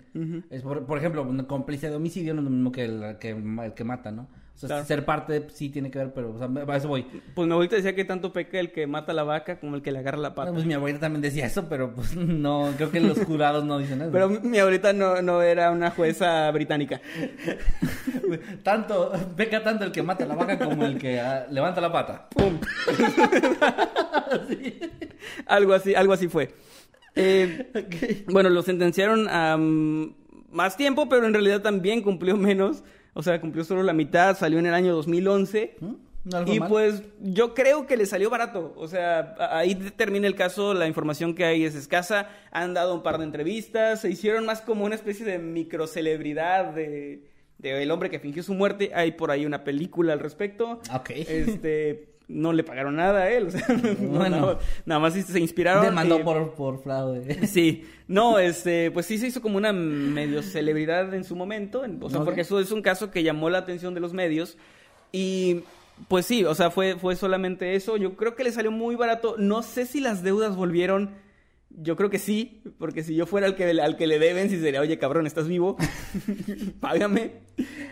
[0.49, 3.29] es por, por ejemplo, una cómplice de homicidio no es lo mismo que el que,
[3.31, 4.27] el que mata, ¿no?
[4.57, 4.85] O sea, Claro.
[4.85, 7.05] ser parte sí tiene que ver, pero o sea, a eso voy.
[7.35, 9.83] Pues mi abuelita decía que tanto peca el que mata a la vaca como el
[9.83, 10.51] que le agarra la pata.
[10.51, 14.01] Pues mi abuelita también decía eso, pero pues no, creo que los jurados no dicen
[14.01, 14.09] eso.
[14.11, 16.99] Pero mi- abuelita no, no era una jueza británica.
[18.63, 21.91] tanto, peca tanto el que mata a la vaca como el que ah, levanta la
[21.91, 22.27] pata.
[22.29, 22.59] ¡Pum!
[25.45, 26.53] algo así, algo así fue.
[27.15, 30.13] Eh, Bueno, lo sentenciaron a mm,
[30.51, 32.83] más tiempo, pero en realidad también cumplió menos.
[33.17, 35.75] O sea, cumplió solo la mitad, salió en el año 2011.
[35.79, 35.93] ¿Mm?
[36.25, 36.69] No Y mal.
[36.69, 38.73] pues yo creo que le salió barato.
[38.77, 42.29] O sea, ahí termina el caso, la información que hay es escasa.
[42.51, 47.23] Han dado un par de entrevistas, se hicieron más como una especie de microcelebridad de,
[47.57, 48.91] de el hombre que fingió su muerte.
[48.93, 50.79] Hay por ahí una película al respecto.
[50.93, 51.09] Ok.
[51.11, 53.47] Este, no le pagaron nada a él.
[53.47, 53.65] O sea,
[53.99, 54.37] no, Bueno.
[54.37, 55.83] nada, nada más se inspiraron.
[55.85, 57.39] Demandó eh, por, por fraude.
[57.47, 62.01] Sí, no, este, pues sí se hizo como una medio celebridad en su momento, en-
[62.01, 64.57] o sea, porque eso es un caso que llamó la atención de los medios
[65.11, 65.61] y
[66.07, 69.35] pues sí, o sea, fue, fue solamente eso, yo creo que le salió muy barato,
[69.39, 71.11] no sé si las deudas volvieron,
[71.69, 74.59] yo creo que sí, porque si yo fuera el que, al que le deben, si
[74.59, 75.75] sería, oye cabrón, ¿estás vivo?
[76.79, 77.31] Págame.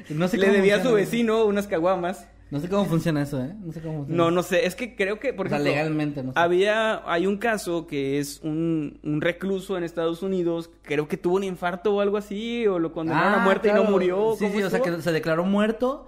[0.09, 2.27] No sé le debía a su vecino unas caguamas.
[2.51, 3.53] No sé cómo funciona eso, ¿eh?
[3.59, 4.23] No sé cómo funciona.
[4.23, 6.39] No, no sé, es que creo que, por O sea, legalmente, no sé.
[6.39, 11.35] había, hay un caso que es un, un recluso en Estados Unidos, creo que tuvo
[11.37, 14.35] un infarto o algo así, o lo condenaron a muerte y no Ah, murió.
[14.37, 16.07] Sí, ¿cómo sí, o sea, que se declaró muerto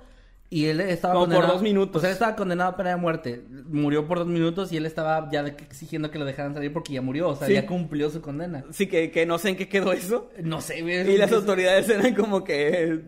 [0.49, 1.53] y él estaba Como por condenado.
[1.55, 1.95] dos minutos.
[1.97, 3.43] O sea, él estaba condenado a pena de muerte.
[3.69, 7.01] Murió por dos minutos y él estaba ya exigiendo que lo dejaran salir porque ya
[7.01, 7.29] murió.
[7.29, 7.53] O sea, Sí.
[7.55, 8.63] ya cumplió su condena.
[8.69, 10.29] Sí, que, que no sé en qué quedó eso.
[10.41, 10.79] No sé.
[10.79, 13.01] Y las es- autoridades eran como que,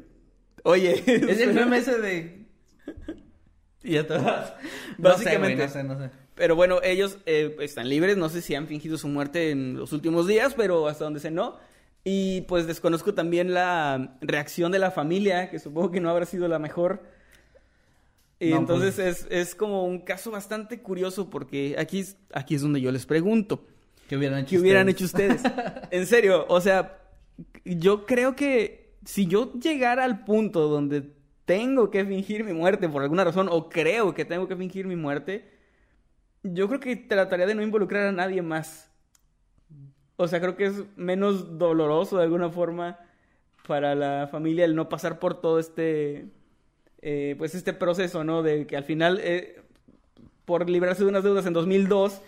[0.63, 2.38] oye, Es el meme ese de.
[3.83, 4.53] Y ya te vas.
[4.97, 5.63] No sé, güey, Básicamente.
[5.67, 6.09] no sé, no sé.
[6.35, 9.93] Pero bueno, ellos eh, están libres, no sé si han fingido su muerte en los
[9.93, 11.57] últimos días, pero hasta donde sé no.
[12.03, 16.47] Y pues desconozco también la reacción de la familia, que supongo que no habrá sido
[16.47, 17.03] la mejor.
[18.39, 19.25] Y No, entonces pues.
[19.25, 23.05] es, es como un caso bastante curioso porque aquí, es- aquí es donde yo les
[23.05, 23.65] pregunto,
[24.07, 25.41] ¿Qué hubieran hecho ¿qué hubieran ustedes?
[25.41, 25.83] hecho ustedes?
[25.91, 26.99] en serio, o sea,
[27.65, 31.03] yo creo que si yo llegara al punto donde
[31.49, 34.95] tengo que fingir mi muerte por alguna razón o creo que tengo que fingir mi
[34.95, 35.49] muerte,
[36.43, 38.91] yo creo que trataría de no involucrar a nadie más.
[40.15, 42.99] O sea, creo que es menos doloroso de alguna forma
[43.65, 46.27] para la familia el no pasar por todo este,
[47.01, 48.43] eh, pues este proceso, ¿no?
[48.43, 49.63] De que al final, eh,
[50.45, 52.21] por librarse de unas deudas en 2002,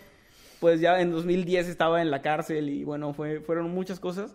[0.58, 4.34] pues ya en 2010 estaba en la cárcel y bueno, fue, fueron muchas cosas.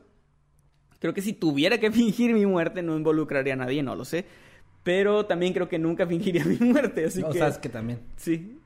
[1.00, 4.47] Creo que si tuviera que fingir mi muerte no involucraría a nadie, no lo sé.
[4.88, 7.40] Pero también creo que nunca fingiría mi muerte, así o que...
[7.40, 8.00] sea, es que también.
[8.16, 8.58] Sí.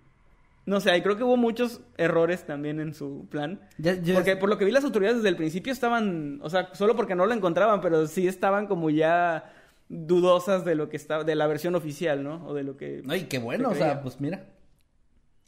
[0.67, 3.59] No sé, y creo que hubo muchos errores también en su plan.
[3.79, 6.95] Ya- Porque por lo que vi las autoridades desde el principio estaban, o sea, solo
[6.95, 9.51] porque no lo encontraban, pero sí estaban como ya
[9.89, 12.45] dudosas de lo que estaba, de la versión oficial, ¿no?
[12.45, 13.01] O de lo que...
[13.03, 14.45] No, y qué bueno, se o sea, pues mira.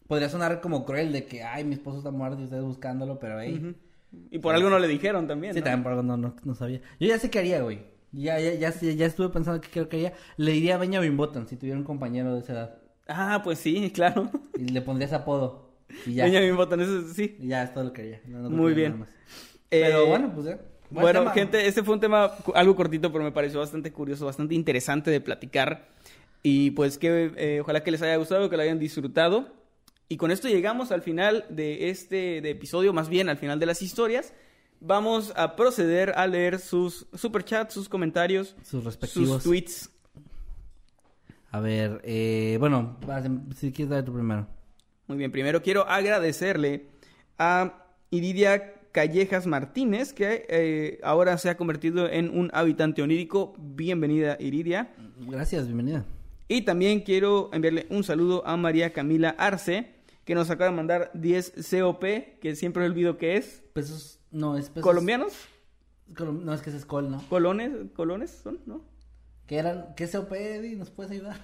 [0.07, 3.37] Podría sonar como cruel de que, ay, mi esposo está muerto y ustedes buscándolo, pero
[3.37, 3.75] ahí.
[4.31, 5.63] Y por algo no le dijeron también, Sí, ¿no?
[5.65, 6.81] también por algo no, no, no sabía.
[6.99, 7.92] Yo ya sé qué haría, güey.
[8.13, 10.13] Ya, ya, ya, ya estuve pensando qué creo que haría.
[10.37, 12.77] Le diría a Benjamin Button si tuviera un compañero de esa edad.
[13.07, 14.29] Ah, pues sí, claro.
[14.57, 15.73] Y le pondría ese apodo.
[16.05, 16.25] Y ya.
[16.25, 17.35] Benjamin Button, eso sí.
[17.39, 18.21] Y ya es todo lo que haría.
[18.27, 18.91] No- no Muy que bien.
[18.93, 19.09] nada más.
[19.69, 20.59] Pero Eh, bueno, pues ya.
[20.89, 21.31] Buen Bueno, tema.
[21.33, 25.19] gente, este fue un tema algo cortito, pero me pareció bastante curioso, bastante interesante de
[25.21, 25.89] platicar.
[26.43, 29.47] Y pues que eh, ojalá que les haya gustado, que lo hayan disfrutado.
[30.07, 33.65] Y con esto llegamos al final de este de episodio, más bien al final de
[33.65, 34.33] las historias.
[34.85, 39.41] Vamos a proceder a leer sus superchats, sus comentarios, Sus respectivos.
[39.41, 39.89] sus tweets.
[41.51, 42.97] A ver, eh, bueno,
[43.55, 44.45] si quieres dar tu primero.
[45.07, 46.87] Muy bien, primero quiero agradecerle
[47.37, 53.53] a Iridia Callejas Martínez, que eh, ahora se ha convertido en un habitante onírico.
[53.57, 54.93] Bienvenida, Iridia.
[55.27, 56.03] Gracias, bienvenida.
[56.49, 59.93] Y también quiero enviarle un saludo a María Camila Arce,
[60.25, 62.03] que nos acaba de mandar 10 COP,
[62.41, 63.63] que siempre olvido qué es.
[63.73, 64.83] Pesos, no, es pesos.
[64.83, 65.33] ¿Colombianos?
[66.13, 67.23] Colom- no, es que es Col, ¿no?
[67.29, 67.71] ¿Colones?
[67.95, 68.59] ¿Colones son?
[68.65, 68.81] ¿No?
[69.47, 69.93] ¿Qué eran?
[69.95, 70.75] ¿Qué se Eddie?
[70.75, 71.37] ¿Nos puedes ayudar?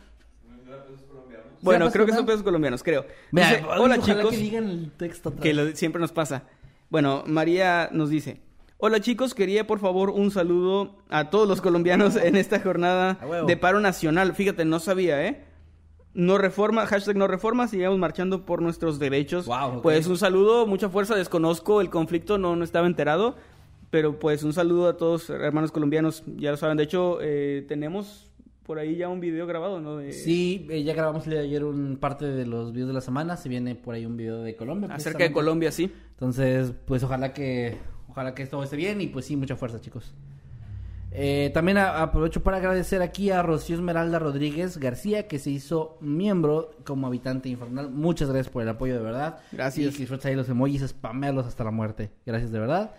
[1.61, 3.05] Bueno, creo que son pesos colombianos, creo.
[3.31, 4.31] Mira, Dice, hola ojalá chicos.
[4.31, 6.43] que digan el texto que lo- siempre nos pasa.
[6.89, 8.41] Bueno, María nos dice,
[8.77, 13.57] hola chicos, quería por favor un saludo a todos los colombianos en esta jornada de
[13.57, 14.33] paro nacional.
[14.33, 15.45] Fíjate, no sabía, ¿eh?
[16.13, 19.45] No reforma, hashtag no reforma, sigamos marchando por nuestros derechos.
[19.81, 23.35] Pues un saludo, mucha fuerza, desconozco el conflicto, no, no estaba enterado,
[23.91, 28.25] pero pues un saludo a todos hermanos colombianos, ya lo saben, de hecho eh, tenemos
[28.63, 29.97] por ahí ya un video grabado, ¿no?
[29.97, 33.35] De- Sí, eh, ya grabamos ayer un parte de los videos de la semana.
[33.35, 34.89] Se viene por ahí un video de Colombia.
[34.93, 35.31] Acerca de.
[35.33, 35.91] Colombia, sí.
[36.11, 37.77] Entonces, pues ojalá que
[38.09, 40.13] ojalá que todo esté bien y pues sí, mucha fuerza, chicos.
[41.11, 45.97] Eh, también a- aprovecho para agradecer aquí a Rocío Esmeralda Rodríguez García, que se hizo
[46.01, 47.89] miembro como habitante infernal.
[47.89, 49.39] Muchas gracias por el apoyo, de verdad.
[49.51, 49.87] Gracias.
[49.87, 52.11] Y que disfrutes ahí los emojis, spamearlos hasta la muerte.
[52.25, 52.91] Gracias, de verdad.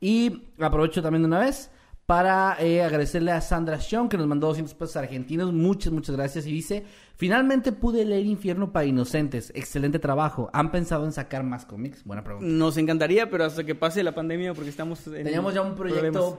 [0.00, 1.70] Y aprovecho también de una vez
[2.06, 5.52] para eh, agradecerle a Sandra Sean, que nos mandó 200 pesos argentinos.
[5.52, 6.46] Muchas, muchas gracias.
[6.46, 6.84] Y dice,
[7.16, 9.52] finalmente pude leer Infierno para Inocentes.
[9.54, 10.48] Excelente trabajo.
[10.54, 12.02] ¿Han pensado en sacar más cómics?
[12.04, 12.48] Buena pregunta.
[12.48, 16.00] Nos encantaría, pero hasta que pase la pandemia, porque estamos en Teníamos ya un proyecto
[16.10, 16.38] problemas.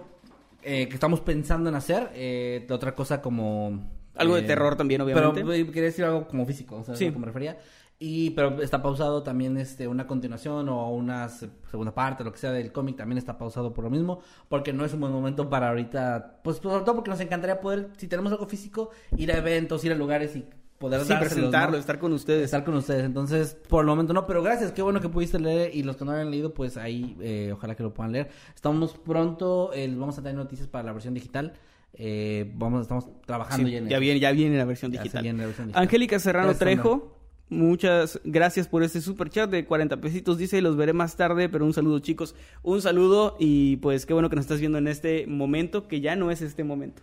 [0.64, 2.10] Eh, que estamos pensando en hacer.
[2.14, 3.90] eh, otra cosa como...
[4.16, 5.44] Algo de eh, terror también, obviamente.
[5.46, 7.10] Pero quería decir algo como físico, o sea, Sí.
[7.12, 7.58] que me refería.
[8.02, 12.38] Y, pero está pausado también este, una continuación o una se- segunda parte, lo que
[12.38, 15.50] sea del cómic, también está pausado por lo mismo, porque no es un buen momento
[15.50, 19.38] para ahorita, pues sobre todo porque nos encantaría poder, si tenemos algo físico, ir a
[19.38, 20.46] eventos, ir a lugares y
[20.80, 21.78] poder Sí, dárselos, presentarlo, ¿no?
[21.78, 22.46] estar con ustedes.
[22.46, 23.04] estar con ustedes.
[23.04, 26.06] Entonces, por el momento no, pero gracias, qué bueno que pudiste leer y los que
[26.06, 28.30] no hayan leído, pues ahí eh, ojalá que lo puedan leer.
[28.56, 31.54] Estamos pronto, eh, vamos a tener noticias para la versión digital.
[31.94, 35.22] Eh, vamos, estamos trabajando Sí, ya en ya viene, ya viene la versión digital.
[35.22, 35.84] viene la versión digital.
[35.84, 37.18] Angélica Serrano Trejo,
[37.50, 40.38] muchas gracias por este super chat de 40 pesitos.
[40.38, 42.36] Dice, los veré más tarde, pero un saludo, chicos.
[42.64, 46.16] Un saludo y pues qué bueno que nos estás viendo en este momento, que ya
[46.16, 47.02] no es este momento.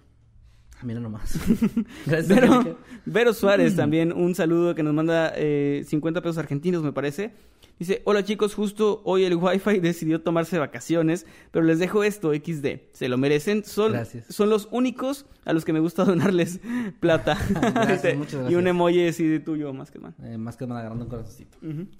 [0.78, 1.38] Ah, Mira nomás.
[2.06, 2.78] gracias, Vero.
[3.06, 7.32] Vero Suárez también, un saludo que nos manda eh, 50 pesos argentinos, me parece.
[7.78, 12.66] Dice, hola chicos, justo hoy el Wi-Fi decidió tomarse vacaciones, pero les dejo esto, XD.
[12.92, 13.64] Se lo merecen.
[13.64, 14.26] Son, Gracias.
[14.28, 16.60] son los únicos a los que me gusta donarles
[17.00, 17.38] plata.
[17.50, 18.58] Gracias, muchas Y gracias.
[18.60, 20.14] un emoji así de tuyo, más que más.
[20.22, 21.56] Eh, más que nada agarrando un corazoncito.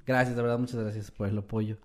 [0.07, 1.77] Gracias, de verdad, muchas gracias por el apoyo.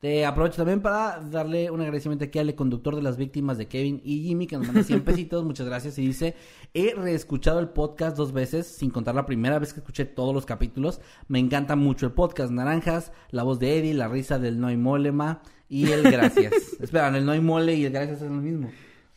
[0.00, 4.00] Te aprovecho también para darle un agradecimiento aquí al conductor de las víctimas de Kevin
[4.04, 5.98] y Jimmy, que nos manda 100 pesitos, muchas gracias.
[5.98, 6.36] Y dice,
[6.72, 10.46] he reescuchado el podcast dos veces, sin contar la primera vez que escuché todos los
[10.46, 11.00] capítulos.
[11.26, 14.76] Me encanta mucho el podcast Naranjas, la voz de Eddie, la risa del No hay
[14.76, 16.52] Molema y el Gracias.
[16.80, 18.70] Esperan, el No hay Mole y el Gracias es lo mismo.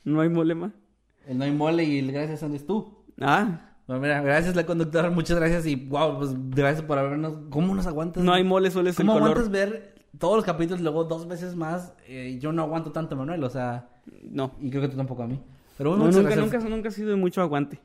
[0.04, 0.74] No hay molema.
[1.28, 3.04] El No hay Mole y el Gracias son es tú.
[3.20, 7.38] Ah, Bueno, mira, gracias la conductora, muchas gracias y wow, pues gracias por habernos...
[7.52, 8.24] ¿Cómo nos aguantas?
[8.24, 9.30] no hay mole, solo es el ¿Cómo color.
[9.38, 11.94] aguantas ver todos los capítulos luego dos veces más?
[12.08, 13.90] Eh, yo no aguanto tanto, Manuel, o sea,
[14.24, 14.54] No.
[14.62, 15.40] y creo que tú tampoco a mí.
[15.78, 16.54] Pero No, muchas nunca, gracias.
[16.64, 17.80] nunca, nunca ha sido de mucho aguante.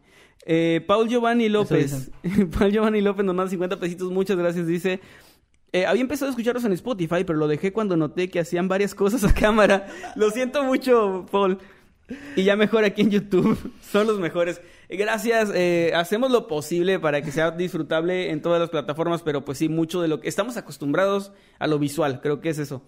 [0.45, 2.11] Eh, Paul Giovanni López.
[2.59, 4.11] Paul Giovanni López nos manda 50 pesitos.
[4.13, 4.67] Muchas gracias.
[4.67, 5.01] Dice:
[5.73, 8.95] eh, Había empezado a escucharlos en Spotify, pero lo dejé cuando noté que hacían varias
[8.95, 9.87] cosas a cámara.
[10.15, 11.59] Lo siento mucho, Paul.
[12.37, 13.73] Y ya mejor aquí en YouTube.
[13.81, 14.61] Son los mejores.
[14.89, 15.51] Eh, Gracias.
[15.55, 19.69] eh, hacemos lo posible para que sea disfrutable en todas las plataformas, pero pues sí,
[19.69, 22.21] mucho de lo que estamos acostumbrados a lo visual.
[22.21, 22.83] Creo que es eso.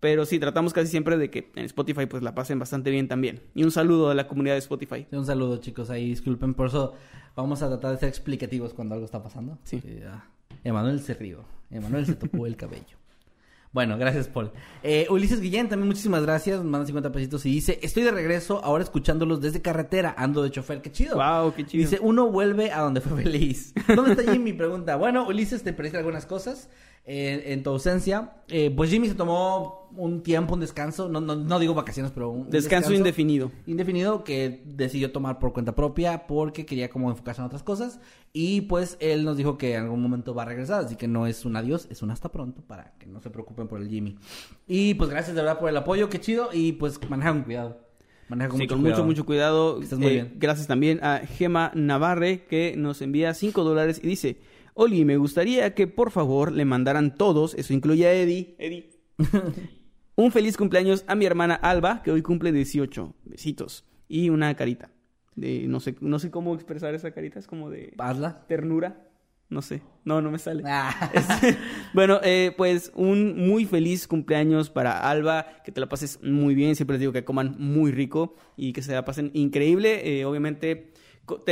[0.00, 3.40] Pero sí, tratamos casi siempre de que en Spotify pues la pasen bastante bien también.
[3.54, 5.06] Y un saludo a la comunidad de Spotify.
[5.10, 5.88] Sí, Un saludo, chicos.
[5.90, 6.94] Ahí disculpen, por eso
[7.34, 9.58] vamos a tratar de ser explicativos cuando algo está pasando.
[9.64, 9.82] Sí.
[10.06, 10.24] ah,
[10.64, 11.44] Emanuel se rió.
[11.70, 12.96] Emanuel se tocó el cabello.
[13.76, 14.52] Bueno, gracias, Paul.
[14.82, 16.64] Eh, Ulises Guillén, también muchísimas gracias.
[16.64, 20.14] Manda 50 pesitos y dice: Estoy de regreso, ahora escuchándolos desde carretera.
[20.16, 21.16] Ando de chofer, qué chido.
[21.16, 21.82] Wow, qué chido.
[21.82, 23.74] Dice: Uno vuelve a donde fue feliz.
[23.94, 24.54] ¿Dónde está Jimmy?
[24.54, 24.96] Pregunta.
[24.96, 26.70] Bueno, Ulises, te perdiste algunas cosas
[27.06, 28.32] eh, en tu ausencia.
[28.48, 31.08] Eh, pues Jimmy se tomó un tiempo, un descanso.
[31.08, 33.50] No, no, no digo vacaciones, pero un Descanso indefinido.
[33.66, 38.00] indefinido que decidió tomar por cuenta propia porque quería como enfocarse en otras cosas
[38.32, 41.26] y pues él nos dijo que en algún momento va a regresar, así que no
[41.26, 44.16] es un adiós, es un hasta pronto para que no se preocupen por el Jimmy.
[44.66, 47.80] Y pues gracias de verdad por el apoyo, qué chido y pues maneja con cuidado.
[48.28, 49.02] Maneja con Sí, mucho con cuidado.
[49.04, 49.78] mucho, mucho cuidado.
[49.78, 50.32] Que estés muy Eh, bien.
[50.38, 54.38] Gracias también a Gema Navarre que nos envía 5 dólares y dice,
[54.78, 58.90] Oli, me gustaría que por favor le mandaran todos, eso incluye a Eddie, Eddie,
[60.16, 64.90] un feliz cumpleaños a mi hermana Alba, que hoy cumple 18, besitos, y una carita.
[65.34, 68.44] De, no, sé, no sé cómo expresar esa carita, es como de Hazla.
[68.48, 69.08] ternura,
[69.48, 70.62] no sé, no, no me sale.
[70.66, 71.10] Ah.
[71.94, 76.76] Bueno, eh, pues un muy feliz cumpleaños para Alba, que te la pases muy bien,
[76.76, 80.20] siempre les digo que coman muy rico y que se la pasen increíble.
[80.20, 80.92] Eh, obviamente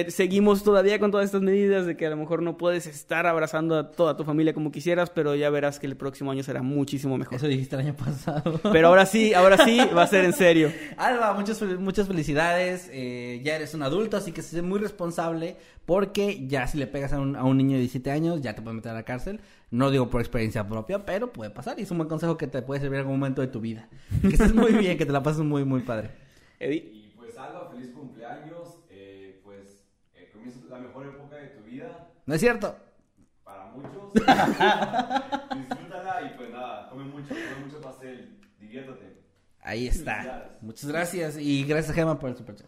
[0.08, 3.76] seguimos todavía con todas estas medidas de que a lo mejor no puedes estar abrazando
[3.78, 7.18] a toda tu familia como quisieras, pero ya verás que el próximo año será muchísimo
[7.18, 7.34] mejor.
[7.36, 8.60] Eso dijiste el año pasado.
[8.72, 10.72] Pero ahora sí, ahora sí va a ser en serio.
[10.96, 12.88] Alba, muchas, muchas felicidades.
[12.92, 15.56] eh, ya eres un adulto, así que sé muy responsable.
[15.86, 18.62] Porque ya si le pegas a un, a un niño de 17 años, ya te
[18.62, 19.40] puede meter a la cárcel.
[19.70, 21.78] No digo por experiencia propia, pero puede pasar.
[21.78, 23.88] Y es un buen consejo que te puede servir en algún momento de tu vida.
[24.22, 26.10] Que estés muy bien, que te la pases muy, muy padre.
[26.58, 26.76] Eddie.
[26.78, 28.78] Y pues Alba, feliz cumpleaños.
[28.88, 29.84] eh, pues
[30.14, 32.76] eh, comienza la mejor época de tu vida ¿No es cierto?
[33.44, 34.12] para muchos.
[34.14, 39.22] Disfrútala y pues nada, come mucho, come mucho pastel, diviértate.
[39.60, 40.56] Ahí está.
[40.60, 41.36] Muchas gracias.
[41.38, 42.66] Y gracias a Gema por el superchat.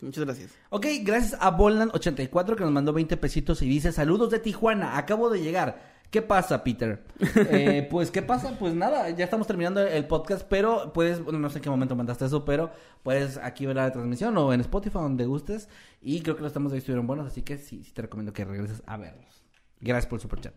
[0.00, 0.52] Muchas gracias.
[0.70, 5.28] Ok, gracias a Bolland84 que nos mandó 20 pesitos y dice, saludos de Tijuana, acabo
[5.28, 5.97] de llegar.
[6.10, 7.04] ¿Qué pasa, Peter?
[7.50, 8.56] Eh, pues, ¿qué pasa?
[8.58, 11.96] Pues nada, ya estamos terminando el podcast, pero puedes, bueno, no sé en qué momento
[11.96, 12.70] mandaste eso, pero
[13.02, 15.68] puedes aquí ver la transmisión o en Spotify, donde gustes.
[16.00, 18.32] Y creo que los temas de hoy estuvieron buenos, así que sí, sí te recomiendo
[18.32, 19.44] que regreses a verlos.
[19.80, 20.54] Gracias por el superchat.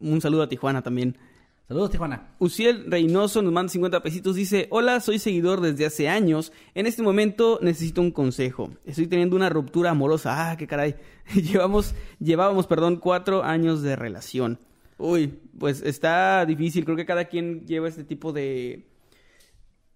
[0.00, 1.18] Un saludo a Tijuana también.
[1.68, 2.34] Saludos, Tijuana.
[2.38, 4.34] Uciel Reynoso nos manda 50 pesitos.
[4.34, 6.52] Dice: Hola, soy seguidor desde hace años.
[6.74, 8.70] En este momento necesito un consejo.
[8.84, 10.50] Estoy teniendo una ruptura amorosa.
[10.50, 10.96] Ah, qué caray.
[11.34, 14.58] Llevamos, llevábamos, perdón, cuatro años de relación.
[14.98, 16.84] Uy, pues está difícil.
[16.84, 18.88] Creo que cada quien lleva este tipo de,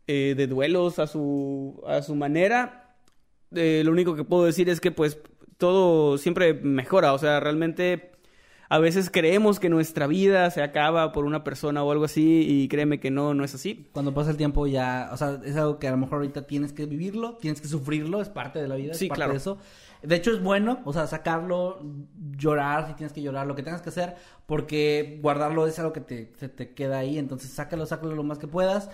[0.07, 2.97] eh, de duelos a su, a su manera.
[3.55, 5.19] Eh, lo único que puedo decir es que pues
[5.59, 7.13] todo siempre mejora.
[7.13, 8.13] O sea, realmente
[8.69, 12.69] a veces creemos que nuestra vida se acaba por una persona o algo así y
[12.69, 13.89] créeme que no, no es así.
[13.93, 16.73] Cuando pasa el tiempo ya, o sea, es algo que a lo mejor ahorita tienes
[16.73, 19.33] que vivirlo, tienes que sufrirlo, es parte de la vida, es Sí, parte claro.
[19.33, 19.59] de eso.
[20.03, 21.81] De hecho es bueno, o sea, sacarlo,
[22.37, 24.15] llorar si tienes que llorar, lo que tengas que hacer,
[24.47, 28.39] porque guardarlo es algo que te, se te queda ahí, entonces sácalo, sácalo lo más
[28.39, 28.91] que puedas.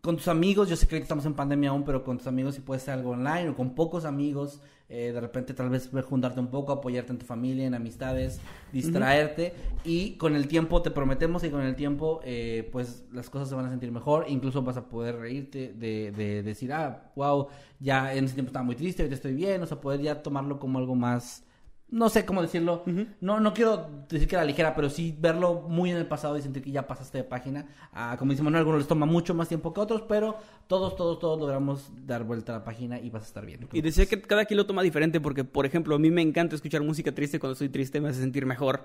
[0.00, 2.54] Con tus amigos, yo sé que ahorita estamos en pandemia aún, pero con tus amigos
[2.54, 6.38] si puedes hacer algo online o con pocos amigos, eh, de repente tal vez juntarte
[6.38, 8.40] un poco, apoyarte en tu familia, en amistades,
[8.72, 9.52] distraerte
[9.84, 13.56] y con el tiempo te prometemos y con el tiempo eh, pues las cosas se
[13.56, 17.48] van a sentir mejor, incluso vas a poder reírte de, de decir, ah, wow,
[17.80, 20.60] ya en ese tiempo estaba muy triste, ahorita estoy bien, o sea, poder ya tomarlo
[20.60, 21.45] como algo más
[21.88, 22.82] no sé cómo decirlo.
[23.20, 26.42] No no quiero decir que era ligera, pero sí verlo muy en el pasado y
[26.42, 27.66] sentir que ya pasaste de página.
[27.92, 30.36] Ah, como dice Manuel, algunos les toma mucho más tiempo que otros, pero
[30.66, 33.68] todos, todos, todos logramos dar vuelta a la página y vas a estar bien.
[33.72, 36.56] Y decía que cada quien lo toma diferente porque, por ejemplo, a mí me encanta
[36.56, 38.82] escuchar música triste cuando estoy triste, me hace sentir mejor.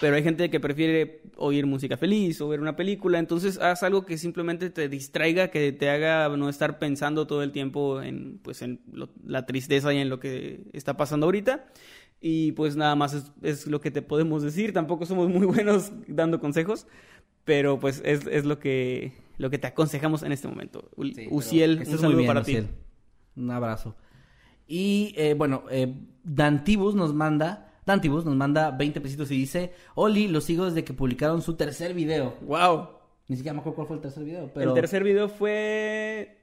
[0.00, 3.18] Pero hay gente que prefiere oír música feliz o ver una película.
[3.18, 7.52] Entonces, haz algo que simplemente te distraiga, que te haga no estar pensando todo el
[7.52, 11.66] tiempo en, pues, en lo- la tristeza y en lo que está pasando ahorita.
[12.24, 14.72] Y pues nada más es, es lo que te podemos decir.
[14.72, 16.86] Tampoco somos muy buenos dando consejos,
[17.44, 20.88] pero pues es, es lo que lo que te aconsejamos en este momento.
[20.96, 22.58] U- Sí, Uciel, un saludo bien, para ti.
[23.34, 23.96] Un abrazo.
[24.68, 25.92] Y eh, bueno, eh,
[26.22, 30.92] Dantibus nos manda, Dantibus nos manda 20 pesitos y dice, Oli, los sigo desde que
[30.94, 32.36] publicaron su tercer video.
[32.42, 32.88] Wow.
[33.26, 34.70] Ni siquiera me acuerdo cuál fue el tercer video, pero...
[34.70, 36.38] El tercer video fue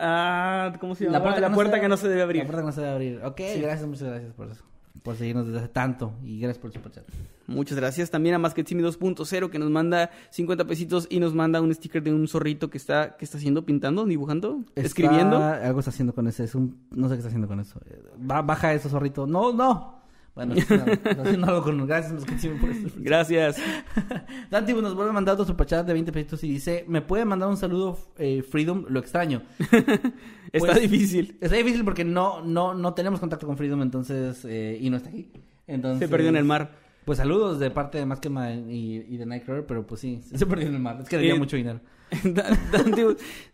[0.00, 1.18] Ah, ¿cómo se llama?
[1.18, 2.42] La puerta, que no se debe abrir.
[2.42, 3.20] La puerta que no se debe abrir.
[3.24, 4.64] Ok, gracias, muchas gracias por eso.
[5.02, 6.12] Por seguirnos desde hace tanto.
[6.24, 7.04] Y gracias por el superchat.
[7.46, 8.10] Muchas gracias.
[8.10, 12.12] También a Masketsimi 2.0 que nos manda 50 pesitos y nos manda un sticker de
[12.12, 15.42] un zorrito que está, que está haciendo, pintando, dibujando, Está- escribiendo.
[15.42, 16.44] Algo está haciendo con ese.
[16.44, 16.78] Es un...
[16.90, 17.80] No sé qué está haciendo con eso.
[18.18, 19.26] Ba- baja eso, zorrito.
[19.26, 19.96] No, no.
[20.34, 20.54] Bueno,
[21.22, 21.86] haciendo algo con...
[21.86, 22.90] Gracias, Masketsimi, por esto.
[22.98, 23.56] Gracias.
[24.50, 27.48] Dante nos vuelve a mandar otro superchat de 20 pesitos y dice, ¿me puede mandar
[27.48, 28.84] un saludo eh, Freedom?
[28.88, 29.42] Lo extraño.
[30.52, 31.36] Está Pues, difícil.
[31.40, 35.08] Está difícil porque no, no, no tenemos contacto con Freedom, entonces, eh, y no está
[35.10, 35.30] aquí.
[35.66, 36.70] Entonces, Se perdió en el mar.
[37.04, 40.68] Pues saludos de parte de Maskema y, y de Nightcrawler, pero pues sí, se perdió
[40.68, 40.98] en el mar.
[41.02, 41.80] Es que debía Eh, mucho dinero.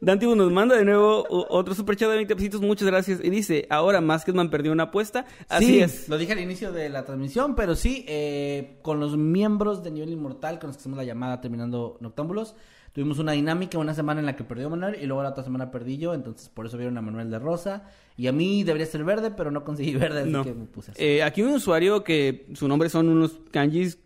[0.01, 2.61] Dante nos manda de nuevo otro superchat de 20 pesitos.
[2.61, 3.21] Muchas gracias.
[3.23, 5.25] Y dice, ahora Masketman perdió una apuesta.
[5.49, 6.09] Así Sí, es.
[6.09, 10.11] Lo dije al inicio de la transmisión, pero sí, eh, con los miembros de Nivel
[10.11, 12.55] Inmortal, con los que hacemos la llamada terminando Noctámbulos,
[12.95, 15.71] tuvimos una dinámica una semana en la que perdió Manuel y luego la otra semana
[15.71, 17.83] perdí yo, entonces por eso vieron a Manuel de rosa.
[18.17, 20.45] Y a mí debería ser verde, pero no conseguí verde, así No.
[20.45, 21.05] que me puse así.
[21.05, 23.99] Eh, aquí un usuario que su nombre son unos kanjis,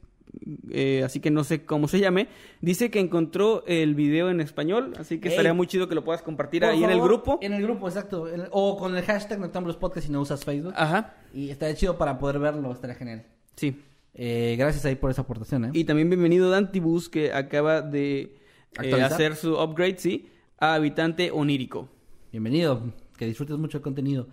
[0.71, 2.29] eh, así que no sé cómo se llame,
[2.61, 5.33] dice que encontró el video en español, así que Ey.
[5.35, 7.39] estaría muy chido que lo puedas compartir ahí en el grupo.
[7.43, 8.27] En el grupo, exacto.
[8.29, 10.73] El- o con el hashtag Noctámbulos Podcast si no usas Facebook.
[10.77, 13.27] Ajá, Y estaría chido para poder verlo, estaría genial.
[13.57, 13.83] sí.
[14.21, 15.71] Eh, gracias ahí por esa aportación, ¿eh?
[15.75, 18.35] Y también bienvenido Dantibus, que acaba de
[18.83, 21.89] eh, hacer su upgrade, sí, a Habitante Onírico.
[22.31, 24.29] Bienvenido, que disfrutes mucho el contenido.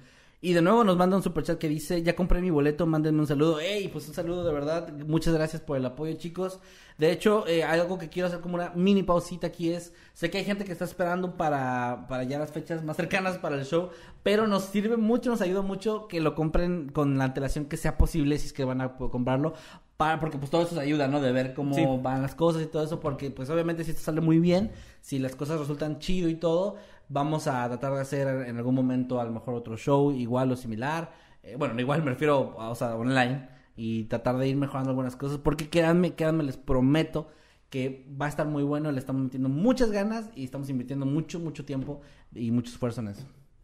[0.46, 3.26] Y de nuevo nos manda un superchat que dice, ya compré mi boleto, mándenme un
[3.26, 3.60] saludo.
[3.60, 3.88] ¡Ey!
[3.88, 4.94] Pues un saludo de verdad.
[5.08, 6.60] Muchas gracias por el apoyo, chicos.
[7.00, 10.38] De hecho, eh, algo que quiero hacer como una mini pausita aquí es, sé que
[10.38, 13.90] hay gente que está esperando para, para ya las fechas más cercanas para el show,
[14.22, 17.98] pero nos sirve mucho, nos ayuda mucho que lo compren con la antelación que sea
[17.98, 19.56] posible si es que van a comprarlo.
[19.98, 21.22] Para, porque pues todo eso ayuda, ¿no?
[21.22, 21.86] De ver cómo Sí.
[22.02, 25.20] van las cosas y todo eso, porque pues obviamente si esto sale muy bien, si
[25.20, 26.76] las cosas resultan chido y todo,
[27.08, 30.58] vamos a tratar de hacer en algún momento a lo mejor otro show igual o
[30.58, 31.14] similar.
[31.44, 33.48] Eh, bueno, no igual me refiero, a, o sea, online
[33.78, 37.30] y tratar de ir mejorando algunas cosas, porque créanme, créanme, les prometo
[37.70, 41.40] que va a estar muy bueno, le estamos metiendo muchas ganas y estamos invirtiendo mucho,
[41.40, 42.02] mucho tiempo
[42.34, 43.24] y mucho esfuerzo en eso.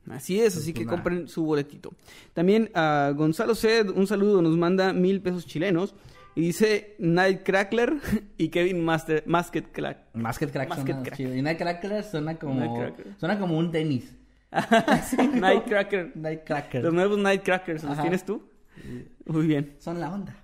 [0.09, 1.91] Así es, así que Pues compren su boletito.
[2.33, 5.93] También a Gonzalo Ced, un saludo, nos manda mil pesos chilenos.
[6.35, 7.93] Y dice Nightcrackler
[8.37, 9.97] y Kevin Master, Masket Crack.
[10.13, 11.15] Crack suena Crack.
[11.15, 11.35] chido.
[11.35, 13.15] Y Nightcracker suena como, Nightcracker.
[13.19, 14.15] suena como un tenis.
[15.33, 16.11] Nightcracker.
[16.15, 16.83] Nightcracker.
[16.83, 18.01] Los nuevos Nightcrackers, ¿los Ajá.
[18.01, 18.43] tienes tú?
[19.25, 19.75] Muy bien.
[19.79, 20.35] Son la onda.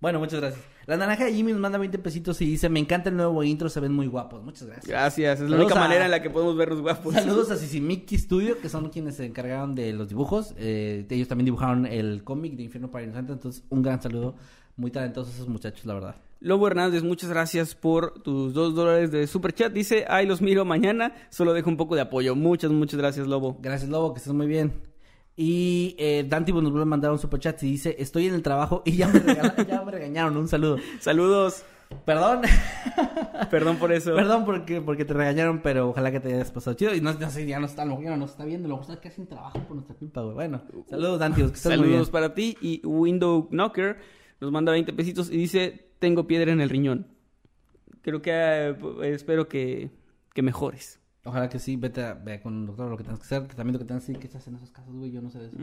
[0.00, 0.64] Bueno, muchas gracias.
[0.86, 3.68] La naranja de Jimmy nos manda 20 pesitos y dice, me encanta el nuevo intro,
[3.68, 4.42] se ven muy guapos.
[4.42, 4.86] Muchas gracias.
[4.88, 7.14] Gracias, es la Saludos única a- manera en la que podemos vernos guapos.
[7.14, 10.54] Saludos a Sisimiki Studio, que son quienes se encargaron de los dibujos.
[10.58, 13.34] Eh, ellos también dibujaron el cómic de Infierno para Inocentes.
[13.36, 14.34] Entonces, un gran saludo.
[14.76, 16.16] Muy talentosos esos muchachos, la verdad.
[16.40, 19.72] Lobo Hernández, muchas gracias por tus dos dólares de super chat.
[19.72, 22.34] Dice, ay, los miro mañana, solo dejo un poco de apoyo.
[22.34, 23.58] Muchas, muchas gracias, Lobo.
[23.60, 24.72] Gracias, Lobo, que estés muy bien.
[25.36, 28.82] Y eh, Dante nos vuelve a mandar un superchat y dice, estoy en el trabajo
[28.84, 30.36] y ya me, regala- ya me regañaron.
[30.36, 30.78] Un saludo.
[31.00, 31.64] Saludos.
[32.04, 32.40] Perdón.
[33.50, 34.14] Perdón por eso.
[34.14, 36.94] Perdón porque, porque te regañaron, pero ojalá que te hayas pasado chido.
[36.94, 39.08] Y no, no sé, ya no está, mejor ya no está viendo, lo está que
[39.08, 40.34] hacen trabajo por nuestra culpa, güey.
[40.34, 41.54] Bueno, saludos, que muy bien.
[41.56, 42.56] Saludos para ti.
[42.60, 43.98] Y Window Knocker
[44.42, 47.06] nos manda 20 pesitos y dice, tengo piedra en el riñón.
[48.02, 48.76] Creo que eh,
[49.14, 49.90] espero que,
[50.34, 50.98] que mejores.
[51.24, 53.54] Ojalá que sí, vete a, ve con un doctor lo que tengas que hacer, que
[53.54, 55.38] también lo que tengas que hacer, que hace en esos casos, güey, yo no sé
[55.38, 55.56] de eso.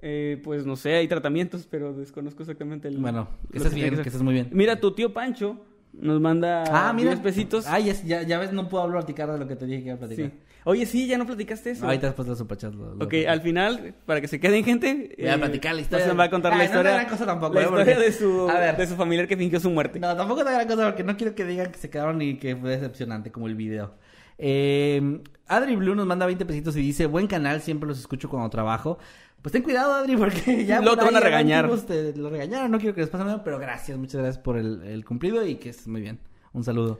[0.00, 2.98] Eh, pues no sé, hay tratamientos, pero desconozco exactamente el...
[2.98, 4.50] Bueno, que estés tiene bien, que estés muy bien.
[4.52, 5.64] Mira, tu tío Pancho
[5.94, 7.12] nos manda Ah, mira.
[7.12, 7.66] 10 pesitos.
[7.66, 9.94] Ah, ya, ya, ves, no puedo hablar platicar de lo que te dije que iba
[9.94, 10.30] a platicar.
[10.30, 10.38] Sí.
[10.68, 11.86] Oye, sí, ya no platicaste eso.
[11.86, 15.14] Ahorita después de los superchats lo, lo Ok, al final, para que se queden gente...
[15.16, 16.12] Voy a platicar la historia.
[16.12, 17.64] Va a contar Ay, la no gran cosa tampoco, la ¿eh?
[17.64, 18.76] historia Porque- de, su, A ver.
[18.76, 20.00] de su familiar que fingió su muerte.
[20.00, 22.36] No, tampoco es una gran cosa porque no quiero que digan que se quedaron y
[22.38, 23.94] que fue decepcionante como el video.
[24.38, 28.50] Eh, Adri Blue nos manda 20 pesitos y dice, buen canal, siempre los escucho cuando
[28.50, 28.98] trabajo.
[29.42, 31.70] Pues ten cuidado, Adri, porque ya por te van a regañar.
[31.86, 34.82] Te lo regañaron, no quiero que les pase nada, pero gracias, muchas gracias por el,
[34.82, 36.18] el cumplido y que estés muy bien.
[36.52, 36.98] Un saludo.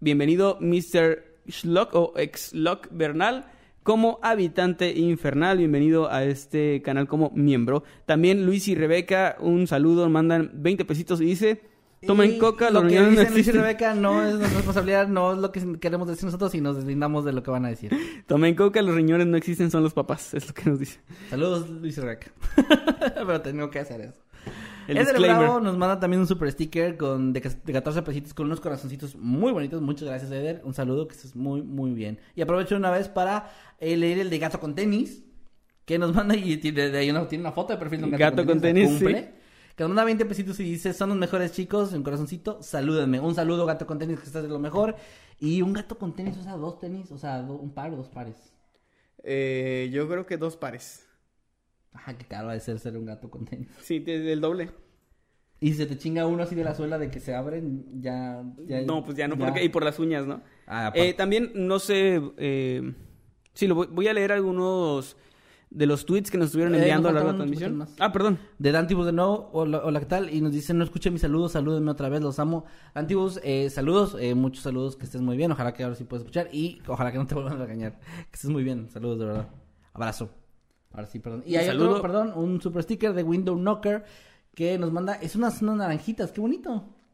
[0.00, 1.27] Bienvenido Mr.
[1.50, 3.46] Schlock o ex-Lock Bernal
[3.82, 5.58] como habitante infernal.
[5.58, 7.84] Bienvenido a este canal como miembro.
[8.04, 11.62] También Luis y Rebeca, un saludo, mandan 20 pesitos y dice,
[12.06, 13.52] tomen Y coca, lo los que dicen Luis y.
[13.52, 17.24] Rebeca no es nuestra responsabilidad, no es lo que queremos decir nosotros y nos deslindamos
[17.24, 17.90] de lo que van a decir.
[18.26, 20.34] Tomen coca, los riñones no existen, son los papás.
[20.34, 21.00] Es lo que nos dice.
[21.30, 22.30] Saludos, Luis y Rebeca.
[23.14, 24.20] Pero tengo que hacer eso.
[24.88, 25.38] El Eder disclaimer.
[25.44, 29.14] Bravo nos manda también un super sticker con de, de 14 pesitos con unos corazoncitos
[29.16, 29.80] muy bonitos.
[29.82, 30.60] Muchas gracias, Eder.
[30.64, 32.18] Un saludo, que estés muy, muy bien.
[32.34, 35.22] Y aprovecho una vez para eh, leer el de gato con tenis,
[35.84, 38.10] que nos manda y tiene, de ahí una, tiene una foto de perfil de un
[38.12, 39.28] gato, Gato con tenis, cumple, sí.
[39.76, 43.20] Que nos manda 20 pesitos y dice, son los mejores chicos, un corazoncito, salúdenme.
[43.20, 44.96] Un saludo, gato con tenis, que estás de lo mejor.
[45.38, 47.96] Y un gato con tenis, o sea, dos tenis, o sea, do- un par o
[47.96, 48.34] dos pares.
[49.22, 51.06] Eh, yo creo que dos pares.
[51.92, 53.68] Ajá, qué caro de ser ser un gato con tenis.
[53.82, 54.70] Sí, te- el doble.
[55.60, 58.44] Y se te chinga uno así de la suela de que se abren, ya...
[58.66, 60.40] ya No, pues ya no, porque y por las uñas, ¿no?
[60.68, 60.92] Ah.
[60.94, 62.94] Eh, también, no sé, eh,
[63.54, 65.16] sí, lo voy, voy a leer algunos
[65.70, 67.86] de los tweets que nos estuvieron Eh, enviando a lo largo de la transmisión.
[67.98, 68.38] Ah, perdón.
[68.58, 70.32] De Dantibus de nuevo, hola, hola, ¿qué tal?
[70.32, 72.64] Y nos dice, no escuché mis saludos, salúdenme otra vez, los amo.
[72.94, 76.22] Dantibus, eh, saludos, eh, muchos saludos, que estés muy bien, ojalá que ahora sí puedas
[76.22, 77.98] escuchar y ojalá que no te vuelvan a regañar.
[78.30, 79.48] Que estés muy bien, saludos de verdad.
[79.92, 80.30] Abrazo.
[80.98, 81.44] Ahora sí, perdón.
[81.46, 81.90] Y Un hay saludo.
[81.90, 84.04] otro, perdón, un super sticker de Window Knocker
[84.52, 86.70] que nos manda, es unas, unas naranjitas, qué bonito.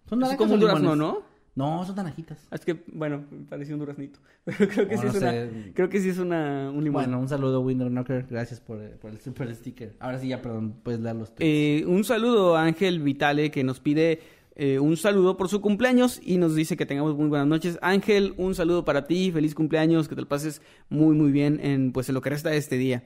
[0.08, 0.96] Son Es naranjas como o un durazno?
[0.96, 1.18] ¿no?
[1.54, 2.48] No, son naranjitas.
[2.50, 4.20] Es que, bueno, pareció un duraznito.
[4.46, 7.02] Pero creo que sí no es una, creo que sí es una, un limón.
[7.02, 9.94] Bueno, un saludo Window Knocker, gracias por, por el super sticker.
[10.00, 11.34] Ahora sí ya, perdón, puedes leer los.
[11.40, 14.20] Eh, un saludo a Ángel Vitale que nos pide
[14.56, 17.78] eh, un saludo por su cumpleaños y nos dice que tengamos muy buenas noches.
[17.82, 21.92] Ángel, un saludo para ti, feliz cumpleaños, que te lo pases muy muy bien en
[21.92, 23.04] pues en lo que resta de este día.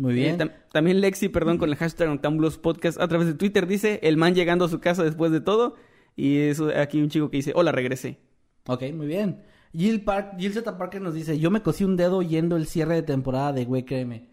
[0.00, 0.34] Muy bien.
[0.34, 4.00] Eh, tam- también Lexi, perdón, con el hashtag Noctambulos Podcast a través de Twitter dice
[4.02, 5.74] el man llegando a su casa después de todo
[6.16, 8.18] y eso aquí un chico que dice hola regresé.
[8.66, 9.42] Ok, muy bien.
[9.72, 10.76] Jill, Park, Jill Z.
[10.78, 13.84] Parker nos dice, yo me cosí un dedo yendo el cierre de temporada de Güey
[13.84, 14.28] Créeme.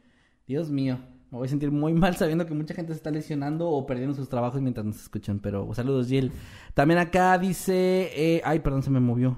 [0.48, 1.00] Dios mío,
[1.32, 4.16] me voy a sentir muy mal sabiendo que mucha gente se está lesionando o perdiendo
[4.16, 6.32] sus trabajos mientras nos escuchan, pero saludos Jill.
[6.74, 9.38] También acá dice, eh, ay, perdón, se me movió.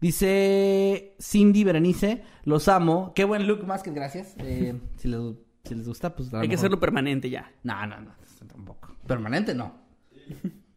[0.00, 3.12] Dice Cindy Berenice, los amo.
[3.14, 4.34] Qué buen look, más que gracias.
[4.38, 5.20] Eh, si, les,
[5.64, 6.28] si les gusta, pues...
[6.34, 7.50] Hay que mejor- hacerlo permanente ya.
[7.62, 8.12] No, no, no,
[8.46, 8.96] tampoco.
[9.06, 9.74] Permanente no.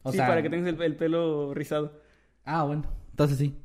[0.03, 1.99] O sí, sea- para que tengas el, el pelo rizado.
[2.45, 3.55] Ah, bueno, entonces sí.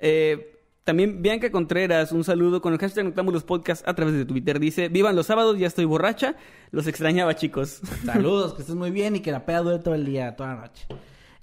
[0.00, 0.54] Eh,
[0.84, 4.58] también Bianca Contreras, un saludo con el hashtag Noctámbulos Podcast a través de Twitter.
[4.60, 6.34] Dice, vivan los sábados, ya estoy borracha.
[6.70, 7.80] Los extrañaba, chicos.
[8.04, 10.60] Saludos, que estés muy bien y que la peda dure todo el día, toda la
[10.62, 10.86] noche.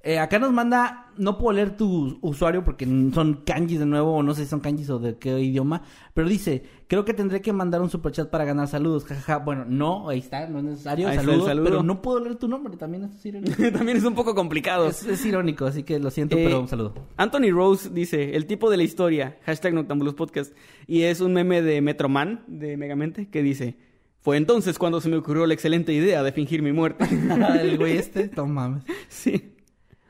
[0.08, 4.22] Eh, acá nos manda, no puedo leer tu usuario porque son kanjis de nuevo, o
[4.22, 5.82] no sé si son kanjis o de qué idioma,
[6.14, 9.40] pero dice, creo que tendré que mandar un superchat para ganar saludos, jajaja.
[9.40, 11.64] Bueno, no, ahí está, no es necesario, Ahí saludos, saludo.
[11.66, 13.56] pero no puedo leer tu nombre, también es irónico.
[13.74, 14.88] también es un poco complicado.
[14.88, 16.94] es, es irónico, así que lo siento, Eh, pero un saludo.
[17.18, 20.54] Anthony Rose dice, el tipo de la historia, hashtag Noctambulos Podcast.
[20.86, 23.76] Y es un meme de Metroman, de Megamente, que dice,
[24.22, 27.06] fue entonces cuando se me ocurrió la excelente idea de fingir mi muerte.
[27.60, 28.84] El güey este, no mames.
[29.10, 29.52] sí.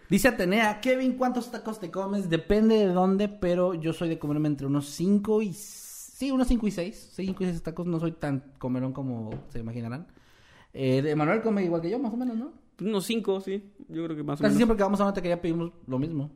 [0.10, 2.30] Dice Atenea, Kevin, ¿cuántos tacos te comes?
[2.30, 5.54] Depende de dónde, pero yo soy de comerme entre unos 5 y...
[5.54, 7.12] Sí, unos 5 y 6.
[7.16, 10.08] 5 y 6 tacos, no soy tan comerón como se imaginarán.
[10.74, 12.54] Eh, Manuel come igual que yo, más o menos, ¿no?
[12.82, 13.72] Unos cinco, sí.
[13.88, 14.58] Yo creo que más o Casi menos.
[14.58, 16.32] siempre que vamos a una taquería pedimos lo mismo.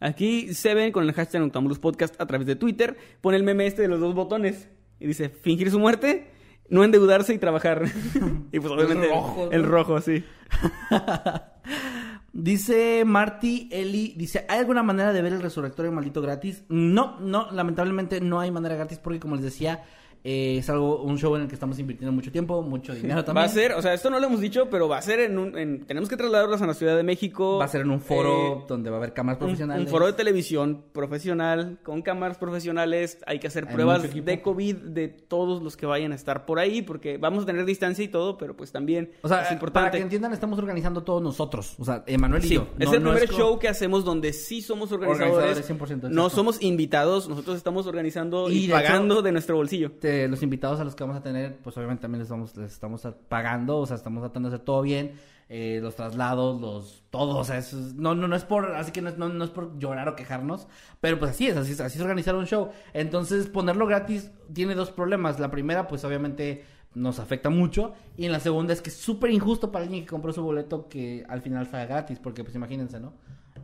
[0.00, 2.96] Aquí se ven con el hashtag Noctambulos Podcast a través de Twitter.
[3.20, 4.68] Pone el meme este de los dos botones.
[4.98, 6.30] Y dice, fingir su muerte,
[6.68, 7.84] no endeudarse y trabajar.
[8.52, 10.24] y pues obviamente rojo, el rojo, sí.
[12.36, 16.64] Dice Marty Eli, dice, ¿hay alguna manera de ver el resurrectorio maldito gratis?
[16.68, 19.84] No, no, lamentablemente no hay manera gratis porque como les decía,
[20.24, 23.42] eh, es algo, un show en el que estamos invirtiendo mucho tiempo, mucho dinero también.
[23.46, 25.38] Va a ser, o sea, esto no lo hemos dicho, pero va a ser en
[25.38, 25.56] un...
[25.58, 27.58] en- tenemos que trasladarlos a la Ciudad de México.
[27.58, 29.84] Va a ser en un foro Eh, donde va a haber cámaras profesionales.
[29.84, 33.18] un foro de televisión profesional con cámaras profesionales.
[33.26, 36.58] Hay que hacer Hay pruebas de COVID de todos los que vayan a estar por
[36.58, 39.54] ahí, porque vamos a tener distancia y todo, pero pues también O sea, es para
[39.54, 39.96] importante.
[39.98, 41.74] que entiendan, estamos organizando todos nosotros.
[41.78, 42.66] O sea, Emanuel y Sí, yo.
[42.78, 45.36] es No- el no primer show que hacemos donde sí somos organizadores.
[45.58, 49.92] Organizadores, 100%, no somos invitados, nosotros estamos organizando y, pagando hecho- de nuestro bolsillo.
[50.22, 52.72] De los invitados a los que vamos a tener, pues obviamente también les, vamos, les
[52.72, 55.12] estamos pagando, o sea, estamos tratando de hacer todo bien,
[55.48, 59.02] eh, los traslados, los todo, o sea, es- no, no, no es por, así que
[59.02, 60.66] no, es- no, no es por llorar o quejarnos,
[61.00, 62.70] pero pues así es, así es, así es organizar un show.
[62.94, 65.38] Entonces, ponerlo gratis tiene dos problemas.
[65.40, 66.64] La primera, pues obviamente
[66.94, 70.08] nos afecta mucho, y en la segunda es que es súper injusto para alguien que
[70.10, 73.12] compró su boleto que al final salga gratis, porque pues imagínense, ¿no?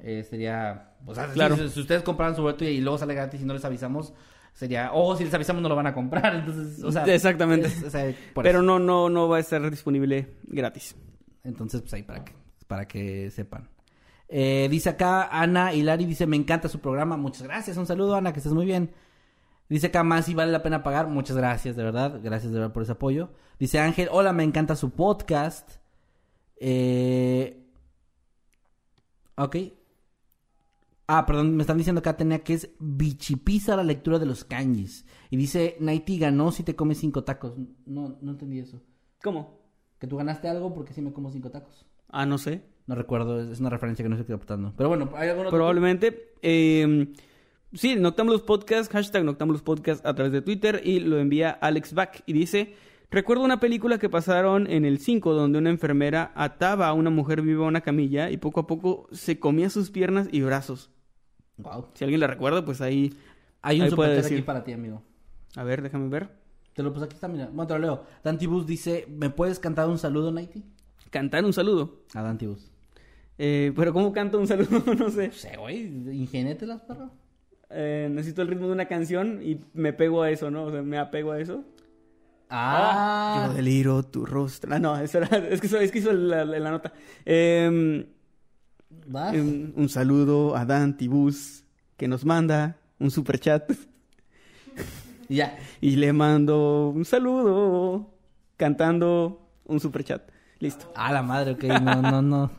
[0.03, 1.57] Eh, sería, o sea, si- Claro.
[1.57, 4.13] si, si ustedes compraran su boleto y, y luego sale gratis y no les avisamos,
[4.53, 7.69] sería, o si les avisamos no lo van a comprar, entonces, o sea, Exactamente.
[7.69, 10.97] es- o sea, por Pero no, no, no va a estar disponible gratis.
[11.45, 12.33] Entonces, pues ahí para que,
[12.67, 13.69] para que sepan.
[14.29, 18.33] Eh, dice acá Ana Hilari, dice, me encanta su programa, muchas gracias, un saludo Ana,
[18.33, 18.93] que estés muy bien.
[19.69, 22.73] Dice acá más si vale la pena pagar, muchas gracias, de verdad, gracias de verdad
[22.73, 23.31] por ese apoyo.
[23.59, 25.69] Dice Ángel, hola, me encanta su podcast.
[26.57, 27.57] Eh...
[29.37, 29.57] Ok.
[31.13, 35.05] Ah, perdón, me están diciendo acá, tenía que es bichipiza la lectura de los kanjis.
[35.29, 37.55] Y dice, Naiti ganó si te comes cinco tacos.
[37.85, 38.81] No, no entendí eso.
[39.21, 39.59] ¿Cómo?
[39.99, 41.85] Que tú ganaste algo porque sí me como cinco tacos.
[42.11, 42.63] Ah, no sé.
[42.87, 44.73] No recuerdo, es una referencia que no estoy captando.
[44.77, 45.51] Pero bueno, ¿hay otro?
[45.51, 46.35] Probablemente.
[46.43, 47.13] Eh,
[47.73, 52.23] sí, Noctambulos Podcast, hashtag Noctambulos Podcast a través de Twitter y lo envía Alex Back
[52.27, 52.77] y dice,
[53.11, 57.43] recuerdo una película que pasaron en el 5 donde una enfermera ataba a una mujer
[57.43, 60.93] viva a una camilla y poco a poco se comía sus piernas y brazos.
[61.63, 61.87] Wow.
[61.95, 63.15] Si alguien la recuerda, pues ahí...
[63.63, 65.03] Hay un ahí puede aquí para ti, amigo.
[65.57, 66.31] A ver, déjame ver.
[66.75, 67.47] Te lo puse aquí está, mira.
[67.47, 68.05] Bueno, te lo leo.
[68.25, 70.63] Dantibus dice, ¿me puedes cantar un saludo, Nighty?
[71.11, 71.99] Cantar un saludo.
[72.15, 72.71] A Dantibus.
[73.37, 74.83] Eh, pero ¿cómo canto un saludo?
[74.99, 75.29] no sé.
[75.29, 77.11] No sé, güey, ingénietelas, perro.
[77.71, 80.65] Eh, necesito el ritmo de una canción y me pego a eso, ¿no?
[80.65, 81.65] O sea, me apego a eso.
[82.49, 84.75] Ah, Yo deliro tu rostro.
[84.75, 86.93] Ah, no, eso era- es que, eso- es que hizo la, la- la nota.
[87.25, 88.07] Eh.
[89.07, 91.65] Un, un saludo a Dan Tibus
[91.97, 93.71] que nos manda un super chat
[95.29, 95.59] ya.
[95.81, 98.11] y le mando un saludo
[98.57, 100.23] cantando un super chat.
[100.59, 100.93] Listo.
[100.95, 102.51] A la madre, ok, no, no, no.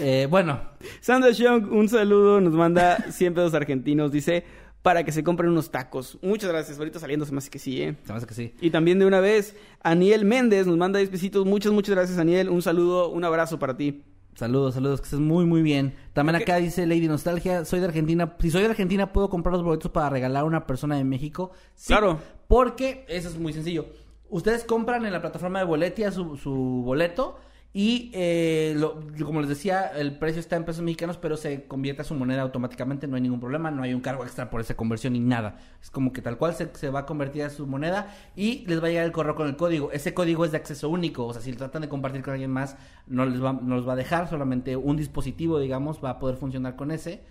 [0.00, 0.60] Eh, bueno,
[1.00, 4.44] Sandra Young, un saludo, nos manda 100 pesos argentinos, dice,
[4.80, 6.18] para que se compren unos tacos.
[6.22, 7.96] Muchas gracias, ahorita saliendo se me hace que sí, ¿eh?
[8.02, 8.54] se me hace que sí.
[8.60, 11.44] Y también de una vez, Aniel Méndez nos manda 10 pesitos.
[11.44, 12.48] Muchas, muchas gracias, Aniel.
[12.48, 14.02] Un saludo, un abrazo para ti.
[14.34, 15.94] Saludos, saludos, que estés muy, muy bien.
[16.14, 18.34] También acá dice Lady Nostalgia, soy de Argentina.
[18.40, 21.50] Si soy de Argentina, ¿puedo comprar los boletos para regalar a una persona de México?
[21.74, 22.18] Sí, Claro.
[22.48, 23.86] Porque eso es muy sencillo.
[24.28, 26.50] Ustedes compran en la plataforma de Boletia su, su
[26.84, 27.38] boleto
[27.74, 32.02] y, eh, lo- como les decía, el precio está en pesos mexicanos, pero se convierte
[32.02, 33.06] a su moneda automáticamente.
[33.08, 35.58] No hay ningún problema, no hay un cargo extra por esa conversión ni nada.
[35.80, 38.82] Es como que tal cual se, se va a convertir a su moneda y les
[38.82, 39.90] va a llegar el correo con el código.
[39.92, 42.50] Ese código es de acceso único, o sea, si lo tratan de compartir con alguien
[42.50, 42.76] más,
[43.06, 46.36] no les va, no los va a dejar, solamente un dispositivo, digamos, va a poder
[46.36, 47.22] funcionar con ese.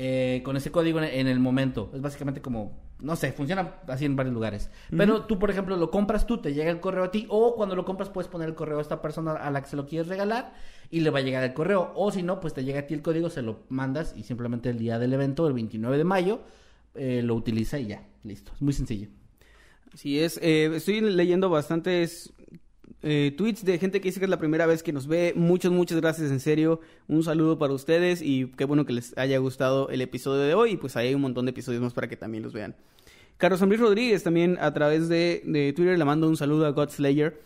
[0.00, 1.90] Eh, con ese código en, el momento.
[1.92, 4.70] Es básicamente como, no sé, funciona así en varios lugares.
[4.96, 7.74] Pero tú, por ejemplo, lo compras tú, te llega el correo a ti, o cuando
[7.74, 10.06] lo compras puedes poner el correo a esta persona a la que se lo quieres
[10.06, 10.54] regalar
[10.88, 11.90] y le va a llegar el correo.
[11.96, 14.70] O si no, pues te llega a ti el código, se lo mandas y simplemente
[14.70, 16.42] el día del evento, el 29 de mayo,
[16.94, 18.52] eh, lo utiliza y ya, listo.
[18.54, 19.08] Es muy sencillo.
[19.92, 20.38] Así es.
[20.40, 22.32] eh, estoy leyendo bastantes
[23.02, 25.32] eh, tweets de gente que dice que es la primera vez que nos ve.
[25.36, 26.80] Muchas, muchas gracias, en serio.
[27.06, 30.72] Un saludo para ustedes y qué bueno que les haya gustado el episodio de hoy.
[30.72, 32.74] Y pues ahí hay un montón de episodios más para que también los vean.
[33.36, 37.40] Carlos Luis Rodríguez también a través de, de Twitter le mando un saludo a Godslayer.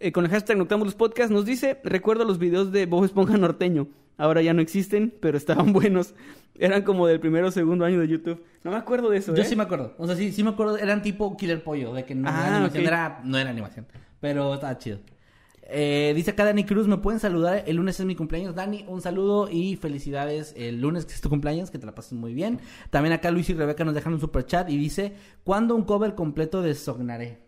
[0.00, 3.88] Eh, con el hashtag Noctámbulos Podcast nos dice, recuerdo los videos de Bob Esponja norteño.
[4.16, 6.14] Ahora ya no existen, pero estaban buenos.
[6.56, 8.44] Eran como del primero o segundo año de YouTube.
[8.64, 9.34] No me acuerdo de eso.
[9.34, 9.46] Yo ¿eh?
[9.46, 9.94] sí me acuerdo.
[9.98, 10.76] O sea, sí, sí me acuerdo.
[10.78, 12.82] Eran tipo Killer Pollo, de que no Ah, era animación.
[12.82, 12.86] ok.
[12.86, 13.86] Era, no era animación.
[14.24, 15.00] Pero estaba chido.
[15.64, 17.62] Eh, dice acá Dani Cruz, ¿me pueden saludar?
[17.66, 18.54] El lunes es mi cumpleaños.
[18.54, 22.14] Dani, un saludo y felicidades el lunes que es tu cumpleaños, que te la pases
[22.14, 22.58] muy bien.
[22.88, 25.12] También acá Luis y Rebeca nos dejan un super chat y dice,
[25.44, 27.38] ¿cuándo un cover completo de Sognaré?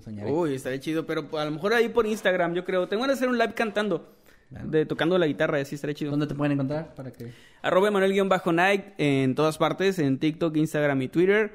[0.00, 0.30] Soñaré.
[0.30, 2.86] Uy, estaría chido, pero a lo mejor ahí por Instagram, yo creo.
[2.86, 4.14] Tengo que hacer un live cantando.
[4.50, 6.12] De tocando la guitarra, así estaría chido.
[6.12, 6.94] ¿Dónde te pueden encontrar?
[6.94, 7.32] Para que...
[7.60, 11.52] Arroba Emanuel-Night en todas partes, en TikTok, Instagram y Twitter.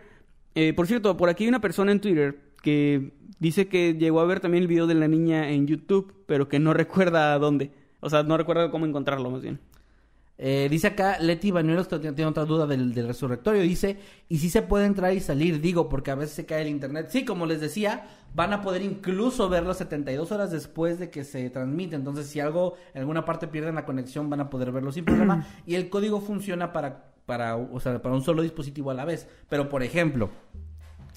[0.53, 4.25] Eh, por cierto, por aquí hay una persona en Twitter que dice que llegó a
[4.25, 7.71] ver también el video de la niña en YouTube, pero que no recuerda a dónde.
[7.99, 9.59] O sea, no recuerda cómo encontrarlo, más bien.
[10.37, 13.61] Eh, dice acá Leti Bañuelos, que tiene otra duda del, del resurrectorio.
[13.61, 13.97] Dice,
[14.27, 15.61] ¿y si se puede entrar y salir?
[15.61, 17.07] Digo, porque a veces se cae el internet.
[17.09, 21.49] Sí, como les decía, van a poder incluso verlo 72 horas después de que se
[21.49, 21.95] transmite.
[21.95, 25.47] Entonces, si algo en alguna parte pierden la conexión, van a poder verlo sin problema.
[25.65, 29.27] y el código funciona para, para, o sea, para un solo dispositivo a la vez.
[29.47, 30.29] Pero, por ejemplo,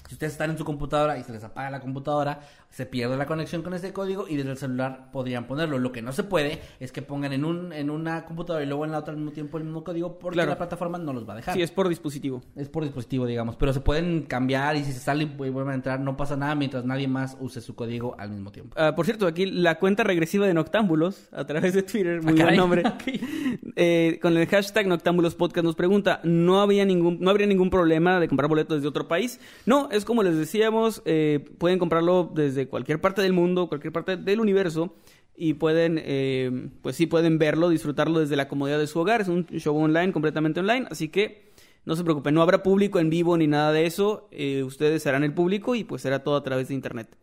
[0.08, 2.40] si ustedes están en su computadora y se les apaga la computadora,
[2.70, 5.78] se pierde la conexión con ese código y desde el celular podrían ponerlo.
[5.78, 8.84] Lo que no se puede es que pongan en un en una computadora y luego
[8.84, 10.50] en la otra al mismo tiempo el mismo código porque Claro.
[10.50, 11.54] la plataforma no los va a dejar.
[11.54, 12.42] Sí, es por dispositivo.
[12.56, 15.74] Es por dispositivo, digamos, pero se pueden cambiar y si se salen y vuelven a
[15.74, 18.74] entrar no pasa nada mientras nadie más use su código al mismo tiempo.
[18.78, 22.34] Ah, por cierto, aquí la cuenta regresiva de Noctámbulos a través de Twitter, muy Ah,
[22.34, 22.56] buen caray.
[22.56, 22.82] nombre.
[23.80, 28.18] Eh, con el hashtag Noctámbulos Podcast nos pregunta, ¿no, había ningún, ¿no habría ningún problema
[28.18, 29.38] de comprar boletos desde otro país?
[29.66, 34.16] No, es como les decíamos, eh, pueden comprarlo desde cualquier parte del mundo, cualquier parte
[34.16, 34.94] del universo.
[35.36, 39.20] Y pueden, eh, pues sí, pueden verlo, disfrutarlo desde la comodidad de su hogar.
[39.20, 40.86] Es un show online, completamente online.
[40.90, 41.52] Así que
[41.84, 44.28] no se preocupen, no habrá público en vivo ni nada de eso.
[44.32, 47.16] Eh, ustedes serán el público y pues será todo a través de internet.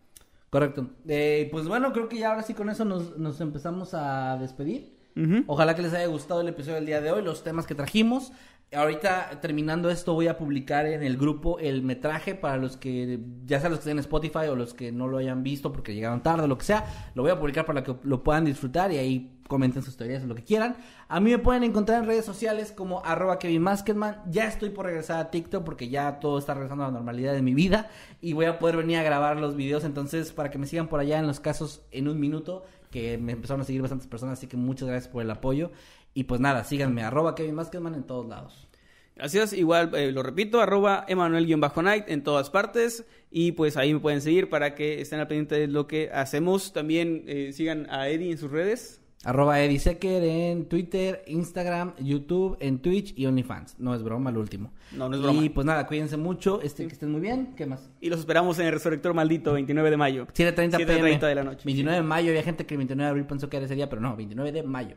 [0.49, 0.87] Correcto.
[1.07, 4.94] Eh, pues bueno, creo que ya ahora sí con eso nos empezamos a despedir.
[5.47, 8.33] Ojalá que les haya gustado el episodio del día de hoy, los temas que trajimos.
[8.73, 13.59] Ahorita terminando esto voy a publicar en el grupo el metraje para los que, ya
[13.61, 16.21] sea los que estén en Spotify o los que no lo hayan visto porque llegaron
[16.21, 18.97] tarde o lo que sea, lo voy a publicar para que lo puedan disfrutar y
[18.97, 20.75] ahí comenten sus teorías o lo que quieran.
[21.07, 24.23] A mí me pueden encontrar en redes sociales como arroba Kevin Maskedman.
[24.29, 27.41] Ya estoy por regresar a TikTok porque ya todo está regresando a la normalidad de
[27.41, 27.89] mi vida
[28.21, 29.83] y voy a poder venir a grabar los videos.
[29.83, 33.33] Entonces, para que me sigan por allá en los casos en un minuto, que me
[33.33, 35.71] empezaron a seguir bastantes personas, así que muchas gracias por el apoyo.
[36.13, 38.67] Y pues nada, síganme, arroba Kevin Maskedman en todos lados.
[39.15, 44.19] Gracias, igual eh, lo repito, arroba Emanuel-Night en todas partes y pues ahí me pueden
[44.19, 46.73] seguir para que estén al pendiente de lo que hacemos.
[46.73, 49.01] También eh, sigan a Eddie en sus redes.
[49.25, 53.79] Arroba Eddie Secker en Twitter, Instagram, YouTube, en Twitch y OnlyFans.
[53.79, 54.71] No es broma, el último.
[54.91, 55.43] No, no es broma.
[55.43, 57.55] Y pues nada, cuídense mucho, este, que estén muy bien.
[57.57, 57.89] ¿Qué más?
[57.99, 60.27] Y los esperamos en el Resurrector Maldito, 29 de mayo.
[60.27, 61.17] 7.30 pm.
[61.17, 61.61] 7:30 de la noche.
[61.65, 63.89] 29 de mayo, había gente que el 29 de abril pensó que era ese día,
[63.89, 64.95] pero no, 29 de mayo.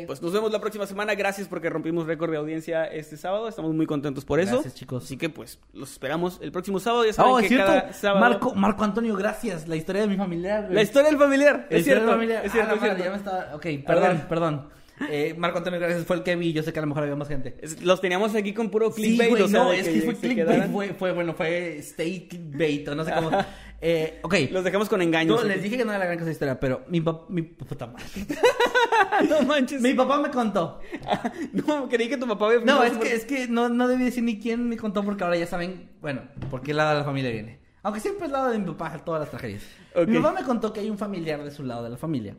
[0.00, 1.14] Que, Pues nos vemos la próxima semana.
[1.14, 3.48] Gracias porque rompimos récord de audiencia este sábado.
[3.48, 4.54] Estamos muy contentos por eso.
[4.54, 5.04] Gracias, chicos.
[5.04, 7.04] Así que pues los esperamos el próximo sábado.
[7.04, 7.66] Ya saben Oh, que cierto.
[7.66, 8.20] cada sábado...
[8.20, 9.66] Marco, Marco Antonio, gracias.
[9.68, 10.62] La historia de mi familiar.
[10.64, 10.74] güey.
[10.74, 11.66] La historia del familiar.
[11.70, 12.04] Es cierto.
[12.04, 12.44] del familiar.
[12.46, 13.04] Es cierto, Ah, es madre, cierto.
[13.04, 13.54] ya me estaba...
[13.56, 14.68] Ok, perdón, perdón.
[15.10, 16.06] Eh, Marco Antonio, gracias.
[16.06, 16.54] Fue el que vi.
[16.54, 17.54] Yo sé que a lo mejor había más gente.
[17.82, 19.30] Los teníamos aquí con puro Sí, clickbait.
[19.30, 20.96] güey, o sea, no, es que fue clickbait.
[20.98, 23.30] fue, bueno, fue stay clickbait o no sé cómo.
[23.80, 24.34] Eh, ok.
[24.50, 25.40] Los dejamos con engaños.
[25.40, 27.26] Yo les dije que no era la gran cosa de historia, pero mi papá...
[27.28, 28.04] Mi, puta madre.
[29.28, 29.82] no manches.
[29.82, 30.80] mi papá me contó.
[31.52, 34.22] no, creí que tu papá había No, es que, es que no, no debí decir
[34.22, 37.30] ni quién me contó porque ahora ya saben, bueno, por qué lado de la familia
[37.30, 37.60] viene.
[37.82, 39.62] Aunque siempre es lado de mi papá todas las tragedias.
[40.06, 42.34] Mi papá me contó que hay un familiar de su lado de la familia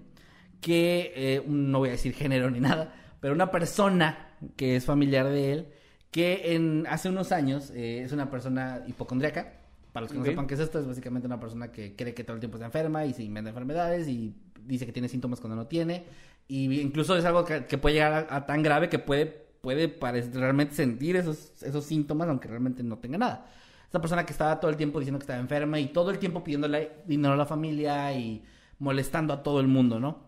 [0.61, 5.27] que, eh, no voy a decir género ni nada, pero una persona que es familiar
[5.27, 5.67] de él,
[6.11, 9.56] que en, hace unos años eh, es una persona hipocondríaca.
[9.97, 12.23] Para los que no sepan qué es esto, es básicamente una persona que cree que
[12.23, 15.55] todo el tiempo está enferma y se inventa enfermedades y dice que tiene síntomas cuando
[15.55, 16.05] no tiene.
[16.47, 19.97] Y incluso es algo que, que puede llegar a, a tan grave que puede, puede
[20.33, 23.47] realmente sentir esos, esos síntomas aunque realmente no tenga nada.
[23.85, 26.43] Esta persona que estaba todo el tiempo diciendo que estaba enferma y todo el tiempo
[26.43, 28.43] pidiéndole dinero a la familia y
[28.77, 30.27] molestando a todo el mundo, ¿no?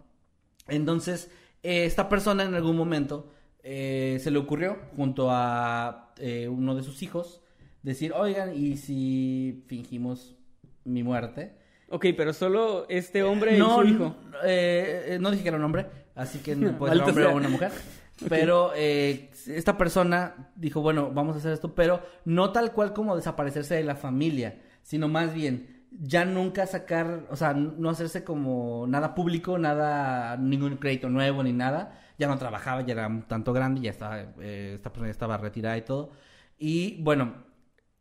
[0.68, 1.30] Entonces,
[1.62, 3.32] eh, esta persona en algún momento
[3.62, 7.44] eh, se le ocurrió, junto a eh, uno de sus hijos,
[7.84, 10.35] decir, oigan, ¿y si fingimos
[10.84, 11.57] mi muerte?
[11.89, 14.15] Ok, pero solo este hombre no, y su hijo.
[14.43, 17.23] eh, eh, no dije que era un hombre, así que no puede ser Maldita hombre
[17.26, 17.34] sea.
[17.34, 17.72] o una mujer.
[18.27, 23.15] Pero eh, esta persona dijo, bueno, vamos a hacer esto, pero no tal cual como
[23.15, 28.85] desaparecerse de la familia, sino más bien ya nunca sacar, o sea, no hacerse como
[28.88, 31.99] nada público, nada, ningún crédito nuevo ni nada.
[32.18, 35.38] Ya no trabajaba, ya era un tanto grande, ya estaba, eh, esta persona ya estaba
[35.38, 36.11] retirada y todo.
[36.57, 37.34] Y bueno,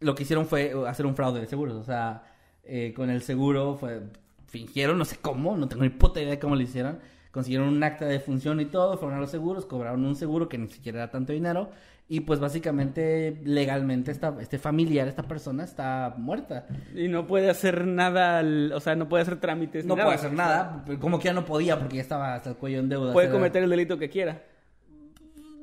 [0.01, 2.23] lo que hicieron fue hacer un fraude de seguros, o sea,
[2.65, 4.03] eh, con el seguro fue,
[4.47, 6.99] fingieron, no sé cómo, no tengo ni puta idea de cómo lo hicieron,
[7.31, 10.59] consiguieron un acta de función y todo, fueron a los seguros, cobraron un seguro que
[10.59, 11.71] ni siquiera era tanto dinero
[12.11, 16.67] y pues básicamente legalmente esta, este familiar, esta persona está muerta.
[16.95, 18.43] Y no puede hacer nada,
[18.75, 19.85] o sea, no puede hacer trámites.
[19.85, 20.07] No nada.
[20.07, 22.89] puede hacer nada, como que ya no podía porque ya estaba hasta el cuello en
[22.89, 23.13] deuda.
[23.13, 24.43] Puede cometer el delito que quiera.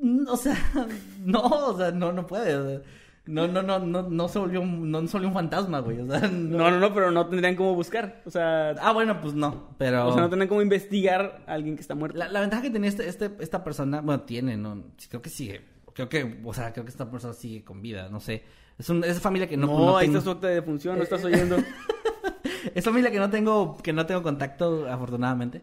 [0.00, 0.56] Mm, O sea,
[1.24, 2.54] no, o sea, no, no puede.
[2.54, 2.80] o sea,
[3.26, 6.00] no, no, no, no, no se volvió un, no se volvió un fantasma, güey.
[6.00, 6.58] O sea, no.
[6.58, 8.22] No, no, no, pero no tendrían cómo buscar.
[8.24, 10.06] O sea, Ah, bueno, pues no, pero...
[10.08, 12.18] o sea no tendrían cómo investigar a alguien que está muerto.
[12.18, 15.60] La, la ventaja que tenía este, este- esta persona, bueno, tiene, no, creo que sigue.
[15.92, 18.44] Creo que, o sea, creo que esta persona sigue con vida, no sé.
[18.78, 20.96] Es un, es familia que no, No, no ahí tengo- está su acta de defunción,
[20.98, 21.56] no estás Eh, oyendo.
[22.74, 25.62] es familia que no tengo, que no tengo contacto, afortunadamente.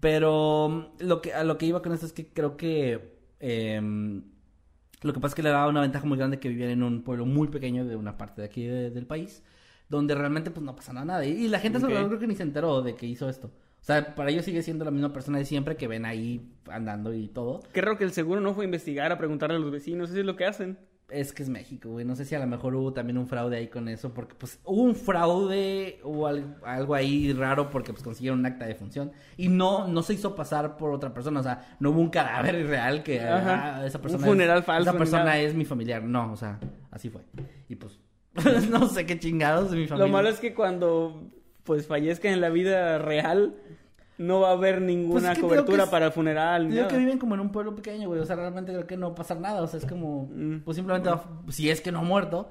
[0.00, 4.22] Pero lo que, a lo que iba con esto es que creo que em,
[5.02, 7.02] lo que pasa es que le daba una ventaja muy grande que vivían en un
[7.02, 9.42] pueblo muy pequeño de una parte de aquí de- del país,
[9.88, 11.24] donde realmente pues no pasa nada.
[11.24, 11.90] Y, y la gente a su Ok.
[11.92, 13.46] alrededor creo que ni se enteró de que hizo esto.
[13.80, 17.14] O sea, para ellos sigue siendo la misma persona de siempre que ven ahí andando
[17.14, 17.60] y todo.
[17.72, 20.18] Qué raro que el seguro no fue a investigar, a preguntarle a los vecinos, eso
[20.18, 20.76] es lo que hacen.
[21.10, 22.04] Es que es México, güey.
[22.04, 24.60] No sé si a lo mejor hubo también un fraude ahí con eso, porque pues
[24.64, 29.12] hubo un fraude, hubo al- algo ahí raro porque pues consiguieron un acta de función
[29.38, 32.66] y no no se hizo pasar por otra persona, o sea, no hubo un cadáver
[32.68, 35.38] real que ah, esa Un persona funeral es, falso esa persona nada.
[35.38, 36.60] es mi familiar, no, o sea,
[36.90, 37.22] así fue.
[37.70, 37.98] Y pues
[38.70, 40.06] no sé qué chingados de mi familia.
[40.06, 41.30] Lo malo es que cuando
[41.64, 43.54] pues fallezca en la vida real,
[44.18, 46.64] no va a haber ninguna Pues cobertura es- para el funeral.
[46.68, 46.88] Digo nada.
[46.88, 48.20] que viven como en un pueblo pequeño, güey.
[48.20, 49.62] O sea, realmente creo que no va a pasar nada.
[49.62, 50.28] O sea, es como.
[50.34, 50.60] Mm.
[50.64, 52.50] Pues simplemente, va- si es que no ha muerto,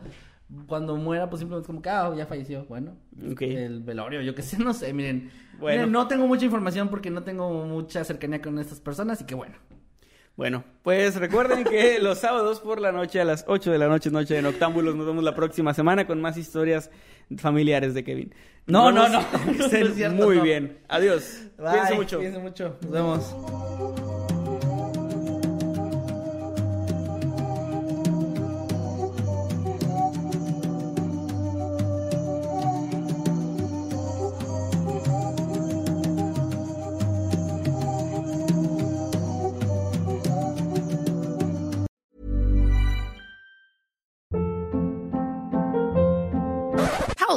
[0.67, 2.65] cuando muera, pues simplemente es como que, ah, ya falleció.
[2.69, 2.93] Bueno,
[3.31, 3.41] Ok.
[3.41, 4.93] el velorio, yo qué sé, no sé.
[4.93, 5.29] Miren,
[5.59, 5.77] Bueno.
[5.79, 9.19] miren, no tengo mucha información porque no tengo mucha cercanía con estas personas.
[9.21, 9.55] Y que bueno.
[10.37, 14.11] Bueno, pues recuerden que los sábados por la noche a las 8 de la noche,
[14.11, 16.91] noche de Noctámbulos, nos vemos la próxima semana con más historias
[17.37, 18.33] familiares de Kevin.
[18.67, 20.43] No, Nos no, no, Que no estén es cierto, muy no.
[20.43, 20.77] bien.
[20.87, 21.41] Adiós.
[21.57, 22.17] Cuídense Bye, mucho.
[22.17, 22.77] Cuídense mucho.
[22.83, 24.16] Nos vemos.